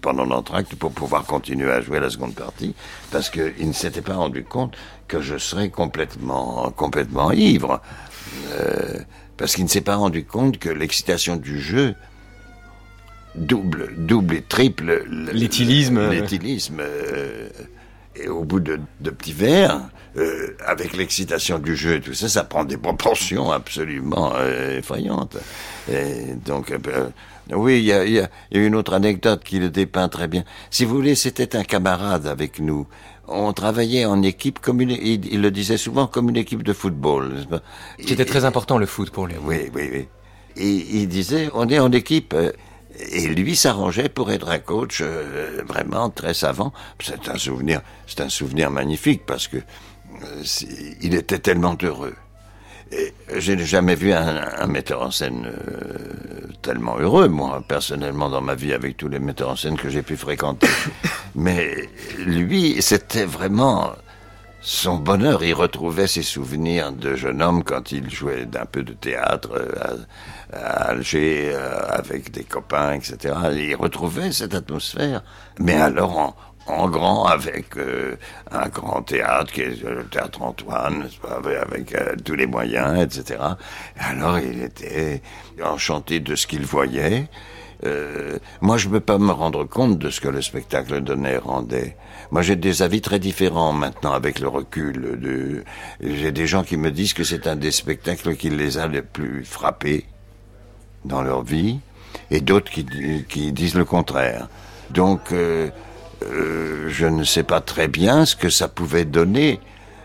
pendant 0.01 0.25
l'entracte 0.25 0.75
pour 0.75 0.91
pouvoir 0.91 1.25
continuer 1.25 1.71
à 1.71 1.81
jouer 1.81 1.99
la 1.99 2.09
seconde 2.09 2.35
partie, 2.35 2.75
parce 3.11 3.29
qu'il 3.29 3.67
ne 3.67 3.73
s'était 3.73 4.01
pas 4.01 4.15
rendu 4.15 4.43
compte 4.43 4.75
que 5.07 5.21
je 5.21 5.37
serais 5.37 5.69
complètement, 5.69 6.71
complètement 6.75 7.31
ivre. 7.31 7.81
Euh, 8.51 8.99
parce 9.37 9.55
qu'il 9.55 9.63
ne 9.63 9.69
s'est 9.69 9.81
pas 9.81 9.95
rendu 9.95 10.25
compte 10.25 10.57
que 10.57 10.69
l'excitation 10.69 11.35
du 11.35 11.59
jeu 11.59 11.95
double, 13.35 13.93
double 13.97 14.35
et 14.35 14.41
triple 14.41 15.03
l'éthylisme. 15.07 16.09
L'éthylisme. 16.09 16.79
Euh, 16.79 17.49
et 18.15 18.27
au 18.27 18.43
bout 18.43 18.59
de, 18.59 18.79
de 18.99 19.09
petits 19.11 19.33
verres, 19.33 19.81
euh, 20.17 20.55
avec 20.65 20.95
l'excitation 20.95 21.59
du 21.59 21.75
jeu 21.75 21.95
et 21.95 22.01
tout 22.01 22.13
ça, 22.13 22.27
ça 22.29 22.43
prend 22.43 22.65
des 22.65 22.77
proportions 22.77 23.51
absolument 23.51 24.33
euh, 24.35 24.79
effrayantes. 24.79 25.37
Et 25.91 26.33
donc, 26.45 26.73
oui, 27.53 27.79
il 27.79 27.85
y 27.85 27.93
a, 27.93 28.05
y 28.05 28.19
a, 28.19 28.29
une 28.51 28.75
autre 28.75 28.93
anecdote 28.93 29.43
qui 29.43 29.59
le 29.59 29.69
dépeint 29.69 30.09
très 30.09 30.27
bien. 30.27 30.43
Si 30.69 30.85
vous 30.85 30.95
voulez, 30.95 31.15
c'était 31.15 31.55
un 31.55 31.63
camarade 31.63 32.27
avec 32.27 32.59
nous 32.59 32.87
on 33.27 33.53
travaillait 33.53 34.05
en 34.05 34.21
équipe 34.23 34.59
comme 34.59 34.81
une, 34.81 34.91
il, 34.91 35.41
le 35.41 35.51
disait 35.51 35.77
souvent 35.77 36.07
comme 36.07 36.29
une 36.29 36.37
équipe 36.37 36.63
de 36.63 36.73
football. 36.73 37.45
C'était 38.05 38.25
très 38.25 38.45
important 38.45 38.77
le 38.77 38.85
foot 38.85 39.09
pour 39.09 39.27
lui. 39.27 39.35
Oui, 39.43 39.69
oui, 39.75 39.89
oui. 39.91 40.07
Et 40.55 40.69
il 41.01 41.07
disait, 41.07 41.49
on 41.53 41.67
est 41.69 41.79
en 41.79 41.91
équipe. 41.91 42.33
Euh, 42.33 42.51
et 43.11 43.27
lui 43.27 43.55
s'arrangeait 43.55 44.09
pour 44.09 44.31
être 44.31 44.49
un 44.49 44.57
coach 44.57 45.01
euh, 45.01 45.61
vraiment 45.67 46.09
très 46.09 46.33
savant. 46.33 46.73
C'est 46.99 47.29
un 47.29 47.37
souvenir, 47.37 47.81
c'est 48.07 48.21
un 48.21 48.29
souvenir 48.29 48.71
magnifique 48.71 49.23
parce 49.25 49.47
que 49.47 49.57
euh, 49.57 49.61
il 51.01 51.15
était 51.15 51.39
tellement 51.39 51.77
heureux. 51.81 52.15
Je 53.35 53.51
n'ai 53.51 53.65
jamais 53.65 53.95
vu 53.95 54.13
un, 54.13 54.67
metteur 54.67 55.01
en 55.01 55.11
scène 55.11 55.45
euh, 55.45 56.47
tellement 56.61 56.97
heureux, 56.97 57.27
moi, 57.27 57.61
personnellement, 57.67 58.29
dans 58.29 58.41
ma 58.41 58.55
vie, 58.55 58.73
avec 58.73 58.95
tous 58.97 59.09
les 59.09 59.19
metteurs 59.19 59.49
en 59.49 59.55
scène 59.55 59.77
que 59.77 59.89
j'ai 59.89 60.03
pu 60.03 60.15
fréquenter. 60.15 60.67
Mais 61.35 61.89
lui, 62.17 62.81
c'était 62.81 63.25
vraiment 63.25 63.91
son 64.61 64.95
bonheur. 64.95 65.43
Il 65.43 65.53
retrouvait 65.53 66.07
ses 66.07 66.23
souvenirs 66.23 66.91
de 66.93 67.15
jeune 67.15 67.41
homme 67.41 67.63
quand 67.63 67.91
il 67.91 68.09
jouait 68.09 68.45
d'un 68.45 68.65
peu 68.65 68.83
de 68.83 68.93
théâtre 68.93 69.51
euh, 69.53 70.05
à, 70.53 70.89
Alger 70.89 71.51
euh, 71.53 71.79
avec 71.89 72.31
des 72.31 72.43
copains, 72.43 72.93
etc. 72.93 73.35
Il 73.53 73.75
retrouvait 73.75 74.31
cette 74.31 74.55
atmosphère. 74.55 75.23
Mais 75.59 75.75
alors 75.75 76.17
en, 76.17 76.35
en 76.67 76.89
grand 76.89 77.25
avec 77.25 77.77
euh, 77.77 78.15
un 78.51 78.67
grand 78.67 79.01
théâtre 79.01 79.51
qui 79.51 79.61
est 79.61 79.81
le 79.83 80.05
théâtre 80.05 80.41
Antoine, 80.41 81.09
avec 81.61 81.95
euh, 81.95 82.15
tous 82.23 82.35
les 82.35 82.47
moyens, 82.47 83.01
etc. 83.01 83.39
alors 83.99 84.39
il 84.39 84.61
était 84.61 85.21
enchanté 85.63 86.19
de 86.19 86.35
ce 86.35 86.47
qu'il 86.47 86.65
voyait. 86.65 87.27
Euh, 87.85 88.39
moi, 88.61 88.77
je 88.77 88.87
ne 88.87 88.93
peux 88.93 88.99
pas 88.99 89.19
me 89.19 89.31
rendre 89.31 89.63
compte 89.63 89.99
de 89.99 90.09
ce 90.09 90.19
que 90.19 90.27
le 90.27 90.41
spectacle 90.41 90.99
donnait 91.01 91.37
rendait. 91.37 91.95
Moi, 92.31 92.41
j'ai 92.41 92.55
des 92.55 92.81
avis 92.81 93.01
très 93.01 93.19
différents 93.19 93.71
maintenant 93.71 94.13
avec 94.13 94.39
le 94.39 94.47
recul. 94.47 95.55
J'ai 96.01 96.31
des 96.31 96.47
gens 96.47 96.63
qui 96.63 96.77
me 96.77 96.91
disent 96.91 97.13
que 97.13 97.23
c'est 97.23 97.45
un 97.45 97.55
des 97.55 97.71
spectacles 97.71 98.35
qui 98.35 98.49
les 98.49 98.79
a 98.79 98.87
les 98.87 99.03
plus 99.03 99.45
frappés 99.45 100.05
dans 101.05 101.21
leur 101.21 101.43
vie, 101.43 101.79
et 102.31 102.41
d'autres 102.41 102.71
qui, 102.71 103.51
disent 103.51 103.75
le 103.75 103.85
contraire. 103.85 104.49
Donc, 104.89 105.31
euh, 105.31 105.69
je 106.21 107.05
ne 107.05 107.23
sais 107.23 107.43
pas 107.43 107.61
très 107.61 107.87
bien 107.87 108.25
ce 108.25 108.35
que 108.35 108.49
ça 108.49 108.67
pouvait 108.67 109.05
donner, 109.05 109.59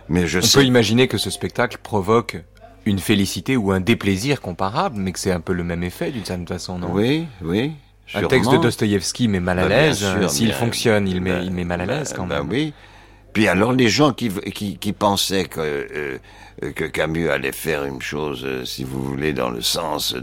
mais 0.09 0.27
je 0.27 0.39
On 0.39 0.43
sais. 0.43 0.59
peut 0.61 0.65
imaginer 0.65 1.09
que 1.09 1.19
ce 1.19 1.31
spectacle 1.31 1.79
provoque 1.83 2.37
une 2.85 2.99
félicité 2.99 3.57
ou 3.57 3.71
un 3.73 3.81
déplaisir 3.81 4.41
comparable, 4.41 4.97
mais 4.99 5.13
que 5.13 5.19
c'est 5.19 5.31
un 5.33 5.41
peu 5.41 5.53
le 5.53 5.63
même 5.65 5.83
effet 5.85 6.11
d'une 6.11 6.25
certaine 6.25 6.49
façon, 6.49 6.79
non? 6.79 6.89
Oui, 6.93 7.27
oui. 7.43 7.73
Un 8.15 8.25
texte 8.25 8.51
de 8.51 8.57
Dostoïevski 8.59 9.29
met 9.29 9.41
mal 9.41 9.59
à 9.61 9.63
Bah, 9.63 9.69
l'aise. 9.69 9.99
sûr, 9.99 10.31
S'il 10.31 10.49
bien- 10.49 10.57
fonctionne, 10.57 11.09
il 11.09 11.21
met, 11.23 11.31
bah, 11.31 11.41
il 11.45 11.51
met 11.53 11.65
mal 11.65 11.81
à 11.81 11.87
l'aise 11.87 12.13
quand 12.15 12.27
bah 12.27 12.41
même. 12.41 12.51
oui. 12.51 12.75
Puis 13.33 13.49
alors 13.49 13.73
les 13.73 13.89
gens 13.89 14.13
qui, 14.13 14.29
qui, 14.29 14.77
qui 14.77 14.93
pensaient 14.93 15.47
que, 15.47 15.61
euh, 15.61 16.19
que 16.73 16.85
Camus 16.85 17.31
allait 17.31 17.53
faire 17.53 17.85
une 17.85 18.03
chose, 18.03 18.43
euh, 18.45 18.65
si 18.65 18.85
vous 18.85 19.03
voulez, 19.03 19.33
dans 19.33 19.51
le 19.51 19.63
sens 19.63 20.15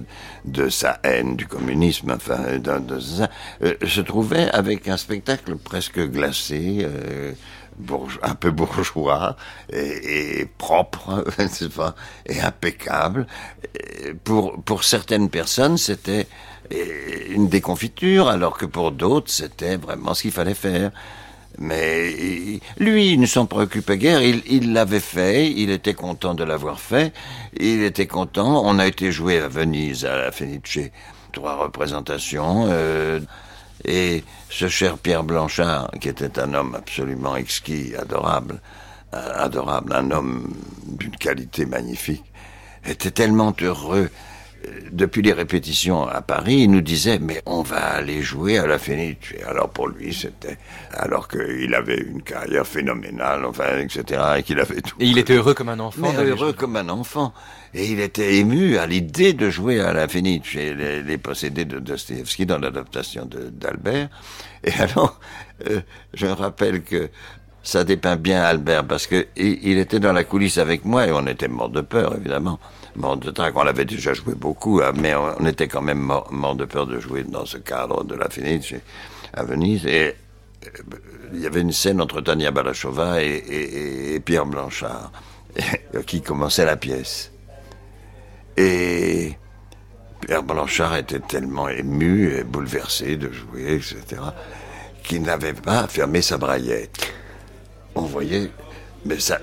de 0.45 0.69
sa 0.69 0.99
haine 1.03 1.35
du 1.35 1.47
communisme, 1.47 2.11
enfin, 2.11 2.57
de, 2.57 2.79
de 2.79 2.99
ça, 2.99 3.29
euh, 3.63 3.73
se 3.85 4.01
trouvaient 4.01 4.49
avec 4.51 4.87
un 4.87 4.97
spectacle 4.97 5.55
presque 5.57 5.99
glacé, 5.99 6.79
euh, 6.81 7.33
un 8.21 8.35
peu 8.35 8.51
bourgeois 8.51 9.37
et, 9.71 10.41
et 10.41 10.45
propre, 10.45 11.23
pas, 11.75 11.95
et 12.25 12.41
impeccable. 12.41 13.25
Pour, 14.23 14.61
pour 14.63 14.83
certaines 14.83 15.29
personnes, 15.29 15.77
c'était 15.77 16.27
euh, 16.73 17.25
une 17.29 17.47
déconfiture, 17.47 18.27
alors 18.27 18.57
que 18.57 18.65
pour 18.65 18.91
d'autres, 18.91 19.31
c'était 19.31 19.77
vraiment 19.77 20.13
ce 20.13 20.23
qu'il 20.23 20.31
fallait 20.31 20.53
faire. 20.53 20.91
Mais 21.59 22.59
lui, 22.77 23.11
il 23.13 23.19
ne 23.19 23.25
s'en 23.25 23.45
préoccupait 23.45 23.97
guère. 23.97 24.21
Il 24.21 24.41
il 24.47 24.73
l'avait 24.73 24.99
fait. 24.99 25.51
Il 25.51 25.69
était 25.71 25.93
content 25.93 26.33
de 26.33 26.43
l'avoir 26.43 26.79
fait. 26.79 27.13
Il 27.59 27.83
était 27.83 28.07
content. 28.07 28.63
On 28.65 28.79
a 28.79 28.87
été 28.87 29.11
joué 29.11 29.39
à 29.39 29.47
Venise, 29.47 30.05
à 30.05 30.17
la 30.17 30.31
Fenice. 30.31 30.79
Trois 31.33 31.57
représentations. 31.57 32.67
euh, 32.69 33.19
et 33.85 34.23
ce 34.49 34.67
cher 34.67 34.97
Pierre 34.97 35.23
Blanchard, 35.23 35.91
qui 36.01 36.09
était 36.09 36.39
un 36.39 36.53
homme 36.53 36.75
absolument 36.75 37.35
exquis, 37.35 37.93
adorable, 37.95 38.61
euh, 39.13 39.31
adorable, 39.35 39.93
un 39.93 40.11
homme 40.11 40.53
d'une 40.85 41.15
qualité 41.15 41.65
magnifique, 41.65 42.25
était 42.85 43.11
tellement 43.11 43.53
heureux. 43.61 44.09
Depuis 44.91 45.21
les 45.21 45.33
répétitions 45.33 46.05
à 46.07 46.21
Paris, 46.21 46.61
il 46.63 46.71
nous 46.71 46.81
disait 46.81 47.19
mais 47.19 47.41
on 47.45 47.61
va 47.61 47.77
aller 47.77 48.21
jouer 48.21 48.57
à 48.57 48.67
la 48.67 48.77
Fenice. 48.79 49.15
Alors 49.47 49.69
pour 49.69 49.87
lui 49.87 50.13
c'était 50.13 50.57
alors 50.91 51.27
qu'il 51.27 51.73
avait 51.73 51.97
une 52.01 52.21
carrière 52.21 52.67
phénoménale, 52.67 53.45
enfin 53.45 53.77
etc. 53.77 54.21
et 54.37 54.43
qu'il 54.43 54.59
avait 54.59 54.81
tout. 54.81 54.95
Et 54.99 55.05
il 55.05 55.17
était 55.17 55.35
heureux 55.35 55.53
comme 55.53 55.69
un 55.69 55.79
enfant. 55.79 56.11
Mais 56.11 56.23
heureux 56.25 56.53
comme 56.53 56.75
un 56.75 56.89
enfant. 56.89 57.33
Et 57.73 57.85
il 57.91 57.99
était 57.99 58.35
ému 58.35 58.77
à 58.77 58.87
l'idée 58.87 59.33
de 59.33 59.49
jouer 59.49 59.79
à 59.79 59.93
la 59.93 60.07
Fenice, 60.07 60.53
les, 60.55 61.03
les 61.03 61.17
possédés 61.19 61.65
de 61.65 61.79
Dostoevsky 61.79 62.45
dans 62.47 62.57
l'adaptation 62.57 63.25
de- 63.25 63.49
d'Albert. 63.49 64.09
Et 64.63 64.73
alors, 64.73 65.19
euh, 65.69 65.79
je 66.15 66.25
rappelle 66.25 66.81
que 66.81 67.09
ça 67.61 67.83
dépeint 67.83 68.15
bien 68.15 68.41
Albert 68.41 68.85
parce 68.87 69.05
que 69.07 69.27
il, 69.37 69.59
il 69.61 69.77
était 69.77 69.99
dans 69.99 70.13
la 70.13 70.23
coulisse 70.23 70.57
avec 70.57 70.83
moi 70.83 71.05
et 71.07 71.11
on 71.11 71.27
était 71.27 71.47
mort 71.47 71.69
de 71.69 71.81
peur, 71.81 72.15
évidemment. 72.17 72.59
Mort 72.95 73.17
de 73.17 73.31
trac, 73.31 73.55
on 73.55 73.61
avait 73.61 73.85
déjà 73.85 74.13
joué 74.13 74.33
beaucoup, 74.35 74.81
hein, 74.81 74.91
mais 74.95 75.13
on, 75.15 75.45
était 75.45 75.67
quand 75.67 75.81
même 75.81 75.99
mort, 75.99 76.55
de 76.55 76.65
peur 76.65 76.87
de 76.87 76.99
jouer 76.99 77.23
dans 77.23 77.45
ce 77.45 77.57
cadre 77.57 78.03
de 78.03 78.15
la 78.15 78.29
Fenice 78.29 78.73
à 79.33 79.43
Venise. 79.43 79.85
Et 79.85 80.15
euh, 80.65 80.69
il 81.33 81.41
y 81.41 81.45
avait 81.45 81.61
une 81.61 81.71
scène 81.71 82.01
entre 82.01 82.21
Tania 82.21 82.51
Balachova 82.51 83.21
et 83.23 84.19
Pierre 84.25 84.45
Blanchard 84.45 85.11
qui 86.05 86.21
commençait 86.21 86.65
la 86.65 86.77
pièce. 86.77 87.31
Et 88.57 89.33
Pierre 90.21 90.43
Blanchard 90.43 90.97
était 90.97 91.19
tellement 91.19 91.69
ému 91.69 92.33
et 92.33 92.43
bouleversé 92.43 93.15
de 93.15 93.31
jouer, 93.31 93.75
etc., 93.75 94.21
qu'il 95.03 95.21
n'avait 95.21 95.53
pas 95.53 95.87
fermé 95.87 96.21
sa 96.21 96.37
braillette. 96.37 97.13
On 97.95 98.01
voyait, 98.01 98.51
mais 99.05 99.19
sa, 99.19 99.39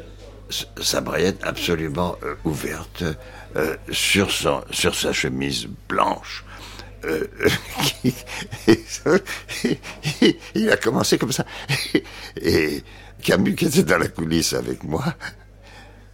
sa 0.51 1.01
braillette 1.01 1.41
absolument 1.43 2.17
euh, 2.23 2.35
ouverte 2.45 3.05
euh, 3.57 3.77
sur, 3.91 4.31
son, 4.31 4.63
sur 4.71 4.95
sa 4.95 5.13
chemise 5.13 5.67
blanche. 5.89 6.45
Euh, 7.05 7.27
il 10.55 10.71
a 10.71 10.77
commencé 10.77 11.17
comme 11.17 11.33
ça. 11.33 11.47
Et 12.41 12.83
Camus, 13.23 13.55
qui 13.55 13.67
était 13.67 13.83
dans 13.83 13.97
la 13.99 14.09
coulisse 14.09 14.53
avec 14.53 14.85
moi, 14.85 15.05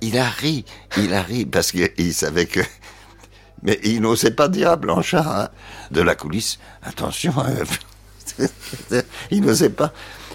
il 0.00 0.18
a 0.18 0.28
ri, 0.28 0.64
il 0.98 1.12
a 1.14 1.22
ri 1.22 1.44
parce 1.44 1.72
qu'il 1.72 2.14
savait 2.14 2.46
que. 2.46 2.60
Mais 3.62 3.80
il 3.82 4.00
n'osait 4.00 4.32
pas 4.32 4.48
dire 4.48 4.70
à 4.70 4.76
Blanchard 4.76 5.28
hein, 5.28 5.48
de 5.90 6.00
la 6.00 6.14
coulisse, 6.14 6.58
attention, 6.82 7.32
hein. 7.38 8.44
il 9.30 9.42
n'osait 9.42 9.70
pas. 9.70 9.92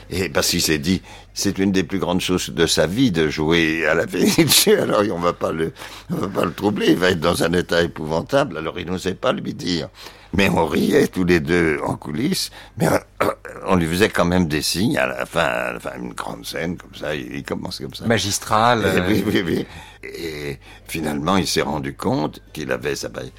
Et 0.09 0.29
parce 0.29 0.49
qu'il 0.49 0.61
s'est 0.61 0.77
dit, 0.77 1.01
c'est 1.37 1.59
une 1.59 1.71
des 1.71 1.83
plus 1.83 1.99
grandes 1.99 2.19
choses 2.19 2.49
de 2.49 2.65
sa 2.65 2.87
vie 2.87 3.11
de 3.11 3.29
jouer 3.29 3.85
à 3.85 3.93
la 3.93 4.05
Vénitie, 4.07 4.71
alors 4.71 5.03
on 5.13 5.19
va 5.19 5.33
pas 5.33 5.51
le, 5.51 5.71
on 6.09 6.15
va 6.15 6.27
pas 6.27 6.45
le 6.45 6.51
troubler, 6.51 6.87
il 6.89 6.97
va 6.97 7.11
être 7.11 7.19
dans 7.19 7.43
un 7.43 7.53
état 7.53 7.83
épouvantable, 7.83 8.57
alors 8.57 8.79
il 8.79 8.87
n'osait 8.87 9.13
pas 9.13 9.33
lui 9.33 9.53
dire. 9.53 9.87
Mais 10.33 10.49
on 10.49 10.65
riait 10.65 11.07
tous 11.07 11.23
les 11.23 11.39
deux 11.39 11.79
en 11.85 11.95
coulisses, 11.95 12.49
mais 12.77 12.87
euh, 12.87 13.27
on 13.67 13.75
lui 13.75 13.85
faisait 13.85 14.09
quand 14.09 14.25
même 14.25 14.47
des 14.47 14.63
signes 14.63 14.97
à 14.97 15.05
la 15.05 15.25
fin, 15.27 15.45
à 15.45 15.73
la 15.73 15.79
fin 15.79 15.91
une 16.01 16.13
grande 16.13 16.43
scène 16.43 16.75
comme 16.75 16.95
ça, 16.95 17.13
il, 17.13 17.43
commence 17.43 17.79
comme 17.79 17.93
ça. 17.93 18.07
Magistral. 18.07 18.81
Eh 18.83 18.97
euh, 18.97 19.07
oui, 19.07 19.23
oui, 19.27 19.43
oui. 19.45 19.65
Et 20.03 20.57
finalement, 20.87 21.37
il 21.37 21.47
s'est 21.47 21.61
rendu 21.61 21.93
compte 21.93 22.41
qu'il 22.51 22.71
avait 22.71 22.95
sa 22.95 23.09
baille. 23.09 23.31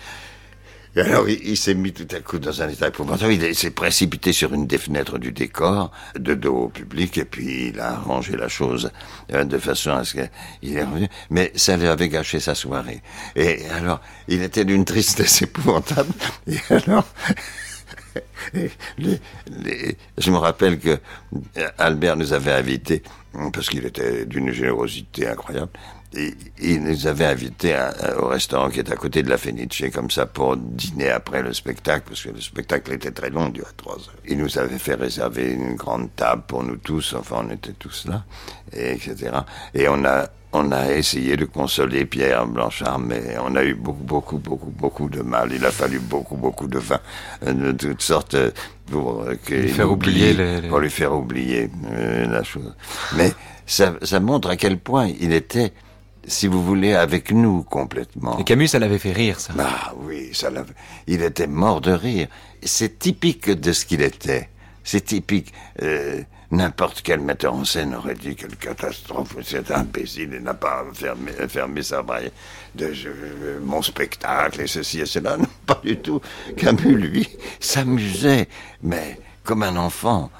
Et 0.99 1.01
alors, 1.03 1.29
il, 1.29 1.57
s'est 1.57 1.75
mis 1.75 1.93
tout 1.93 2.09
à 2.11 2.19
coup 2.19 2.41
dans 2.41 2.61
un 2.61 2.69
état 2.69 2.89
épouvantable. 2.89 3.33
Il 3.33 3.55
s'est 3.55 3.71
précipité 3.71 4.33
sur 4.33 4.53
une 4.53 4.67
des 4.67 4.79
fenêtres 4.79 5.17
du 5.17 5.31
décor, 5.31 5.93
de 6.19 6.35
dos 6.35 6.57
au 6.57 6.69
public, 6.69 7.19
et 7.19 7.25
puis 7.25 7.69
il 7.69 7.79
a 7.79 7.91
arrangé 7.93 8.37
la 8.37 8.49
chose 8.49 8.91
euh, 9.33 9.45
de 9.45 9.59
façon 9.59 9.93
à 9.93 10.03
ce 10.03 10.15
qu'il 10.15 10.77
est 10.77 10.83
revenu. 10.83 11.07
Mais 11.31 11.53
ça 11.55 11.77
lui 11.77 11.87
avait 11.87 12.09
gâché 12.09 12.41
sa 12.41 12.57
soirée. 12.57 13.01
Et 13.37 13.65
alors, 13.77 14.01
il 14.27 14.43
était 14.43 14.65
d'une 14.65 14.85
tristesse 14.85 15.43
épouvantable. 15.43 16.13
Et 16.49 16.59
alors, 16.69 17.05
je 20.19 20.31
me 20.31 20.37
rappelle 20.37 20.79
que 20.79 20.99
Albert 21.79 22.17
nous 22.17 22.33
avait 22.33 22.53
invités, 22.53 23.03
parce 23.53 23.69
qu'il 23.69 23.85
était 23.87 24.25
d'une 24.27 24.53
générosité 24.53 25.29
incroyable, 25.29 25.71
et, 26.15 26.35
il 26.61 26.83
nous 26.83 27.07
avait 27.07 27.27
invités 27.27 27.77
au 28.19 28.27
restaurant 28.29 28.71
qui 28.71 28.79
est 28.79 28.91
à 28.91 28.97
côté 28.97 29.23
de 29.23 29.29
la 29.29 29.37
Fenice, 29.37 29.85
comme 29.93 30.11
ça, 30.11 30.27
pour 30.27 30.57
dîner 30.57 31.11
après 31.11 31.43
le 31.43 31.53
spectacle, 31.53 32.07
parce 32.09 32.23
que 32.23 32.31
le 32.31 32.41
spectacle 32.41 32.93
était 32.93 33.11
très 33.11 33.31
long, 33.31 33.49
il 33.49 33.53
durait 33.53 33.73
trois 33.77 33.97
heures. 33.97 34.17
Il 34.27 34.39
nous 34.39 34.59
avait 34.59 34.79
fait 34.79 34.95
réserver 34.95 35.53
une 35.53 35.75
grande 35.75 36.15
table 36.17 36.43
pour 36.47 36.63
nous 36.63 36.77
tous, 36.77 37.15
enfin 37.15 37.45
on 37.47 37.51
était 37.51 37.75
tous 37.75 38.07
là, 38.07 38.25
et 38.73 38.93
etc. 38.93 39.33
Et 39.75 39.89
on 39.89 40.05
a 40.05 40.29
on 40.53 40.73
a 40.73 40.93
essayé 40.93 41.37
de 41.37 41.45
consoler 41.45 42.07
Pierre 42.07 42.47
Blanchard, 42.47 42.99
mais 42.99 43.37
on 43.45 43.55
a 43.55 43.65
eu 43.65 43.75
beaucoup, 43.75 44.05
beaucoup, 44.05 44.39
beaucoup, 44.39 44.71
beaucoup 44.71 45.09
de 45.09 45.21
mal. 45.23 45.53
Il 45.53 45.65
a 45.65 45.71
fallu 45.71 45.99
beaucoup, 45.99 46.37
beaucoup 46.37 46.67
de 46.67 46.79
vin, 46.79 47.01
euh, 47.47 47.53
de 47.53 47.73
toutes 47.73 48.03
sortes, 48.03 48.35
euh, 48.35 48.51
pour, 48.91 49.23
euh, 49.23 49.35
lui 49.51 49.69
faire 49.69 49.91
oublier 49.91 50.35
pour 50.69 50.79
lui 50.79 50.91
faire 50.91 51.13
oublier 51.15 51.69
la 51.93 52.43
chose. 52.43 52.75
Mais 53.17 53.33
ça, 53.67 53.95
ça 54.03 54.21
montre 54.21 54.49
à 54.49 54.57
quel 54.57 54.79
point 54.79 55.09
il 55.21 55.33
était, 55.35 55.73
si 56.27 56.47
vous 56.47 56.63
voulez, 56.65 56.95
avec 56.95 57.31
nous 57.31 57.63
complètement. 57.63 58.39
Et 58.39 58.45
Camus, 58.45 58.69
ça 58.69 58.79
l'avait 58.79 58.99
fait 58.99 59.13
rire, 59.13 59.39
ça. 59.39 59.53
Ah 59.59 59.93
oui, 60.01 60.31
ça 60.33 60.49
l'avait. 60.49 60.73
Il 61.07 61.23
était 61.23 61.47
mort 61.47 61.83
de 61.83 61.93
rire. 61.93 62.29
C'est 62.63 62.99
typique 62.99 63.51
de 63.51 63.73
ce 63.73 63.85
qu'il 63.85 64.01
était. 64.01 64.49
C'est 64.85 65.05
typique. 65.05 65.53
Euh, 65.83 66.23
N'importe 66.51 67.03
quel 67.03 67.21
metteur 67.21 67.53
en 67.53 67.65
scène 67.65 67.95
aurait 67.95 68.15
dit 68.15 68.35
quelle 68.35 68.57
catastrophe, 68.57 69.37
c'est 69.45 69.71
imbécile, 69.71 70.31
il 70.33 70.43
n'a 70.43 70.55
pas 70.55 70.83
fermé, 70.95 71.33
fermé 71.47 71.83
sa 71.83 72.01
braille 72.01 72.33
de 72.75 72.91
mon 73.63 73.83
spectacle 73.83 74.63
et 74.63 74.67
ceci 74.67 75.01
et 75.01 75.07
cela. 75.07 75.37
Non, 75.37 75.45
pas 75.67 75.81
du 75.85 75.99
tout. 75.99 76.23
Camus, 76.57 76.97
lui, 76.97 77.29
s'amusait, 77.61 78.49
mais 78.83 79.21
comme 79.45 79.63
un 79.63 79.77
enfant. 79.77 80.31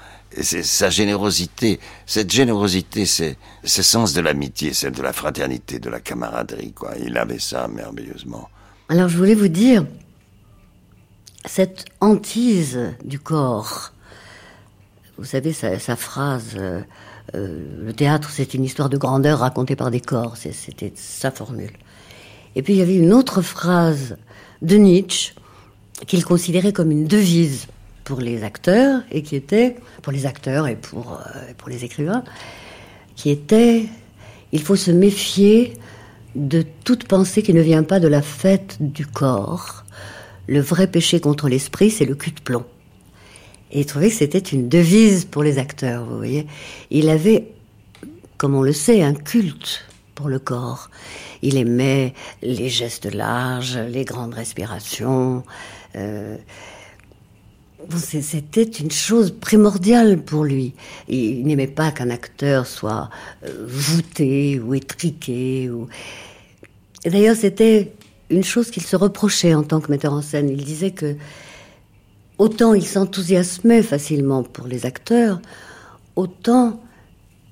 C'est 0.41 0.63
sa 0.63 0.91
générosité, 0.91 1.79
cette 2.05 2.31
générosité, 2.31 3.05
c'est 3.05 3.37
ce 3.63 3.81
sens 3.81 4.13
de 4.13 4.21
l'amitié, 4.21 4.73
celle 4.73 4.91
de 4.91 5.01
la 5.01 5.11
fraternité, 5.11 5.79
de 5.79 5.89
la 5.89 5.99
camaraderie, 5.99 6.71
quoi. 6.71 6.93
Il 7.03 7.17
avait 7.17 7.39
ça 7.39 7.67
merveilleusement. 7.67 8.47
Alors 8.89 9.09
je 9.09 9.17
voulais 9.17 9.35
vous 9.35 9.47
dire, 9.47 9.85
cette 11.45 11.85
hantise 11.99 12.93
du 13.03 13.19
corps, 13.19 13.91
vous 15.19 15.25
savez, 15.25 15.51
sa, 15.51 15.95
phrase, 15.97 16.55
euh, 16.55 16.81
euh, 17.35 17.59
le 17.83 17.93
théâtre, 17.93 18.29
c'est 18.31 18.53
une 18.53 18.63
histoire 18.63 18.89
de 18.89 18.97
grandeur 18.97 19.39
racontée 19.39 19.75
par 19.75 19.91
des 19.91 19.99
corps, 19.99 20.37
c'était 20.37 20.93
sa 20.95 21.29
formule. 21.29 21.73
Et 22.55 22.61
puis 22.61 22.73
il 22.73 22.79
y 22.79 22.81
avait 22.81 22.95
une 22.95 23.13
autre 23.13 23.41
phrase 23.41 24.17
de 24.61 24.75
Nietzsche 24.77 25.33
qu'il 26.07 26.23
considérait 26.23 26.71
comme 26.71 26.91
une 26.91 27.05
devise 27.05 27.67
pour 28.05 28.21
les 28.21 28.43
acteurs 28.43 29.01
et 29.11 29.21
qui 29.21 29.35
était, 29.35 29.75
pour 30.01 30.13
les 30.13 30.25
acteurs 30.25 30.67
et 30.67 30.77
euh, 30.93 31.53
pour 31.57 31.69
les 31.69 31.83
écrivains, 31.83 32.23
qui 33.15 33.29
était, 33.29 33.85
il 34.53 34.61
faut 34.61 34.77
se 34.77 34.91
méfier 34.91 35.73
de 36.35 36.63
toute 36.85 37.07
pensée 37.07 37.43
qui 37.43 37.53
ne 37.53 37.61
vient 37.61 37.83
pas 37.83 37.99
de 37.99 38.07
la 38.07 38.21
fête 38.21 38.77
du 38.79 39.05
corps. 39.05 39.83
Le 40.47 40.61
vrai 40.61 40.87
péché 40.87 41.19
contre 41.19 41.49
l'esprit, 41.49 41.91
c'est 41.91 42.05
le 42.05 42.15
cul 42.15 42.31
de 42.31 42.39
plomb. 42.39 42.65
Et 43.71 43.81
il 43.81 43.85
trouvait 43.85 44.09
que 44.09 44.15
c'était 44.15 44.39
une 44.39 44.67
devise 44.67 45.25
pour 45.25 45.43
les 45.43 45.57
acteurs, 45.57 46.05
vous 46.05 46.17
voyez. 46.17 46.47
Il 46.89 47.09
avait, 47.09 47.51
comme 48.37 48.55
on 48.55 48.63
le 48.63 48.73
sait, 48.73 49.01
un 49.01 49.13
culte 49.13 49.85
pour 50.15 50.27
le 50.27 50.39
corps. 50.39 50.89
Il 51.41 51.55
aimait 51.55 52.13
les 52.41 52.69
gestes 52.69 53.13
larges, 53.13 53.77
les 53.77 54.05
grandes 54.05 54.33
respirations. 54.33 55.43
Euh, 55.95 56.35
c'était 57.97 58.63
une 58.63 58.91
chose 58.91 59.31
primordiale 59.31 60.21
pour 60.21 60.43
lui. 60.43 60.73
Il 61.07 61.45
n'aimait 61.45 61.67
pas 61.67 61.91
qu'un 61.91 62.09
acteur 62.09 62.67
soit 62.67 63.09
euh, 63.45 63.65
voûté 63.67 64.59
ou 64.59 64.73
étriqué. 64.73 65.69
Ou... 65.69 65.87
D'ailleurs, 67.05 67.35
c'était 67.35 67.93
une 68.29 68.43
chose 68.43 68.71
qu'il 68.71 68.83
se 68.83 68.95
reprochait 68.95 69.53
en 69.53 69.63
tant 69.63 69.79
que 69.79 69.91
metteur 69.91 70.13
en 70.13 70.21
scène. 70.21 70.49
Il 70.49 70.63
disait 70.63 70.91
que 70.91 71.15
autant 72.39 72.73
il 72.73 72.85
s'enthousiasmait 72.85 73.83
facilement 73.83 74.41
pour 74.41 74.65
les 74.65 74.85
acteurs, 74.85 75.39
autant 76.15 76.81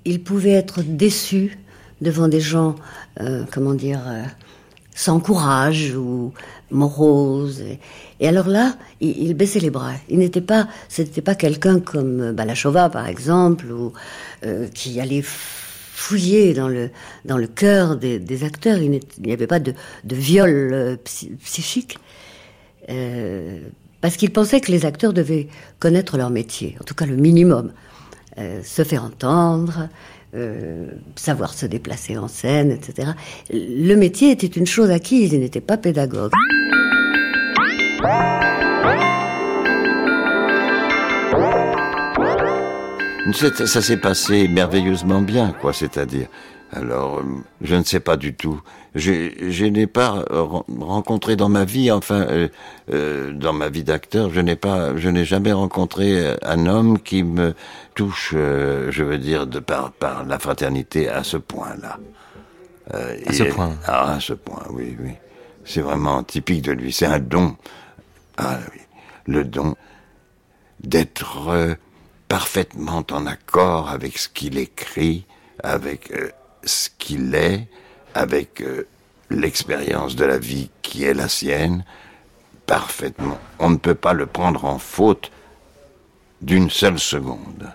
il 0.05 0.23
pouvait 0.23 0.51
être 0.51 0.81
déçu 0.81 1.59
devant 2.01 2.27
des 2.27 2.39
gens, 2.39 2.75
euh, 3.19 3.43
comment 3.51 3.73
dire, 3.73 4.01
euh, 4.07 4.23
sans 4.95 5.19
courage 5.19 5.93
ou 5.95 6.31
moroses. 6.71 7.63
Et, 8.19 8.27
alors 8.27 8.47
là, 8.47 8.77
il, 9.01 9.33
baissait 9.33 9.59
les 9.59 9.69
bras. 9.69 9.93
Il 10.09 10.19
n'était 10.19 10.41
pas, 10.41 10.67
c'était 10.89 11.21
pas 11.21 11.35
quelqu'un 11.35 11.79
comme 11.79 12.21
euh, 12.21 12.33
Balachova 12.33 12.89
par 12.89 13.07
exemple, 13.07 13.65
ou 13.71 13.93
qui 14.73 15.01
allait 15.01 15.23
fouiller 15.23 16.53
dans 16.53 16.67
le 16.67 16.91
dans 17.25 17.37
le 17.37 17.47
cœur 17.47 17.97
des, 17.97 18.43
acteurs. 18.43 18.77
Il 18.77 19.01
n'y 19.19 19.33
avait 19.33 19.47
pas 19.47 19.59
de, 19.59 19.73
viol 20.05 20.97
psychique 21.43 21.97
parce 24.07 24.15
qu'il 24.15 24.31
pensait 24.31 24.61
que 24.61 24.71
les 24.71 24.85
acteurs 24.85 25.11
devaient 25.11 25.49
connaître 25.79 26.17
leur 26.17 26.29
métier, 26.29 26.77
en 26.79 26.85
tout 26.85 26.95
cas 26.95 27.05
le 27.05 27.17
minimum, 27.17 27.73
euh, 28.37 28.61
se 28.63 28.85
faire 28.85 29.03
entendre, 29.03 29.89
euh, 30.33 30.87
savoir 31.17 31.53
se 31.53 31.65
déplacer 31.65 32.17
en 32.17 32.29
scène, 32.29 32.71
etc. 32.71 33.09
Le 33.49 33.95
métier 33.95 34.31
était 34.31 34.47
une 34.47 34.65
chose 34.65 34.91
acquise, 34.91 35.33
il 35.33 35.41
n'était 35.41 35.59
pas 35.59 35.75
pédagogue. 35.75 36.31
Ça 43.33 43.81
s'est 43.81 43.97
passé 43.97 44.47
merveilleusement 44.47 45.21
bien, 45.21 45.53
quoi, 45.59 45.73
c'est-à-dire 45.73 46.27
alors, 46.71 47.19
euh, 47.19 47.23
je 47.61 47.75
ne 47.75 47.83
sais 47.83 47.99
pas 47.99 48.17
du 48.17 48.33
tout. 48.33 48.61
Je, 48.95 49.65
n'ai 49.65 49.85
pas 49.85 50.25
rencontré 50.79 51.35
dans 51.35 51.49
ma 51.49 51.65
vie, 51.65 51.91
enfin, 51.91 52.21
euh, 52.21 52.47
euh, 52.91 53.31
dans 53.31 53.53
ma 53.53 53.69
vie 53.69 53.83
d'acteur, 53.83 54.31
je 54.31 54.41
n'ai 54.41 54.55
pas, 54.55 54.97
je 54.97 55.09
n'ai 55.09 55.23
jamais 55.23 55.53
rencontré 55.53 56.35
un 56.41 56.65
homme 56.65 56.99
qui 56.99 57.21
me 57.21 57.53
touche, 57.93 58.31
je 58.33 59.03
veux 59.03 59.19
dire, 59.19 59.45
de 59.45 59.59
par, 59.59 59.91
par 59.91 60.25
la 60.25 60.39
fraternité 60.39 61.09
à 61.09 61.23
ce 61.23 61.37
point-là. 61.37 61.99
à 62.91 63.33
ce 63.33 63.43
point. 63.43 63.75
Ah, 63.85 64.13
à 64.13 64.19
ce 64.19 64.33
point, 64.33 64.63
oui, 64.71 64.97
oui. 64.99 65.11
C'est 65.63 65.81
vraiment 65.81 66.23
typique 66.23 66.63
de 66.63 66.71
lui. 66.71 66.91
C'est 66.91 67.05
un 67.05 67.19
don. 67.19 67.55
Ah 68.37 68.57
oui, 68.73 68.81
le 69.27 69.43
don 69.43 69.75
d'être 70.79 71.77
parfaitement 72.27 73.03
en 73.11 73.25
accord 73.27 73.89
avec 73.89 74.17
ce 74.17 74.27
qu'il 74.27 74.57
écrit, 74.57 75.25
avec 75.63 76.11
ce 76.67 76.89
qu'il 76.97 77.33
est, 77.35 77.67
avec 78.13 78.61
euh, 78.61 78.87
l'expérience 79.29 80.15
de 80.15 80.25
la 80.25 80.37
vie 80.37 80.69
qui 80.81 81.03
est 81.03 81.13
la 81.13 81.29
sienne, 81.29 81.83
parfaitement. 82.65 83.39
On 83.59 83.69
ne 83.69 83.77
peut 83.77 83.95
pas 83.95 84.13
le 84.13 84.25
prendre 84.25 84.65
en 84.65 84.77
faute 84.77 85.31
d'une 86.41 86.69
seule 86.69 86.99
seconde. 86.99 87.71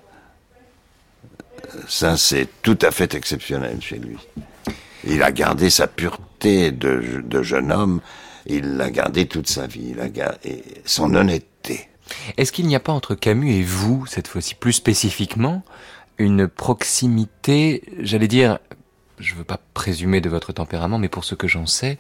Ça, 1.88 2.16
c'est 2.16 2.49
tout 2.62 2.78
à 2.82 2.90
fait 2.90 3.14
exceptionnel 3.14 3.80
chez 3.80 3.99
lui. 3.99 4.18
Il 5.05 5.22
a 5.22 5.32
gardé 5.32 5.70
sa 5.70 5.86
pureté 5.86 6.70
de, 6.70 7.43
jeune 7.43 7.72
homme, 7.72 8.01
il 8.47 8.76
l'a 8.76 8.90
gardé 8.90 9.26
toute 9.26 9.49
sa 9.49 9.66
vie, 9.66 9.95
il 9.97 10.01
a 10.01 10.34
son 10.84 11.14
honnêteté. 11.14 11.88
Est-ce 12.36 12.53
qu'il 12.53 12.66
n'y 12.66 12.76
a 12.76 12.80
pas 12.80 12.93
entre 12.93 13.14
Camus 13.14 13.53
et 13.53 13.62
vous, 13.62 14.07
cette 14.07 14.28
fois-ci 14.28 14.55
plus 14.55 14.74
spécifiquement, 14.74 15.62
une 16.18 16.47
proximité, 16.47 17.82
j'allais 17.99 18.28
dire, 18.28 18.59
je 19.23 19.33
ne 19.33 19.39
veux 19.39 19.45
pas 19.45 19.61
présumer 19.73 20.20
de 20.20 20.29
votre 20.29 20.53
tempérament, 20.53 20.99
mais 20.99 21.09
pour 21.09 21.25
ce 21.25 21.35
que 21.35 21.49
j'en 21.49 21.66
sais, 21.66 21.99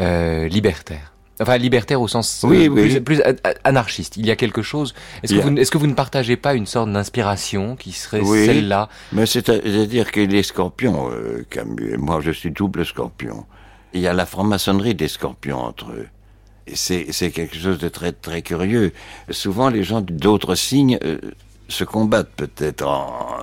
euh, 0.00 0.48
libertaire. 0.48 1.12
Enfin, 1.40 1.56
libertaire 1.56 2.00
au 2.00 2.08
sens 2.08 2.44
euh, 2.44 3.00
plus, 3.00 3.22
anarchiste. 3.62 4.16
Il 4.16 4.26
y 4.26 4.32
a 4.32 4.36
quelque 4.36 4.62
chose. 4.62 4.92
Est-ce 5.22 5.34
que, 5.34 5.40
vous, 5.40 5.56
est 5.56 5.70
que 5.70 5.78
vous 5.78 5.86
ne 5.86 5.94
partagez 5.94 6.36
pas 6.36 6.54
une 6.54 6.66
sorte 6.66 6.90
d'inspiration 6.90 7.76
qui 7.76 7.92
serait 7.92 8.24
celle-là? 8.24 8.88
Mais 9.12 9.24
c'est-à-dire 9.24 10.10
qu'il 10.10 10.34
est 10.34 10.42
scorpion, 10.42 11.10
euh, 11.12 11.46
Camus, 11.48 11.92
et 11.92 11.96
moi 11.96 12.20
je 12.20 12.32
suis 12.32 12.50
double 12.50 12.84
scorpion. 12.84 13.46
Il 13.92 14.00
y 14.00 14.08
a 14.08 14.12
la 14.14 14.26
franc-maçonnerie 14.26 14.96
des 14.96 15.06
scorpions 15.06 15.58
entre 15.58 15.92
eux. 15.92 16.08
C'est 16.74 17.30
quelque 17.30 17.56
chose 17.56 17.78
de 17.78 17.88
très 17.88 18.12
très 18.12 18.42
curieux. 18.42 18.92
Souvent, 19.30 19.70
les 19.70 19.84
gens 19.84 20.02
d'autres 20.02 20.54
signes 20.54 20.98
se 21.68 21.84
combattent 21.84 22.32
peut-être. 22.36 22.86
En... 22.86 23.38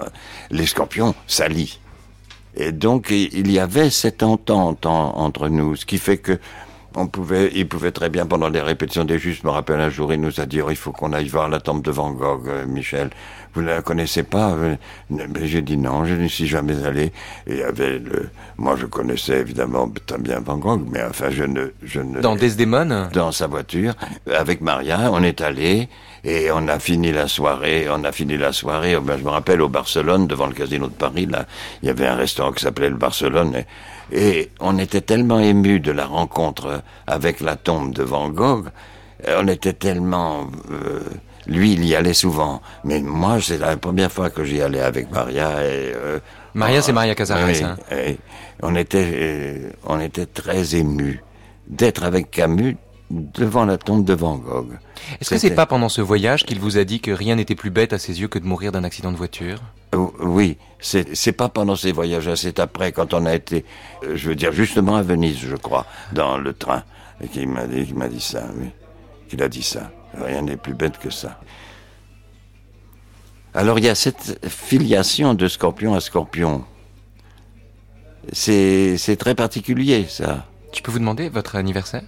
Les 0.51 0.67
scorpions 0.67 1.15
s'allient. 1.25 1.79
Et 2.57 2.71
donc, 2.71 3.09
il 3.11 3.51
y 3.51 3.59
avait 3.59 3.89
cette 3.89 4.23
entente 4.23 4.85
entre 4.85 5.49
nous, 5.49 5.75
ce 5.75 5.85
qui 5.85 5.97
fait 5.97 6.17
que 6.17 6.39
on 6.97 7.07
pouvait, 7.07 7.51
il 7.53 7.67
pouvait 7.67 7.91
très 7.91 8.09
bien 8.09 8.25
pendant 8.25 8.49
les 8.49 8.61
répétitions 8.61 9.03
des 9.03 9.19
justes, 9.19 9.43
me 9.43 9.49
rappelle 9.49 9.79
un 9.79 9.89
jour, 9.89 10.13
il 10.13 10.21
nous 10.21 10.39
a 10.39 10.45
dit, 10.45 10.61
oh, 10.61 10.69
il 10.69 10.75
faut 10.75 10.91
qu'on 10.91 11.13
aille 11.13 11.27
voir 11.27 11.49
la 11.49 11.59
tombe 11.59 11.81
de 11.81 11.91
Van 11.91 12.11
Gogh, 12.11 12.47
euh, 12.47 12.65
Michel. 12.65 13.09
Vous 13.53 13.61
ne 13.61 13.67
la 13.67 13.81
connaissez 13.81 14.23
pas 14.23 14.51
euh, 14.51 14.75
J'ai 15.43 15.61
dit 15.61 15.77
non, 15.77 16.03
je 16.03 16.13
n'y 16.13 16.29
suis 16.29 16.47
jamais 16.47 16.83
allé. 16.83 17.13
Et 17.47 17.63
avait 17.63 17.99
le, 17.99 18.29
moi 18.57 18.75
je 18.77 18.85
connaissais 18.85 19.39
évidemment 19.39 19.89
très 20.05 20.17
bien 20.17 20.41
Van 20.41 20.57
Gogh, 20.57 20.85
mais 20.91 21.01
enfin 21.09 21.29
je 21.29 21.43
ne, 21.43 21.67
je 21.81 22.01
ne. 22.01 22.19
Dans 22.19 22.35
Desdemone 22.35 23.09
Dans 23.13 23.31
sa 23.31 23.47
voiture, 23.47 23.93
avec 24.33 24.59
Maria, 24.59 25.09
on 25.11 25.23
est 25.23 25.39
allé 25.39 25.87
et 26.25 26.51
on 26.51 26.67
a 26.67 26.79
fini 26.79 27.11
la 27.11 27.27
soirée. 27.27 27.87
On 27.89 28.03
a 28.03 28.11
fini 28.11 28.35
la 28.37 28.51
soirée. 28.51 28.97
Ben, 28.99 29.17
je 29.17 29.23
me 29.23 29.29
rappelle 29.29 29.61
au 29.61 29.69
Barcelone, 29.69 30.27
devant 30.27 30.47
le 30.47 30.53
casino 30.53 30.87
de 30.87 30.93
Paris, 30.93 31.27
là, 31.27 31.45
il 31.81 31.87
y 31.87 31.89
avait 31.89 32.07
un 32.07 32.15
restaurant 32.15 32.51
qui 32.51 32.63
s'appelait 32.63 32.89
le 32.89 32.97
Barcelone. 32.97 33.63
Et, 34.11 34.39
et 34.39 34.51
on 34.59 34.77
était 34.79 35.01
tellement 35.01 35.39
émus 35.39 35.79
de 35.79 35.91
la 35.91 36.05
rencontre 36.05 36.81
avec 37.05 37.41
la 37.41 37.55
tombe 37.55 37.93
de 37.93 38.03
Van 38.03 38.29
Gogh, 38.29 38.69
euh, 39.27 39.41
on 39.41 39.47
était 39.47 39.73
tellement... 39.73 40.47
Euh, 40.71 41.01
lui, 41.47 41.73
il 41.73 41.85
y 41.85 41.95
allait 41.95 42.15
souvent, 42.15 42.59
mais 42.83 43.01
moi, 43.01 43.39
c'est 43.39 43.59
la 43.59 43.77
première 43.77 44.11
fois 44.11 44.31
que 44.31 44.43
j'y 44.43 44.61
allais 44.61 44.81
avec 44.81 45.11
Maria. 45.11 45.63
Et, 45.63 45.93
euh, 45.93 46.19
Maria, 46.55 46.81
c'est 46.81 46.91
Maria 46.91 47.13
Casares. 47.13 47.45
Oui, 47.45 47.61
hein. 47.63 47.75
on 48.63 48.75
était, 48.75 49.61
on 49.85 49.99
était 49.99 50.25
très 50.25 50.75
émus 50.75 51.23
d'être 51.67 52.03
avec 52.03 52.31
Camus 52.31 52.77
devant 53.11 53.65
la 53.65 53.77
tombe 53.77 54.03
de 54.03 54.13
Van 54.13 54.35
Gogh. 54.35 54.79
Est-ce 55.19 55.29
que 55.29 55.37
c'est 55.37 55.51
pas 55.51 55.65
pendant 55.65 55.89
ce 55.89 56.01
voyage 56.01 56.45
qu'il 56.45 56.59
vous 56.59 56.77
a 56.77 56.83
dit 56.83 56.99
que 56.99 57.11
rien 57.11 57.35
n'était 57.35 57.55
plus 57.55 57.69
bête 57.69 57.93
à 57.93 57.99
ses 57.99 58.19
yeux 58.19 58.27
que 58.27 58.39
de 58.39 58.45
mourir 58.45 58.71
d'un 58.71 58.83
accident 58.83 59.11
de 59.11 59.17
voiture? 59.17 59.61
Oui, 60.19 60.57
c'est 60.79 61.31
pas 61.31 61.47
pendant 61.47 61.75
ces 61.75 61.91
voyages, 61.91 62.33
c'est 62.35 62.59
après 62.59 62.91
quand 62.91 63.13
on 63.13 63.25
a 63.25 63.33
été, 63.33 63.63
euh, 64.03 64.15
je 64.15 64.29
veux 64.29 64.35
dire 64.35 64.51
justement 64.51 64.95
à 64.97 65.01
Venise, 65.03 65.37
je 65.37 65.55
crois, 65.55 65.85
dans 66.11 66.37
le 66.37 66.53
train, 66.53 66.83
et 67.21 67.27
qu'il 67.27 67.47
m'a 67.47 67.65
dit, 67.65 67.93
m'a 67.93 68.09
dit 68.09 68.19
ça, 68.19 68.43
oui, 68.57 68.67
qu'il 69.29 69.41
a 69.41 69.47
dit 69.47 69.63
ça. 69.63 69.91
Rien 70.19 70.41
n'est 70.41 70.57
plus 70.57 70.73
bête 70.73 70.97
que 70.97 71.09
ça. 71.09 71.39
Alors 73.53 73.79
il 73.79 73.85
y 73.85 73.89
a 73.89 73.95
cette 73.95 74.45
filiation 74.49 75.33
de 75.33 75.47
scorpion 75.47 75.93
à 75.93 76.01
scorpion. 76.01 76.65
C'est 78.33 79.17
très 79.17 79.35
particulier, 79.35 80.07
ça. 80.09 80.45
Tu 80.73 80.81
peux 80.81 80.91
vous 80.91 80.99
demander 80.99 81.29
votre 81.29 81.55
anniversaire? 81.55 82.03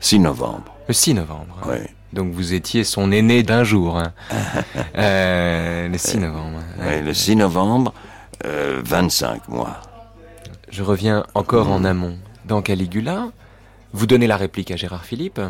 6 0.00 0.20
novembre. 0.20 0.74
Le 0.86 0.94
6 0.94 1.14
novembre. 1.14 1.56
Oui. 1.66 1.78
Donc 2.12 2.32
vous 2.32 2.54
étiez 2.54 2.84
son 2.84 3.12
aîné 3.12 3.42
d'un 3.42 3.64
jour. 3.64 3.98
Hein. 3.98 4.12
euh, 4.96 5.88
le 5.88 5.98
6 5.98 6.18
novembre. 6.18 6.58
Oui, 6.80 7.02
le 7.02 7.12
6 7.12 7.36
novembre, 7.36 7.92
euh, 8.46 8.80
25 8.84 9.48
mois. 9.48 9.82
Je 10.70 10.82
reviens 10.82 11.26
encore 11.34 11.70
en 11.70 11.84
amont. 11.84 12.16
Dans 12.46 12.62
Caligula, 12.62 13.28
vous 13.92 14.06
donnez 14.06 14.26
la 14.26 14.36
réplique 14.36 14.70
à 14.70 14.76
Gérard 14.76 15.04
Philippe, 15.04 15.40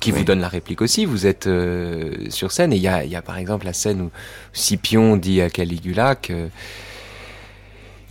qui 0.00 0.10
vous 0.10 0.24
donne 0.24 0.40
la 0.40 0.48
réplique 0.48 0.80
aussi. 0.80 1.04
Vous 1.04 1.26
êtes 1.26 1.46
euh, 1.46 2.30
sur 2.30 2.52
scène 2.52 2.72
et 2.72 2.76
il 2.76 2.82
y 2.82 2.88
a, 2.88 3.04
y 3.04 3.16
a, 3.16 3.22
par 3.22 3.36
exemple 3.36 3.66
la 3.66 3.74
scène 3.74 4.00
où 4.00 4.10
Scipion 4.52 5.16
dit 5.16 5.42
à 5.42 5.50
Caligula 5.50 6.14
que 6.14 6.48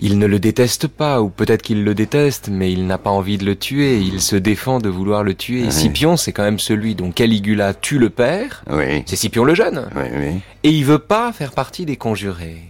il 0.02 0.18
ne 0.18 0.26
le 0.26 0.40
déteste 0.40 0.88
pas, 0.88 1.22
ou 1.22 1.30
peut-être 1.30 1.62
qu'il 1.62 1.84
le 1.84 1.94
déteste, 1.94 2.50
mais 2.52 2.72
il 2.72 2.88
n'a 2.88 2.98
pas 2.98 3.10
envie 3.10 3.38
de 3.38 3.46
le 3.46 3.56
tuer, 3.56 4.00
il 4.00 4.22
se 4.22 4.36
défend 4.36 4.80
de 4.80 4.90
vouloir 4.90 5.24
le 5.24 5.34
tuer. 5.34 5.70
Scipion, 5.72 6.18
c'est 6.18 6.32
quand 6.32 6.44
même 6.44 6.60
celui 6.60 6.96
dont 6.96 7.12
Caligula 7.12 7.74
tue 7.74 8.00
le 8.00 8.10
père, 8.10 8.64
oui. 8.70 9.04
c'est 9.06 9.16
Scipion 9.16 9.44
le 9.44 9.54
jeune, 9.54 9.90
oui, 9.96 10.04
oui. 10.18 10.42
et 10.64 10.70
il 10.70 10.86
veut 10.86 11.00
pas 11.00 11.32
faire 11.34 11.52
partie 11.52 11.86
des 11.86 11.98
conjurés. 11.98 12.64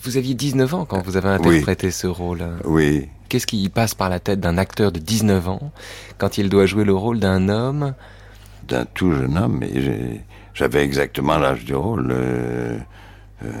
Vous 0.00 0.16
aviez 0.16 0.34
19 0.34 0.74
ans 0.74 0.84
quand 0.84 1.00
vous 1.00 1.16
avez 1.16 1.28
interprété 1.28 1.90
ce 1.90 2.06
rôle. 2.06 2.44
Oui. 2.64 3.08
Qu'est-ce 3.28 3.46
qui 3.46 3.68
passe 3.68 3.94
par 3.94 4.10
la 4.10 4.20
tête 4.20 4.40
d'un 4.40 4.58
acteur 4.58 4.92
de 4.92 4.98
19 4.98 5.48
ans 5.48 5.72
quand 6.18 6.36
il 6.36 6.48
doit 6.48 6.66
jouer 6.66 6.84
le 6.84 6.94
rôle 6.94 7.20
d'un 7.20 7.48
homme? 7.48 7.94
D'un 8.68 8.84
tout 8.84 9.12
jeune 9.12 9.36
homme, 9.38 9.62
et 9.62 10.20
j'avais 10.54 10.82
exactement 10.82 11.38
l'âge 11.38 11.64
du 11.64 11.74
rôle. 11.74 12.08
Euh, 12.10 12.78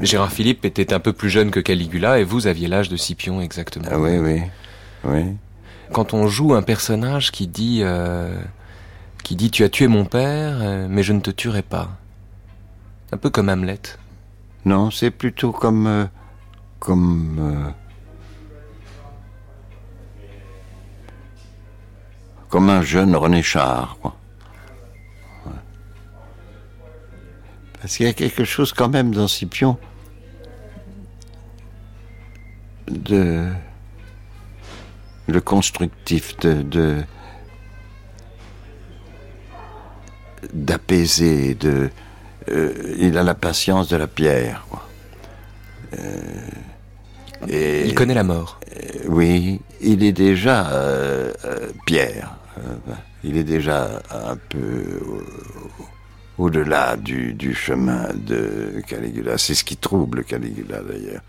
Gérard 0.02 0.32
Philippe 0.32 0.64
était 0.64 0.92
un 0.92 1.00
peu 1.00 1.12
plus 1.12 1.30
jeune 1.30 1.50
que 1.50 1.60
Caligula 1.60 2.18
et 2.18 2.24
vous 2.24 2.46
aviez 2.46 2.68
l'âge 2.68 2.88
de 2.88 2.96
Scipion 2.96 3.40
exactement. 3.40 3.86
Ah 3.90 3.98
oui, 3.98 4.18
oui, 4.18 4.42
oui. 5.04 5.24
Quand 5.92 6.14
on 6.14 6.28
joue 6.28 6.54
un 6.54 6.62
personnage 6.62 7.30
qui 7.30 7.46
dit, 7.46 7.80
euh, 7.82 8.36
qui 9.22 9.36
dit 9.36 9.50
tu 9.50 9.64
as 9.64 9.68
tué 9.68 9.86
mon 9.86 10.04
père, 10.04 10.58
euh, 10.60 10.86
mais 10.88 11.02
je 11.02 11.12
ne 11.12 11.20
te 11.20 11.30
tuerai 11.30 11.62
pas. 11.62 11.90
Un 13.12 13.16
peu 13.16 13.30
comme 13.30 13.48
Hamlet. 13.48 13.80
Non, 14.64 14.90
c'est 14.90 15.10
plutôt 15.10 15.52
comme, 15.52 15.86
euh, 15.86 16.04
comme. 16.78 17.38
Euh, 17.38 17.70
comme 22.48 22.70
un 22.70 22.82
jeune 22.82 23.14
René 23.16 23.42
Char, 23.42 23.98
quoi. 24.00 24.16
Parce 27.84 27.98
qu'il 27.98 28.06
y 28.06 28.08
a 28.08 28.14
quelque 28.14 28.44
chose 28.44 28.72
quand 28.72 28.88
même 28.88 29.14
dans 29.14 29.28
Scipion 29.28 29.76
de 32.88 33.46
le 35.26 35.40
constructif, 35.42 36.34
de, 36.38 37.02
d'apaiser, 40.54 41.54
de 41.56 41.90
euh, 42.48 42.94
il 42.98 43.18
a 43.18 43.22
la 43.22 43.34
patience 43.34 43.88
de 43.88 43.98
la 43.98 44.06
pierre. 44.06 44.64
Quoi. 44.70 44.88
Euh, 45.98 46.22
et, 47.48 47.86
il 47.86 47.94
connaît 47.94 48.14
la 48.14 48.24
mort. 48.24 48.60
Euh, 48.74 49.00
oui, 49.08 49.60
il 49.82 50.04
est 50.04 50.12
déjà 50.12 50.70
pierre. 51.84 52.34
il 53.22 53.36
est 53.36 53.44
déjà 53.44 54.00
un 54.10 54.36
peu 54.48 55.02
au-delà 56.38 56.96
du, 56.96 57.32
du, 57.34 57.54
chemin 57.54 58.08
de 58.14 58.82
Caligula. 58.86 59.38
C'est 59.38 59.54
ce 59.54 59.64
qui 59.64 59.76
trouble 59.76 60.24
Caligula 60.24 60.80
d'ailleurs. 60.80 61.22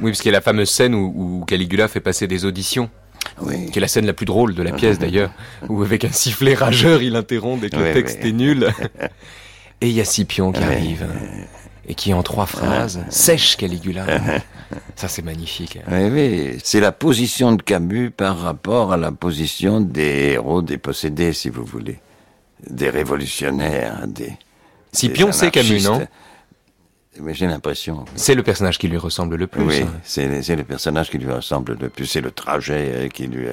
Oui, 0.00 0.10
parce 0.10 0.20
qu'il 0.20 0.30
y 0.30 0.34
a 0.34 0.38
la 0.38 0.40
fameuse 0.40 0.70
scène 0.70 0.94
où, 0.94 1.12
où, 1.14 1.44
Caligula 1.44 1.88
fait 1.88 2.00
passer 2.00 2.26
des 2.26 2.44
auditions. 2.44 2.90
Oui. 3.40 3.70
Qui 3.70 3.78
est 3.78 3.80
la 3.80 3.88
scène 3.88 4.06
la 4.06 4.12
plus 4.12 4.26
drôle 4.26 4.54
de 4.54 4.62
la 4.62 4.72
pièce 4.72 4.98
d'ailleurs, 5.00 5.30
où 5.68 5.82
avec 5.82 6.04
un 6.04 6.12
sifflet 6.12 6.54
rageur, 6.54 7.02
il 7.02 7.16
interrompt 7.16 7.62
dès 7.62 7.70
que 7.70 7.76
oui, 7.76 7.88
le 7.88 7.92
texte 7.92 8.18
oui. 8.22 8.30
est 8.30 8.32
nul. 8.32 8.68
Et 9.80 9.88
il 9.88 9.92
y 9.92 10.00
a 10.00 10.04
Scipion 10.04 10.52
qui 10.52 10.62
arrive, 10.62 11.04
et 11.86 11.94
qui 11.94 12.14
en 12.14 12.22
trois 12.22 12.46
phrases 12.46 13.04
sèche 13.10 13.56
Caligula. 13.56 14.06
Ça 14.96 15.08
c'est 15.08 15.22
magnifique. 15.22 15.78
Oui, 15.90 16.08
oui. 16.10 16.58
C'est 16.62 16.80
la 16.80 16.92
position 16.92 17.52
de 17.52 17.60
Camus 17.60 18.10
par 18.10 18.38
rapport 18.38 18.92
à 18.92 18.96
la 18.96 19.12
position 19.12 19.80
des 19.80 20.32
héros 20.32 20.62
dépossédés, 20.62 21.32
si 21.32 21.50
vous 21.50 21.64
voulez 21.64 21.98
des 22.68 22.90
révolutionnaires, 22.90 24.06
des. 24.06 24.32
Scipion, 24.92 25.32
c'est 25.32 25.50
Camus, 25.50 25.82
non 25.82 26.06
Mais 27.20 27.34
j'ai 27.34 27.46
l'impression. 27.46 28.04
C'est 28.14 28.34
le 28.34 28.42
personnage 28.42 28.78
qui 28.78 28.88
lui 28.88 28.96
ressemble 28.96 29.36
le 29.36 29.46
plus. 29.46 29.64
Oui, 29.64 29.82
hein. 29.82 29.92
c'est 30.04 30.56
le 30.56 30.64
personnage 30.64 31.10
qui 31.10 31.18
lui 31.18 31.30
ressemble 31.32 31.76
le 31.80 31.88
plus. 31.88 32.06
C'est 32.06 32.20
le 32.20 32.30
trajet 32.30 33.08
qui 33.12 33.26
lui. 33.26 33.46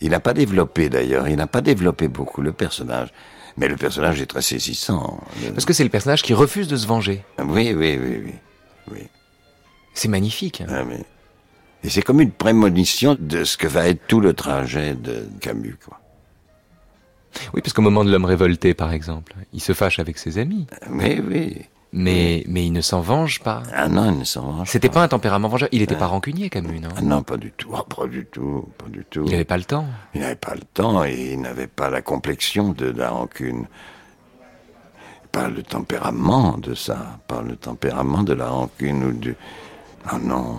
Il 0.00 0.10
n'a 0.10 0.20
pas 0.20 0.34
développé 0.34 0.88
d'ailleurs. 0.88 1.28
Il 1.28 1.36
n'a 1.36 1.46
pas 1.46 1.62
développé 1.62 2.08
beaucoup 2.08 2.42
le 2.42 2.52
personnage. 2.52 3.08
Mais 3.56 3.68
le 3.68 3.76
personnage 3.76 4.20
est 4.20 4.26
très 4.26 4.42
saisissant. 4.42 5.18
Parce 5.54 5.64
que 5.64 5.72
c'est 5.72 5.84
le 5.84 5.88
personnage 5.88 6.22
qui 6.22 6.34
refuse 6.34 6.68
de 6.68 6.76
se 6.76 6.86
venger. 6.86 7.24
Oui, 7.38 7.72
oui, 7.74 7.98
oui, 7.98 8.22
oui. 8.26 8.34
oui. 8.92 9.08
C'est 9.94 10.08
magnifique. 10.08 10.60
Hein. 10.60 10.66
Ah, 10.68 10.84
mais... 10.84 11.00
Et 11.82 11.88
c'est 11.88 12.02
comme 12.02 12.20
une 12.20 12.32
prémonition 12.32 13.16
de 13.18 13.44
ce 13.44 13.56
que 13.56 13.66
va 13.66 13.88
être 13.88 14.06
tout 14.06 14.20
le 14.20 14.34
trajet 14.34 14.94
de 14.94 15.26
Camus, 15.40 15.76
quoi. 15.82 16.00
Oui, 17.54 17.60
parce 17.62 17.72
qu'au 17.72 17.82
moment 17.82 18.04
de 18.04 18.10
l'homme 18.10 18.24
révolté, 18.24 18.74
par 18.74 18.92
exemple, 18.92 19.34
il 19.52 19.60
se 19.60 19.72
fâche 19.72 19.98
avec 19.98 20.18
ses 20.18 20.38
amis. 20.38 20.66
Oui, 20.90 21.22
oui. 21.26 21.56
Mais, 21.92 22.44
mais 22.48 22.66
il 22.66 22.72
ne 22.72 22.80
s'en 22.82 23.00
venge 23.00 23.40
pas. 23.40 23.62
Ah 23.72 23.88
non, 23.88 24.10
il 24.12 24.18
ne 24.18 24.24
s'en 24.24 24.42
venge 24.42 24.68
C'était 24.68 24.90
pas 24.90 25.02
un 25.02 25.08
tempérament 25.08 25.48
vengeur. 25.48 25.68
Il 25.72 25.80
n'était 25.80 25.94
pas 25.96 26.06
rancunier, 26.08 26.50
Camus, 26.50 26.80
non? 26.80 26.88
Ah 26.96 27.00
Non, 27.00 27.22
pas 27.22 27.36
du 27.38 27.52
tout. 27.52 27.70
Oh, 27.72 27.82
pas 27.84 28.06
du 28.06 28.26
tout. 28.26 28.68
Pas 28.76 28.88
du 28.90 29.04
tout. 29.08 29.24
Il 29.24 29.30
n'avait 29.30 29.44
pas 29.44 29.56
le 29.56 29.64
temps. 29.64 29.86
Il 30.14 30.20
n'avait 30.20 30.34
pas 30.36 30.54
le 30.54 30.60
temps 30.74 31.04
et 31.04 31.32
il 31.32 31.40
n'avait 31.40 31.68
pas 31.68 31.88
la 31.88 32.02
complexion 32.02 32.70
de 32.72 32.86
la 32.90 33.10
rancune. 33.10 33.66
Pas 35.32 35.48
le 35.48 35.62
tempérament 35.62 36.58
de 36.58 36.74
ça. 36.74 37.18
Pas 37.28 37.40
le 37.42 37.56
tempérament 37.56 38.22
de 38.24 38.34
la 38.34 38.48
rancune 38.48 39.04
ou 39.04 39.12
du. 39.12 39.34
Ah 40.06 40.18
non. 40.22 40.56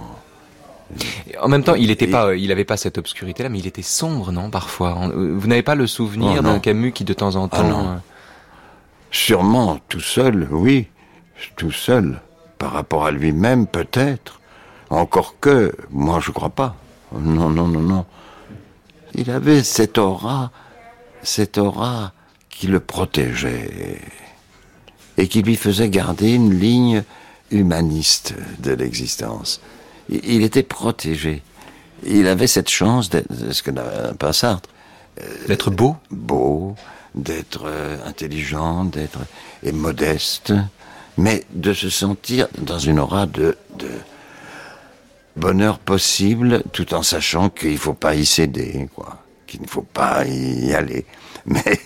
En 1.41 1.47
même 1.49 1.63
temps, 1.63 1.75
il 1.75 1.87
n'était 1.87 2.07
pas, 2.07 2.35
il 2.35 2.51
avait 2.51 2.63
pas 2.65 2.77
cette 2.77 2.97
obscurité-là, 2.97 3.49
mais 3.49 3.59
il 3.59 3.67
était 3.67 3.81
sombre, 3.81 4.31
non 4.31 4.49
Parfois, 4.49 5.11
vous 5.13 5.47
n'avez 5.47 5.63
pas 5.63 5.75
le 5.75 5.85
souvenir 5.87 6.37
Oh, 6.39 6.41
d'un. 6.41 6.59
Camus 6.59 6.91
qui, 6.93 7.03
de 7.03 7.13
temps 7.13 7.35
en 7.35 7.45
Ah, 7.51 7.57
temps, 7.57 7.67
non. 7.67 7.87
euh, 7.89 7.95
Sûrement, 9.11 9.79
tout 9.89 9.99
seul, 9.99 10.47
oui. 10.51 10.87
Tout 11.55 11.71
seul. 11.71 12.21
Par 12.57 12.71
rapport 12.71 13.05
à 13.05 13.11
lui-même, 13.11 13.67
peut-être. 13.67 14.39
Encore 14.89 15.35
que, 15.39 15.73
moi, 15.91 16.19
je 16.21 16.31
crois 16.31 16.49
pas. 16.49 16.75
Non, 17.13 17.49
non, 17.49 17.67
non, 17.67 17.81
non. 17.81 18.05
Il 19.13 19.29
avait 19.31 19.63
cette 19.63 19.97
aura, 19.97 20.51
cette 21.21 21.57
aura 21.57 22.11
qui 22.49 22.67
le 22.67 22.79
protégeait 22.79 23.99
et 25.17 25.27
qui 25.27 25.41
lui 25.41 25.55
faisait 25.55 25.89
garder 25.89 26.33
une 26.33 26.57
ligne 26.57 27.03
humaniste 27.51 28.33
de 28.59 28.71
l'existence. 28.73 29.61
Il 30.09 30.43
était 30.43 30.63
protégé. 30.63 31.41
Il 32.05 32.27
avait 32.27 32.47
cette 32.47 32.69
chance, 32.69 33.09
ce 33.51 33.61
que 33.63 33.71
n'a 33.71 34.13
pas 34.17 34.33
Sartre, 34.33 34.69
D'être 35.47 35.71
beau 35.71 35.95
Beau, 36.11 36.75
d'être 37.15 37.63
euh, 37.65 37.97
intelligent, 38.05 38.85
d'être 38.85 39.19
et 39.63 39.71
modeste, 39.71 40.53
mais 41.17 41.43
de 41.53 41.73
se 41.73 41.89
sentir 41.89 42.47
dans 42.59 42.77
une 42.77 42.99
aura 42.99 43.25
de, 43.25 43.57
de 43.79 43.89
bonheur 45.35 45.79
possible, 45.79 46.63
tout 46.71 46.93
en 46.93 47.03
sachant 47.03 47.49
qu'il 47.49 47.73
ne 47.73 47.77
faut 47.77 47.93
pas 47.93 48.15
y 48.15 48.25
céder, 48.25 48.87
quoi, 48.93 49.23
qu'il 49.47 49.61
ne 49.61 49.67
faut 49.67 49.81
pas 49.81 50.25
y 50.25 50.73
aller. 50.73 51.05
Mais 51.45 51.79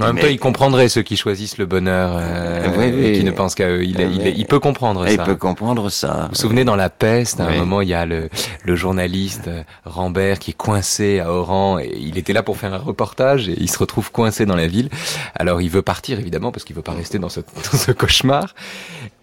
en 0.00 0.12
même 0.12 0.18
temps, 0.18 0.28
il 0.28 0.38
comprendrait 0.38 0.88
ceux 0.88 1.02
qui 1.02 1.16
choisissent 1.16 1.58
le 1.58 1.66
bonheur, 1.66 2.12
euh, 2.14 3.12
qui 3.14 3.24
ne 3.24 3.30
pensent 3.30 3.54
qu'à 3.54 3.68
eux. 3.68 3.84
Il, 3.84 4.00
il, 4.00 4.46
peut 4.46 4.60
comprendre 4.60 5.04
ça. 5.06 5.12
Il 5.12 5.18
peut 5.18 5.36
comprendre 5.36 5.90
ça. 5.90 6.22
Vous 6.22 6.28
vous 6.30 6.34
souvenez, 6.34 6.64
dans 6.64 6.76
La 6.76 6.90
Peste, 6.90 7.40
à 7.40 7.46
un 7.46 7.56
moment, 7.56 7.80
il 7.80 7.88
y 7.88 7.94
a 7.94 8.06
le, 8.06 8.28
le 8.64 8.76
journaliste 8.76 9.48
euh, 9.48 9.62
Rambert 9.84 10.38
qui 10.38 10.52
est 10.52 10.54
coincé 10.54 11.20
à 11.20 11.30
Oran. 11.32 11.78
Et 11.78 11.92
il 11.98 12.18
était 12.18 12.32
là 12.32 12.42
pour 12.42 12.56
faire 12.56 12.72
un 12.74 12.78
reportage 12.78 13.48
et 13.48 13.54
il 13.58 13.70
se 13.70 13.78
retrouve 13.78 14.10
coincé 14.10 14.46
dans 14.46 14.56
la 14.56 14.66
ville. 14.66 14.88
Alors, 15.34 15.60
il 15.60 15.70
veut 15.70 15.82
partir, 15.82 16.18
évidemment, 16.18 16.52
parce 16.52 16.64
qu'il 16.64 16.76
veut 16.76 16.82
pas 16.82 16.92
rester 16.92 17.18
dans 17.18 17.28
ce, 17.28 17.40
dans 17.72 17.78
ce 17.78 17.92
cauchemar. 17.92 18.54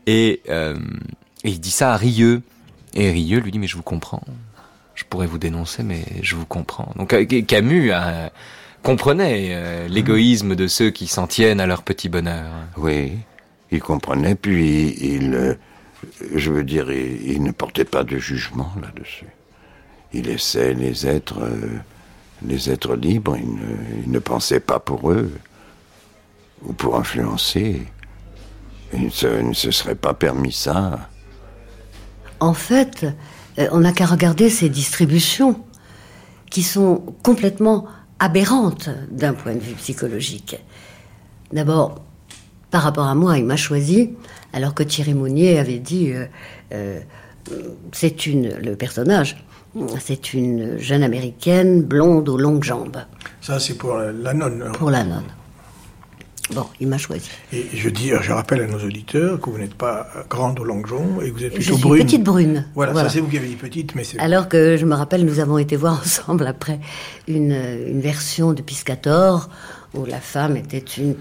Et, 0.05 0.41
euh, 0.49 0.75
et 1.43 1.49
il 1.49 1.59
dit 1.59 1.71
ça 1.71 1.93
à 1.93 1.97
Rieux. 1.97 2.41
Et 2.93 3.11
Rieux 3.11 3.39
lui 3.39 3.51
dit, 3.51 3.59
mais 3.59 3.67
je 3.67 3.75
vous 3.75 3.84
comprends. 3.84 4.23
Je 4.95 5.03
pourrais 5.03 5.28
vous 5.28 5.38
dénoncer, 5.38 5.84
mais 5.84 6.03
je 6.21 6.36
vous 6.36 6.45
comprends. 6.45 6.91
Donc, 6.95 7.13
euh, 7.13 7.25
Camus 7.25 7.91
a 7.91 8.32
comprenait 8.88 9.49
euh, 9.51 9.88
l'égoïsme 9.89 10.55
de 10.55 10.65
ceux 10.67 10.91
qui 10.91 11.07
s'en 11.07 11.27
tiennent 11.27 11.59
à 11.59 11.65
leur 11.65 11.83
petit 11.83 12.07
bonheur. 12.07 12.49
Oui, 12.77 13.17
il 13.69 13.81
comprenait, 13.81 14.35
puis 14.35 14.95
il, 15.01 15.33
euh, 15.33 15.55
je 16.33 16.51
veux 16.51 16.63
dire, 16.63 16.89
il, 16.89 17.43
ne 17.43 17.51
portait 17.51 17.83
pas 17.83 18.05
de 18.05 18.17
jugement 18.17 18.71
là-dessus. 18.81 19.27
Il 20.13 20.27
laissait 20.27 20.73
les 20.73 21.05
êtres, 21.05 21.41
euh, 21.41 21.79
les 22.45 22.69
êtres 22.69 22.95
libres, 22.95 23.35
il 23.35 24.09
ne, 24.09 24.19
pensait 24.19 24.61
pas 24.61 24.79
pour 24.79 25.11
eux, 25.11 25.33
ou 26.63 26.71
pour 26.71 26.95
influencer. 26.95 27.85
Il 28.93 29.11
ne 29.47 29.53
se, 29.53 29.71
serait 29.71 29.95
pas 29.95 30.13
permis 30.13 30.53
ça. 30.53 31.09
En 32.39 32.53
fait, 32.53 33.05
on 33.57 33.81
n'a 33.81 33.91
qu'à 33.91 34.05
regarder 34.05 34.49
ces 34.49 34.69
distributions 34.69 35.61
qui 36.49 36.63
sont 36.63 37.03
complètement 37.21 37.85
aberrante 38.20 38.89
d'un 39.11 39.34
point 39.34 39.55
de 39.55 39.59
vue 39.59 39.76
psychologique. 39.76 40.57
D'abord, 41.51 42.03
par 42.72 42.84
rapport 42.84 43.07
à 43.07 43.15
moi, 43.15 43.38
il 43.38 43.45
m'a 43.45 43.55
choisi, 43.55 44.11
alors 44.53 44.74
que 44.74 44.84
Thierry 44.84 45.13
Monnier 45.13 45.59
avait 45.59 45.80
dit 45.80 46.11
euh, 46.11 46.26
euh, 46.74 46.99
c'est 47.91 48.26
une 48.26 48.49
le 48.57 48.76
personnage, 48.76 49.43
c'est 49.99 50.34
une 50.34 50.78
jeune 50.78 51.03
américaine 51.03 51.82
blonde 51.84 52.28
aux 52.30 52.38
longues 52.38 52.63
jambes. 52.63 52.97
Ça, 53.41 53.59
c'est 53.59 53.76
pour 53.76 53.97
la 53.97 54.34
nonne. 54.34 54.63
Hein. 54.68 54.72
Pour 54.74 54.89
la 54.89 55.03
nonne. 55.03 55.24
Bon, 56.54 56.66
il 56.80 56.88
m'a 56.88 56.98
choisi. 56.98 57.30
Et 57.52 57.66
je 57.74 57.89
dis, 57.89 58.12
je 58.22 58.32
rappelle 58.32 58.62
à 58.62 58.68
nos 58.68 58.80
auditeurs 58.80 59.39
que 59.39 59.50
vous 59.50 59.58
n'êtes 59.58 59.74
pas 59.74 60.08
grande 60.30 60.60
aux 60.60 60.64
longues 60.64 60.88
jambes 60.88 61.22
et 61.22 61.30
que 61.30 61.36
vous 61.36 61.43
êtes 61.43 61.54
plutôt 61.54 61.76
je 61.76 61.82
brune. 61.82 62.04
petite 62.06 62.24
brune. 62.24 62.66
Voilà, 62.74 62.93
ça 62.93 63.10
c'est 63.10 63.20
vous 63.20 63.28
qui 63.28 63.38
avez 63.38 63.48
dit 63.48 63.56
petite, 63.56 63.95
mais 63.95 64.04
c'est. 64.06 64.18
Alors 64.20 64.48
que 64.48 64.78
je 64.78 64.86
me 64.86 64.95
rappelle, 64.95 65.26
nous 65.26 65.39
avons 65.39 65.58
été 65.58 65.76
voir 65.76 66.00
ensemble 66.02 66.48
après 66.48 66.80
une, 67.28 67.52
une 67.52 68.00
version 68.00 68.54
de 68.54 68.62
Piscator 68.62 69.50
où 69.93 70.06
la 70.06 70.22
femme 70.22 70.56
était 70.56 70.80
une 70.80 71.16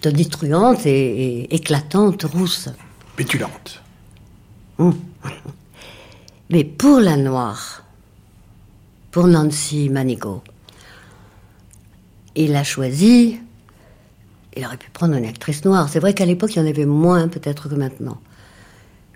tonitruante 0.00 0.86
et, 0.86 1.54
éclatante 1.54 2.24
rousse. 2.24 2.68
Pétulante. 3.16 3.82
Hum. 4.78 4.94
Mais 6.50 6.64
pour 6.64 7.00
la 7.00 7.16
noire, 7.16 7.84
pour 9.10 9.26
Nancy 9.26 9.88
Manigo, 9.88 10.42
il 12.34 12.54
a 12.56 12.64
choisi 12.64 13.40
il 14.56 14.64
aurait 14.64 14.76
pu 14.76 14.90
prendre 14.90 15.14
une 15.14 15.24
actrice 15.24 15.64
noire. 15.64 15.88
C'est 15.88 16.00
vrai 16.00 16.14
qu'à 16.14 16.26
l'époque, 16.26 16.54
il 16.54 16.58
y 16.60 16.62
en 16.62 16.68
avait 16.68 16.86
moins 16.86 17.28
peut-être 17.28 17.68
que 17.68 17.74
maintenant. 17.74 18.20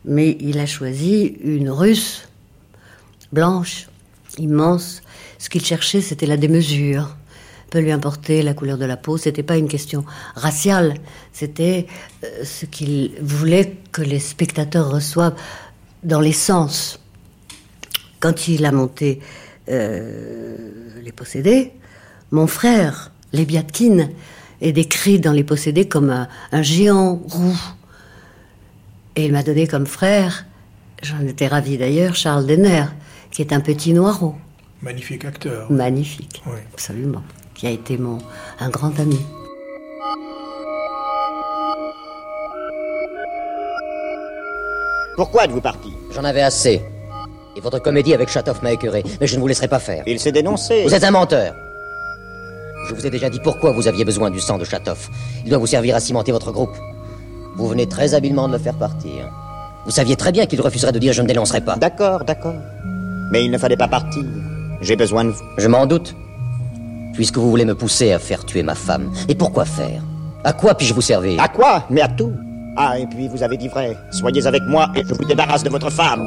Mais 0.05 0.37
il 0.41 0.59
a 0.59 0.67
choisi 0.67 1.37
une 1.43 1.71
russe, 1.71 2.29
blanche, 3.33 3.89
immense. 4.39 5.03
Ce 5.39 5.49
qu'il 5.49 5.65
cherchait, 5.65 6.01
c'était 6.01 6.27
la 6.27 6.37
démesure. 6.37 7.17
Peu 7.71 7.81
lui 7.81 7.93
importer 7.93 8.43
la 8.43 8.55
couleur 8.55 8.79
de 8.79 8.87
la 8.87 8.97
peau, 8.97 9.19
c'était 9.19 9.43
pas 9.43 9.59
une 9.59 9.69
question 9.69 10.05
raciale, 10.35 10.95
c'était 11.35 11.87
euh, 12.25 12.43
ce 12.43 12.65
qu'il 12.65 13.13
voulait 13.21 13.77
que 13.93 14.01
les 14.01 14.21
spectateurs 14.21 14.91
reçoivent 14.91 15.37
dans 16.03 16.21
les 16.21 16.33
sens. 16.33 16.99
Quand 18.21 18.49
il 18.49 18.65
a 18.65 18.73
monté 18.73 19.21
euh, 19.69 20.57
Les 21.03 21.13
Possédés, 21.13 21.73
mon 22.31 22.47
frère, 22.47 23.13
les 23.35 23.45
Biatkin, 23.45 24.09
est 24.61 24.73
décrit 24.73 25.21
dans 25.21 25.33
Les 25.33 25.45
Possédés 25.45 25.89
comme 25.89 26.11
un, 26.53 26.63
géant 26.63 27.21
roux. 27.29 27.59
Et 29.17 29.27
il 29.27 29.33
m'a 29.33 29.43
donné 29.43 29.67
comme 29.67 29.87
frère, 29.87 30.47
j'en 31.03 31.21
étais 31.21 31.47
ravi 31.47 31.79
d'ailleurs, 31.79 32.15
Charles 32.15 32.47
Denner, 32.47 32.85
qui 33.31 33.43
est 33.43 33.53
un 33.53 33.61
petit 33.61 33.93
noireau. 33.93 34.35
Magnifique 34.83 35.25
acteur. 35.25 35.71
Magnifique, 35.71 36.43
absolument. 36.73 37.23
Qui 37.55 37.67
a 37.67 37.71
été 37.71 37.99
mon, 37.99 38.19
un 38.61 38.69
grand 38.69 38.99
ami. 39.01 39.19
Pourquoi 45.17 45.45
êtes-vous 45.45 45.61
parti? 45.61 45.93
J'en 46.15 46.23
avais 46.23 46.43
assez. 46.43 46.81
Et 47.57 47.61
votre 47.61 47.81
comédie 47.81 48.15
avec 48.15 48.29
Chatoff 48.29 48.63
m'a 48.63 48.71
écœuré, 48.71 49.03
mais 49.21 49.27
je 49.27 49.35
ne 49.35 49.41
vous 49.41 49.49
laisserai 49.49 49.67
pas 49.67 49.81
faire. 49.81 50.05
Il 50.07 50.21
s'est 50.21 50.31
dénoncé. 50.31 50.85
Vous 50.85 50.95
êtes 50.95 51.03
un 51.03 51.11
menteur. 51.11 51.57
Je 52.89 52.95
vous 52.95 53.07
ai 53.07 53.11
déjà 53.11 53.29
dit 53.29 53.39
pourquoi 53.41 53.73
vous 53.73 53.87
aviez 53.87 54.05
besoin 54.05 54.31
du 54.31 54.41
sang 54.41 54.57
de 54.57 54.65
Chatoff. 54.65 55.11
Il 55.45 55.51
doit 55.51 55.59
vous 55.59 55.67
servir 55.67 55.95
à 55.95 56.01
cimenter 56.01 56.33
votre 56.33 56.53
groupe. 56.53 56.75
Vous 57.57 57.69
venez 57.69 57.87
très 57.87 58.15
habilement 58.15 58.49
de 58.49 58.55
le 58.55 58.59
faire 58.59 58.79
partir. 58.79 59.29
Vous 59.85 59.91
saviez 59.91 60.17
très 60.17 60.33
bien 60.33 60.47
qu'il 60.47 60.61
refuserait 60.63 60.93
de 60.93 60.99
dire 60.99 61.13
je 61.13 61.21
ne 61.21 61.27
dénoncerai 61.27 61.61
pas. 61.61 61.77
D'accord, 61.77 62.25
d'accord. 62.25 62.55
Mais 63.31 63.45
il 63.45 63.51
ne 63.51 63.59
fallait 63.59 63.77
pas 63.77 63.89
partir. 63.89 64.25
J'ai 64.81 64.97
besoin 64.97 65.27
de 65.27 65.31
vous. 65.31 65.43
Je 65.59 65.69
m'en 65.69 65.85
doute. 65.85 66.15
Puisque 67.13 67.37
vous 67.37 67.51
voulez 67.51 67.67
me 67.67 67.75
pousser 67.75 68.13
à 68.13 68.19
faire 68.19 68.47
tuer 68.47 68.63
ma 68.63 68.75
femme. 68.75 69.13
Et 69.29 69.35
pourquoi 69.35 69.67
faire? 69.67 70.03
À 70.45 70.55
quoi 70.55 70.75
puis-je 70.75 70.95
vous 70.95 71.03
servir? 71.03 71.43
À 71.43 71.49
quoi? 71.49 71.85
Mais 71.91 72.01
à 72.01 72.09
tout. 72.09 72.33
Ah, 72.77 72.99
et 72.99 73.07
puis 73.07 73.29
vous 73.29 73.43
avez 73.43 73.59
dit 73.59 73.69
vrai. 73.69 73.99
Soyez 74.13 74.47
avec 74.47 74.63
moi 74.63 74.91
et 74.95 75.03
je 75.07 75.13
vous 75.13 75.25
débarrasse 75.27 75.63
de 75.63 75.69
votre 75.69 75.91
femme. 75.91 76.27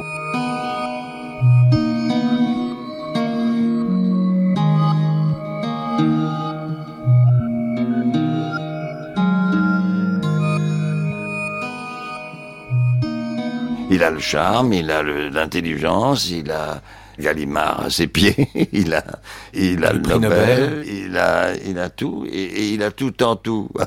Il 13.92 14.02
a 14.02 14.10
le 14.10 14.18
charme, 14.18 14.72
il 14.72 14.90
a 14.90 15.02
l'intelligence, 15.02 16.30
il 16.30 16.50
a 16.50 16.80
Gallimard 17.18 17.84
à 17.84 17.90
ses 17.90 18.06
pieds, 18.06 18.48
il 18.72 18.94
a, 18.94 19.04
il 19.52 19.84
a 19.84 19.92
le, 19.92 20.00
Nobel, 20.00 20.84
il 20.86 21.16
a, 21.16 21.54
il 21.54 21.78
a 21.78 21.90
tout, 21.90 22.26
et, 22.30 22.70
il 22.70 22.82
a 22.82 22.90
tout 22.90 23.22
en 23.22 23.36
tout. 23.36 23.68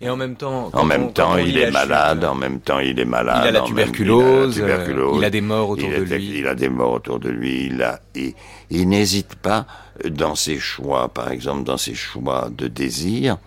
Et 0.00 0.10
en 0.10 0.16
même 0.16 0.34
temps, 0.34 0.70
en 0.74 0.84
même 0.84 1.12
temps, 1.12 1.38
il 1.38 1.56
est 1.56 1.70
malade. 1.70 2.24
En 2.24 2.34
même 2.34 2.60
temps, 2.60 2.78
il 2.80 2.98
est 2.98 3.06
malade. 3.06 3.42
Il 3.44 3.48
a 3.48 3.52
la 3.52 3.60
tuberculose. 3.62 4.56
il, 4.58 5.24
a 5.24 5.30
des 5.30 5.40
morts 5.40 5.70
autour 5.70 5.88
de 5.88 5.94
lui. 6.14 6.38
Il 6.40 6.46
a 6.46 6.54
des 6.54 6.68
morts 6.68 6.92
autour 6.92 7.20
de 7.20 7.30
lui. 7.30 7.66
Il 7.66 7.82
a, 7.82 8.00
il 8.14 8.88
n'hésite 8.88 9.36
pas 9.36 9.66
dans 10.04 10.34
ses 10.34 10.58
choix, 10.58 11.08
par 11.08 11.30
exemple, 11.30 11.62
dans 11.62 11.78
ses 11.78 11.94
choix 11.94 12.50
de 12.50 12.66
désir, 12.66 13.38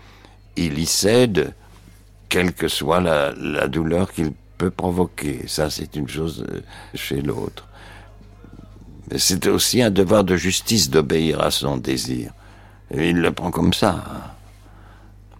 il 0.56 0.80
y 0.80 0.86
cède, 0.86 1.54
quelle 2.30 2.54
que 2.54 2.68
soit 2.68 3.02
la, 3.02 3.34
la 3.38 3.68
douleur 3.68 4.12
qu'il 4.12 4.32
peut 4.58 4.72
provoquer. 4.72 5.48
Ça, 5.48 5.70
c'est 5.70 5.96
une 5.96 6.08
chose 6.08 6.46
euh, 6.50 6.62
chez 6.94 7.22
l'autre. 7.22 7.68
C'est 9.16 9.48
aussi 9.48 9.82
un 9.82 9.92
devoir 9.92 10.24
de 10.24 10.36
justice 10.36 10.90
d'obéir 10.90 11.42
à 11.42 11.52
son 11.52 11.78
désir. 11.78 12.34
Et 12.92 13.10
il 13.10 13.18
le 13.18 13.32
prend 13.32 13.52
comme 13.52 13.74
ça. 13.74 14.36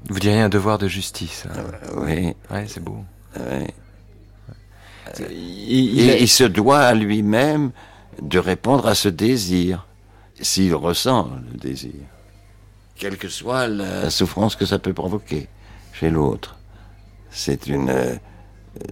Vous 0.10 0.20
diriez 0.20 0.42
un 0.42 0.50
devoir 0.50 0.78
de 0.78 0.88
justice. 0.88 1.46
Hein. 1.50 1.58
Euh, 1.58 2.06
oui. 2.06 2.34
Oui, 2.50 2.60
c'est 2.68 2.84
beau. 2.84 3.04
Oui. 3.36 3.68
Il, 5.30 6.28
se 6.28 6.44
doit 6.44 6.82
à 6.82 6.94
lui-même 6.94 7.72
de 8.22 8.40
répondre 8.40 8.88
à 8.88 8.96
ce 8.96 9.10
désir, 9.10 9.86
s'il 10.40 10.76
ressent 10.76 11.30
le 11.52 11.58
désir, 11.58 11.94
quelle 12.96 13.18
que 13.18 13.30
soit 13.30 13.68
la 13.68 14.10
souffrance 14.10 14.56
que 14.56 14.66
ça 14.66 14.80
peut 14.80 14.94
provoquer 14.94 15.48
chez 15.94 16.10
l'autre. 16.10 16.58
C'est 17.32 17.68
une, 17.68 17.90
euh, 17.90 18.16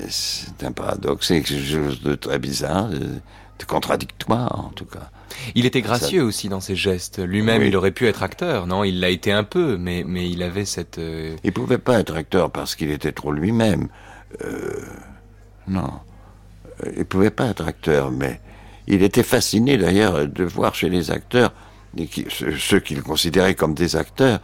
c'est 0.10 0.64
un 0.64 0.72
paradoxe, 0.72 1.28
c'est 1.28 1.42
quelque 1.42 1.64
chose 1.64 2.02
de 2.02 2.16
très 2.16 2.40
bizarre, 2.40 2.90
de, 2.90 3.20
contradictoire 3.68 4.66
en 4.66 4.70
tout 4.70 4.86
cas. 4.86 5.10
Il 5.56 5.66
était 5.66 5.82
gracieux 5.82 6.24
aussi 6.24 6.50
dans 6.50 6.60
ses 6.60 6.76
gestes. 6.76 7.20
Lui-même, 7.20 7.64
il 7.64 7.76
aurait 7.76 7.92
pu 7.92 8.08
être 8.08 8.22
acteur, 8.22 8.68
non? 8.68 8.84
Il 8.84 9.00
l'a 9.00 9.10
été 9.10 9.32
un 9.32 9.44
peu, 9.44 9.76
mais, 9.78 10.04
mais 10.06 10.30
il 10.30 10.44
avait 10.44 10.66
cette... 10.66 11.00
Euh... 11.00 11.36
Il 11.44 11.52
pouvait 11.52 11.80
pas 11.80 12.00
être 12.00 12.16
acteur 12.16 12.52
parce 12.52 12.76
qu'il 12.76 12.92
était 12.92 13.12
trop 13.12 13.32
lui-même. 13.32 13.88
Euh, 14.44 14.82
non. 15.68 15.90
Il 16.96 17.06
pouvait 17.06 17.32
pas 17.32 17.48
être 17.48 17.66
acteur, 17.66 18.12
mais 18.12 18.40
il 18.88 19.02
était 19.02 19.24
fasciné 19.24 19.78
d'ailleurs 19.78 20.28
de 20.28 20.44
voir 20.44 20.76
chez 20.76 20.90
les 20.90 21.10
acteurs 21.10 21.52
ceux 22.58 22.80
qu'il 22.80 23.02
considérait 23.02 23.56
comme 23.56 23.74
des 23.74 23.96
acteurs 23.96 24.40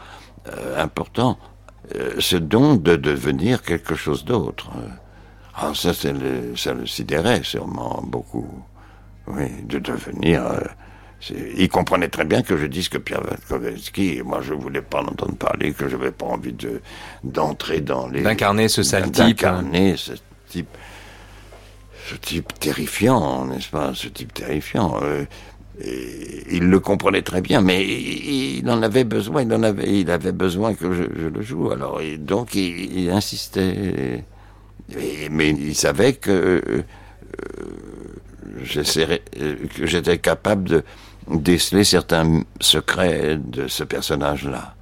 euh, 0.47 0.81
importants, 0.81 1.37
euh, 1.95 2.13
ce 2.19 2.37
don 2.37 2.75
de 2.75 2.95
devenir 2.95 3.61
quelque 3.61 3.95
chose 3.95 4.25
d'autre. 4.25 4.69
Ah, 5.55 5.71
ça, 5.73 5.91
le, 6.11 6.55
ça 6.55 6.73
le 6.73 6.85
sidérait 6.87 7.41
sûrement 7.43 8.01
beaucoup. 8.05 8.47
Oui, 9.27 9.47
de 9.63 9.79
devenir. 9.79 10.45
Euh, 10.45 10.59
il 11.55 11.69
comprenait 11.69 12.07
très 12.07 12.25
bien 12.25 12.41
que 12.41 12.57
je 12.57 12.65
dise 12.65 12.89
que 12.89 12.97
Pierre 12.97 13.21
Vatkovetsky, 13.21 14.21
moi 14.25 14.41
je 14.41 14.53
voulais 14.53 14.81
pas 14.81 15.01
en 15.01 15.07
entendre 15.07 15.35
parler, 15.35 15.73
que 15.73 15.87
je 15.87 15.95
n'avais 15.95 16.11
pas 16.11 16.25
envie 16.25 16.53
de 16.53 16.81
d'entrer 17.23 17.81
dans 17.81 18.07
les. 18.07 18.21
D'incarner 18.21 18.67
ce 18.67 18.81
sale 18.81 19.11
type. 19.11 19.25
D'incarner 19.25 19.97
ce 19.97 20.13
type. 20.49 20.75
Ce 22.09 22.15
type 22.15 22.57
terrifiant, 22.59 23.45
n'est-ce 23.45 23.69
pas 23.69 23.93
Ce 23.93 24.07
type 24.07 24.33
terrifiant. 24.33 24.99
Euh, 25.03 25.25
il 25.83 26.63
le 26.69 26.79
comprenait 26.79 27.21
très 27.21 27.41
bien, 27.41 27.61
mais 27.61 27.85
il, 27.85 28.69
en 28.69 28.81
avait 28.81 29.03
besoin, 29.03 29.43
il 29.43 29.53
en 29.53 29.63
avait, 29.63 30.01
il 30.01 30.11
avait 30.11 30.31
besoin 30.31 30.73
que 30.73 30.93
je, 30.93 31.03
le 31.03 31.41
joue. 31.41 31.71
Alors, 31.71 32.01
donc, 32.19 32.55
il, 32.55 33.09
insistait. 33.09 34.23
Mais 35.31 35.49
il 35.49 35.75
savait 35.75 36.13
que, 36.13 36.61
euh, 36.67 36.83
que 39.75 39.85
j'étais 39.85 40.17
capable 40.17 40.63
de 40.63 40.83
déceler 41.27 41.83
certains 41.83 42.41
secrets 42.59 43.37
de 43.37 43.67
ce 43.67 43.83
personnage-là. 43.83 44.75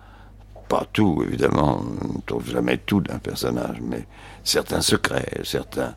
Pas 0.68 0.86
tout, 0.93 1.24
évidemment, 1.28 1.82
on 1.82 2.18
ne 2.18 2.22
trouve 2.26 2.50
jamais 2.50 2.78
tout 2.78 3.02
d'un 3.02 3.18
personnage, 3.18 3.78
mais 3.82 4.06
certains 4.43 4.82
secrets, 4.82 5.41
certains... 5.43 5.95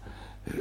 Euh, 0.48 0.58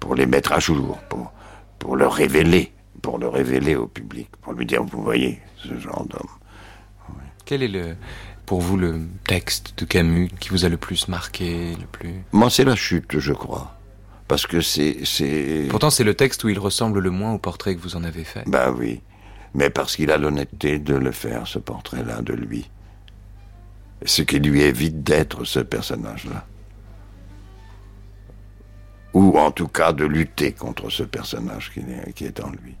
pour 0.00 0.16
les 0.16 0.26
mettre 0.26 0.52
à 0.52 0.58
jour, 0.58 0.98
pour, 1.08 1.32
pour 1.78 1.96
le 1.96 2.08
révéler 2.08 2.72
pour 3.02 3.18
le 3.18 3.28
révéler 3.28 3.74
au 3.74 3.88
public, 3.88 4.28
pour 4.40 4.52
lui 4.52 4.64
dire, 4.64 4.82
vous 4.84 5.02
voyez, 5.02 5.40
ce 5.56 5.76
genre 5.76 6.06
d'homme. 6.06 6.30
Quel 7.44 7.64
est 7.64 7.68
le, 7.68 7.96
pour 8.46 8.60
vous 8.60 8.76
le 8.76 9.00
texte 9.26 9.74
de 9.78 9.84
Camus 9.84 10.30
qui 10.40 10.50
vous 10.50 10.64
a 10.64 10.68
le 10.68 10.76
plus 10.76 11.08
marqué, 11.08 11.74
le 11.78 11.86
plus? 11.86 12.24
Moi, 12.32 12.50
c'est 12.50 12.64
la 12.64 12.76
chute, 12.76 13.18
je 13.18 13.32
crois. 13.32 13.78
Parce 14.28 14.46
que 14.46 14.60
c'est, 14.60 14.98
c'est. 15.04 15.66
Pourtant, 15.70 15.90
c'est 15.90 16.04
le 16.04 16.14
texte 16.14 16.44
où 16.44 16.48
il 16.48 16.58
ressemble 16.58 17.00
le 17.00 17.10
moins 17.10 17.32
au 17.32 17.38
portrait 17.38 17.74
que 17.74 17.80
vous 17.80 17.96
en 17.96 18.04
avez 18.04 18.24
fait. 18.24 18.44
Ben 18.46 18.74
oui, 18.76 19.00
mais 19.54 19.70
parce 19.70 19.96
qu'il 19.96 20.10
a 20.10 20.16
l'honnêteté 20.16 20.78
de 20.78 20.94
le 20.94 21.12
faire, 21.12 21.46
ce 21.46 21.58
portrait-là 21.58 22.22
de 22.22 22.32
lui. 22.32 22.70
Ce 24.04 24.22
qui 24.22 24.38
lui 24.38 24.62
évite 24.62 25.02
d'être 25.02 25.44
ce 25.44 25.60
personnage-là 25.60 26.46
ou 29.14 29.38
en 29.38 29.50
tout 29.50 29.68
cas 29.68 29.92
de 29.92 30.04
lutter 30.04 30.52
contre 30.52 30.90
ce 30.90 31.02
personnage 31.02 31.70
qui 31.72 31.80
est, 31.80 32.12
qui 32.14 32.24
est 32.24 32.40
en 32.40 32.50
lui. 32.50 32.76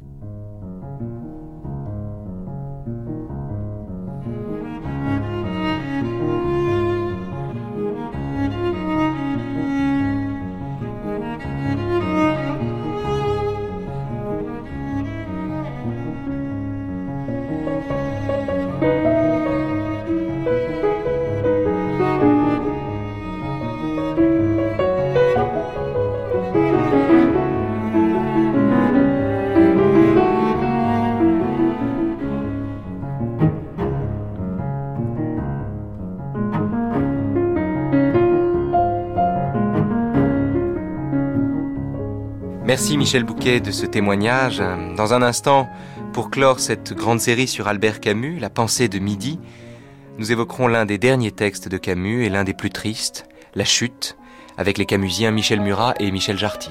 Michel 43.02 43.24
Bouquet 43.24 43.58
de 43.58 43.72
ce 43.72 43.84
témoignage. 43.84 44.62
Dans 44.96 45.12
un 45.12 45.22
instant, 45.22 45.68
pour 46.12 46.30
clore 46.30 46.60
cette 46.60 46.92
grande 46.92 47.18
série 47.18 47.48
sur 47.48 47.66
Albert 47.66 47.98
Camus, 47.98 48.38
La 48.38 48.48
pensée 48.48 48.86
de 48.86 49.00
midi, 49.00 49.40
nous 50.18 50.30
évoquerons 50.30 50.68
l'un 50.68 50.86
des 50.86 50.98
derniers 50.98 51.32
textes 51.32 51.66
de 51.66 51.78
Camus 51.78 52.24
et 52.24 52.28
l'un 52.28 52.44
des 52.44 52.54
plus 52.54 52.70
tristes, 52.70 53.26
La 53.56 53.64
chute, 53.64 54.16
avec 54.56 54.78
les 54.78 54.86
Camusiens 54.86 55.32
Michel 55.32 55.60
Murat 55.60 55.94
et 55.98 56.12
Michel 56.12 56.38
Jarty. 56.38 56.70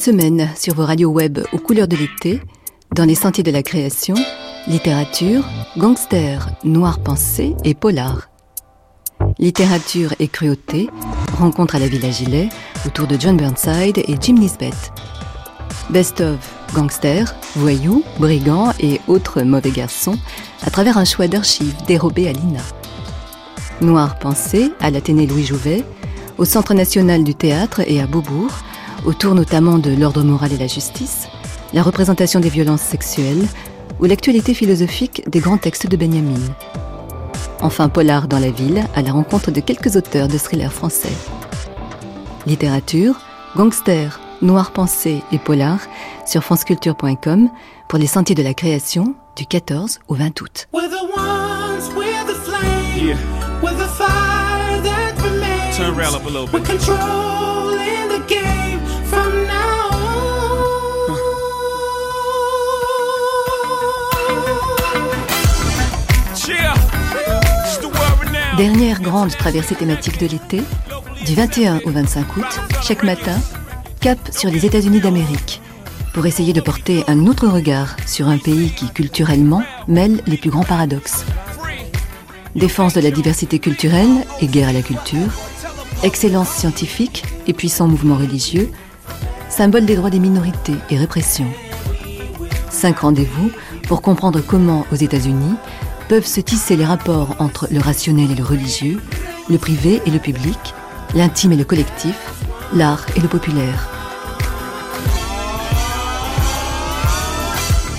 Semaine, 0.00 0.48
sur 0.56 0.74
vos 0.74 0.86
radios 0.86 1.10
web 1.10 1.40
aux 1.52 1.58
couleurs 1.58 1.86
de 1.86 1.94
l'été, 1.94 2.40
dans 2.96 3.04
les 3.04 3.14
sentiers 3.14 3.44
de 3.44 3.50
la 3.50 3.62
création, 3.62 4.14
littérature, 4.66 5.44
gangster, 5.76 6.48
noir 6.64 7.00
pensée 7.00 7.54
et 7.64 7.74
polar. 7.74 8.30
Littérature 9.38 10.14
et 10.18 10.28
cruauté, 10.28 10.88
rencontre 11.36 11.74
à 11.76 11.78
la 11.78 11.86
Villa 11.86 12.10
Gilet, 12.10 12.48
autour 12.86 13.08
de 13.08 13.20
John 13.20 13.36
Burnside 13.36 13.98
et 13.98 14.16
Jim 14.18 14.36
Nisbet. 14.38 14.70
Best 15.90 16.22
of 16.22 16.38
gangsters, 16.74 17.34
voyous, 17.56 18.02
brigands 18.18 18.72
et 18.80 19.02
autres 19.06 19.42
mauvais 19.42 19.70
garçons 19.70 20.16
à 20.62 20.70
travers 20.70 20.96
un 20.96 21.04
choix 21.04 21.28
d'archives 21.28 21.76
dérobées 21.86 22.28
à 22.28 22.32
l'INA. 22.32 22.62
Noir 23.82 24.18
pensée 24.18 24.72
à 24.80 24.90
l'Athénée 24.90 25.26
Louis 25.26 25.44
Jouvet, 25.44 25.84
au 26.38 26.46
Centre 26.46 26.72
national 26.72 27.22
du 27.22 27.34
théâtre 27.34 27.82
et 27.86 28.00
à 28.00 28.06
Beaubourg, 28.06 28.62
autour 29.04 29.34
notamment 29.34 29.78
de 29.78 29.90
l'ordre 29.90 30.22
moral 30.22 30.52
et 30.52 30.58
la 30.58 30.66
justice, 30.66 31.28
la 31.72 31.82
représentation 31.82 32.40
des 32.40 32.48
violences 32.48 32.82
sexuelles 32.82 33.46
ou 34.00 34.06
l'actualité 34.06 34.54
philosophique 34.54 35.22
des 35.28 35.40
grands 35.40 35.58
textes 35.58 35.86
de 35.86 35.96
Benjamin. 35.96 36.40
Enfin, 37.60 37.88
Polar 37.88 38.28
dans 38.28 38.38
la 38.38 38.50
ville, 38.50 38.84
à 38.94 39.02
la 39.02 39.12
rencontre 39.12 39.50
de 39.50 39.60
quelques 39.60 39.96
auteurs 39.96 40.28
de 40.28 40.38
thrillers 40.38 40.72
français. 40.72 41.12
Littérature, 42.46 43.20
gangster, 43.56 44.18
noir 44.40 44.72
pensée 44.72 45.22
et 45.32 45.38
polar 45.38 45.80
sur 46.26 46.42
franceculture.com 46.42 47.50
pour 47.88 47.98
les 47.98 48.06
sentiers 48.06 48.34
de 48.34 48.42
la 48.42 48.54
création 48.54 49.14
du 49.36 49.46
14 49.46 50.00
au 50.08 50.14
20 50.14 50.40
août. 50.40 50.68
Dernière 68.60 69.00
grande 69.00 69.34
traversée 69.34 69.74
thématique 69.74 70.20
de 70.20 70.26
l'été, 70.26 70.62
du 71.24 71.34
21 71.34 71.80
au 71.86 71.90
25 71.90 72.36
août, 72.36 72.60
chaque 72.82 73.02
matin, 73.04 73.38
cap 74.00 74.18
sur 74.30 74.50
les 74.50 74.66
États-Unis 74.66 75.00
d'Amérique, 75.00 75.62
pour 76.12 76.26
essayer 76.26 76.52
de 76.52 76.60
porter 76.60 77.02
un 77.06 77.26
autre 77.26 77.48
regard 77.48 77.96
sur 78.06 78.28
un 78.28 78.36
pays 78.36 78.70
qui, 78.70 78.90
culturellement, 78.90 79.62
mêle 79.88 80.22
les 80.26 80.36
plus 80.36 80.50
grands 80.50 80.64
paradoxes. 80.64 81.24
Défense 82.54 82.92
de 82.92 83.00
la 83.00 83.10
diversité 83.10 83.58
culturelle 83.60 84.26
et 84.42 84.46
guerre 84.46 84.68
à 84.68 84.74
la 84.74 84.82
culture, 84.82 85.32
excellence 86.02 86.50
scientifique 86.50 87.24
et 87.46 87.54
puissant 87.54 87.88
mouvement 87.88 88.16
religieux, 88.16 88.70
symbole 89.48 89.86
des 89.86 89.96
droits 89.96 90.10
des 90.10 90.18
minorités 90.18 90.76
et 90.90 90.96
répression. 90.96 91.46
Cinq 92.70 93.00
rendez-vous 93.00 93.50
pour 93.88 94.02
comprendre 94.02 94.40
comment, 94.40 94.86
aux 94.92 94.96
États-Unis, 94.96 95.54
peuvent 96.08 96.26
se 96.26 96.40
tisser 96.40 96.76
les 96.76 96.84
rapports 96.84 97.36
entre 97.38 97.68
le 97.70 97.80
rationnel 97.80 98.30
et 98.30 98.34
le 98.34 98.44
religieux, 98.44 99.00
le 99.48 99.58
privé 99.58 100.00
et 100.06 100.10
le 100.10 100.18
public, 100.18 100.58
l'intime 101.14 101.52
et 101.52 101.56
le 101.56 101.64
collectif, 101.64 102.16
l'art 102.74 103.04
et 103.16 103.20
le 103.20 103.28
populaire. 103.28 103.88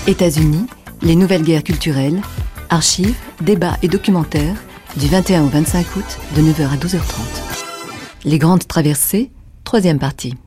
États-Unis, 0.06 0.66
les 1.02 1.14
nouvelles 1.14 1.42
guerres 1.42 1.62
culturelles, 1.62 2.20
archives, 2.70 3.16
débats 3.40 3.76
et 3.82 3.88
documentaires 3.88 4.56
du 4.96 5.06
21 5.06 5.44
au 5.44 5.48
25 5.48 5.96
août 5.96 6.18
de 6.36 6.42
9h 6.42 6.72
à 6.72 6.76
12h30. 6.76 6.98
Les 8.24 8.38
grandes 8.38 8.66
traversées, 8.66 9.30
troisième 9.64 9.98
partie. 9.98 10.34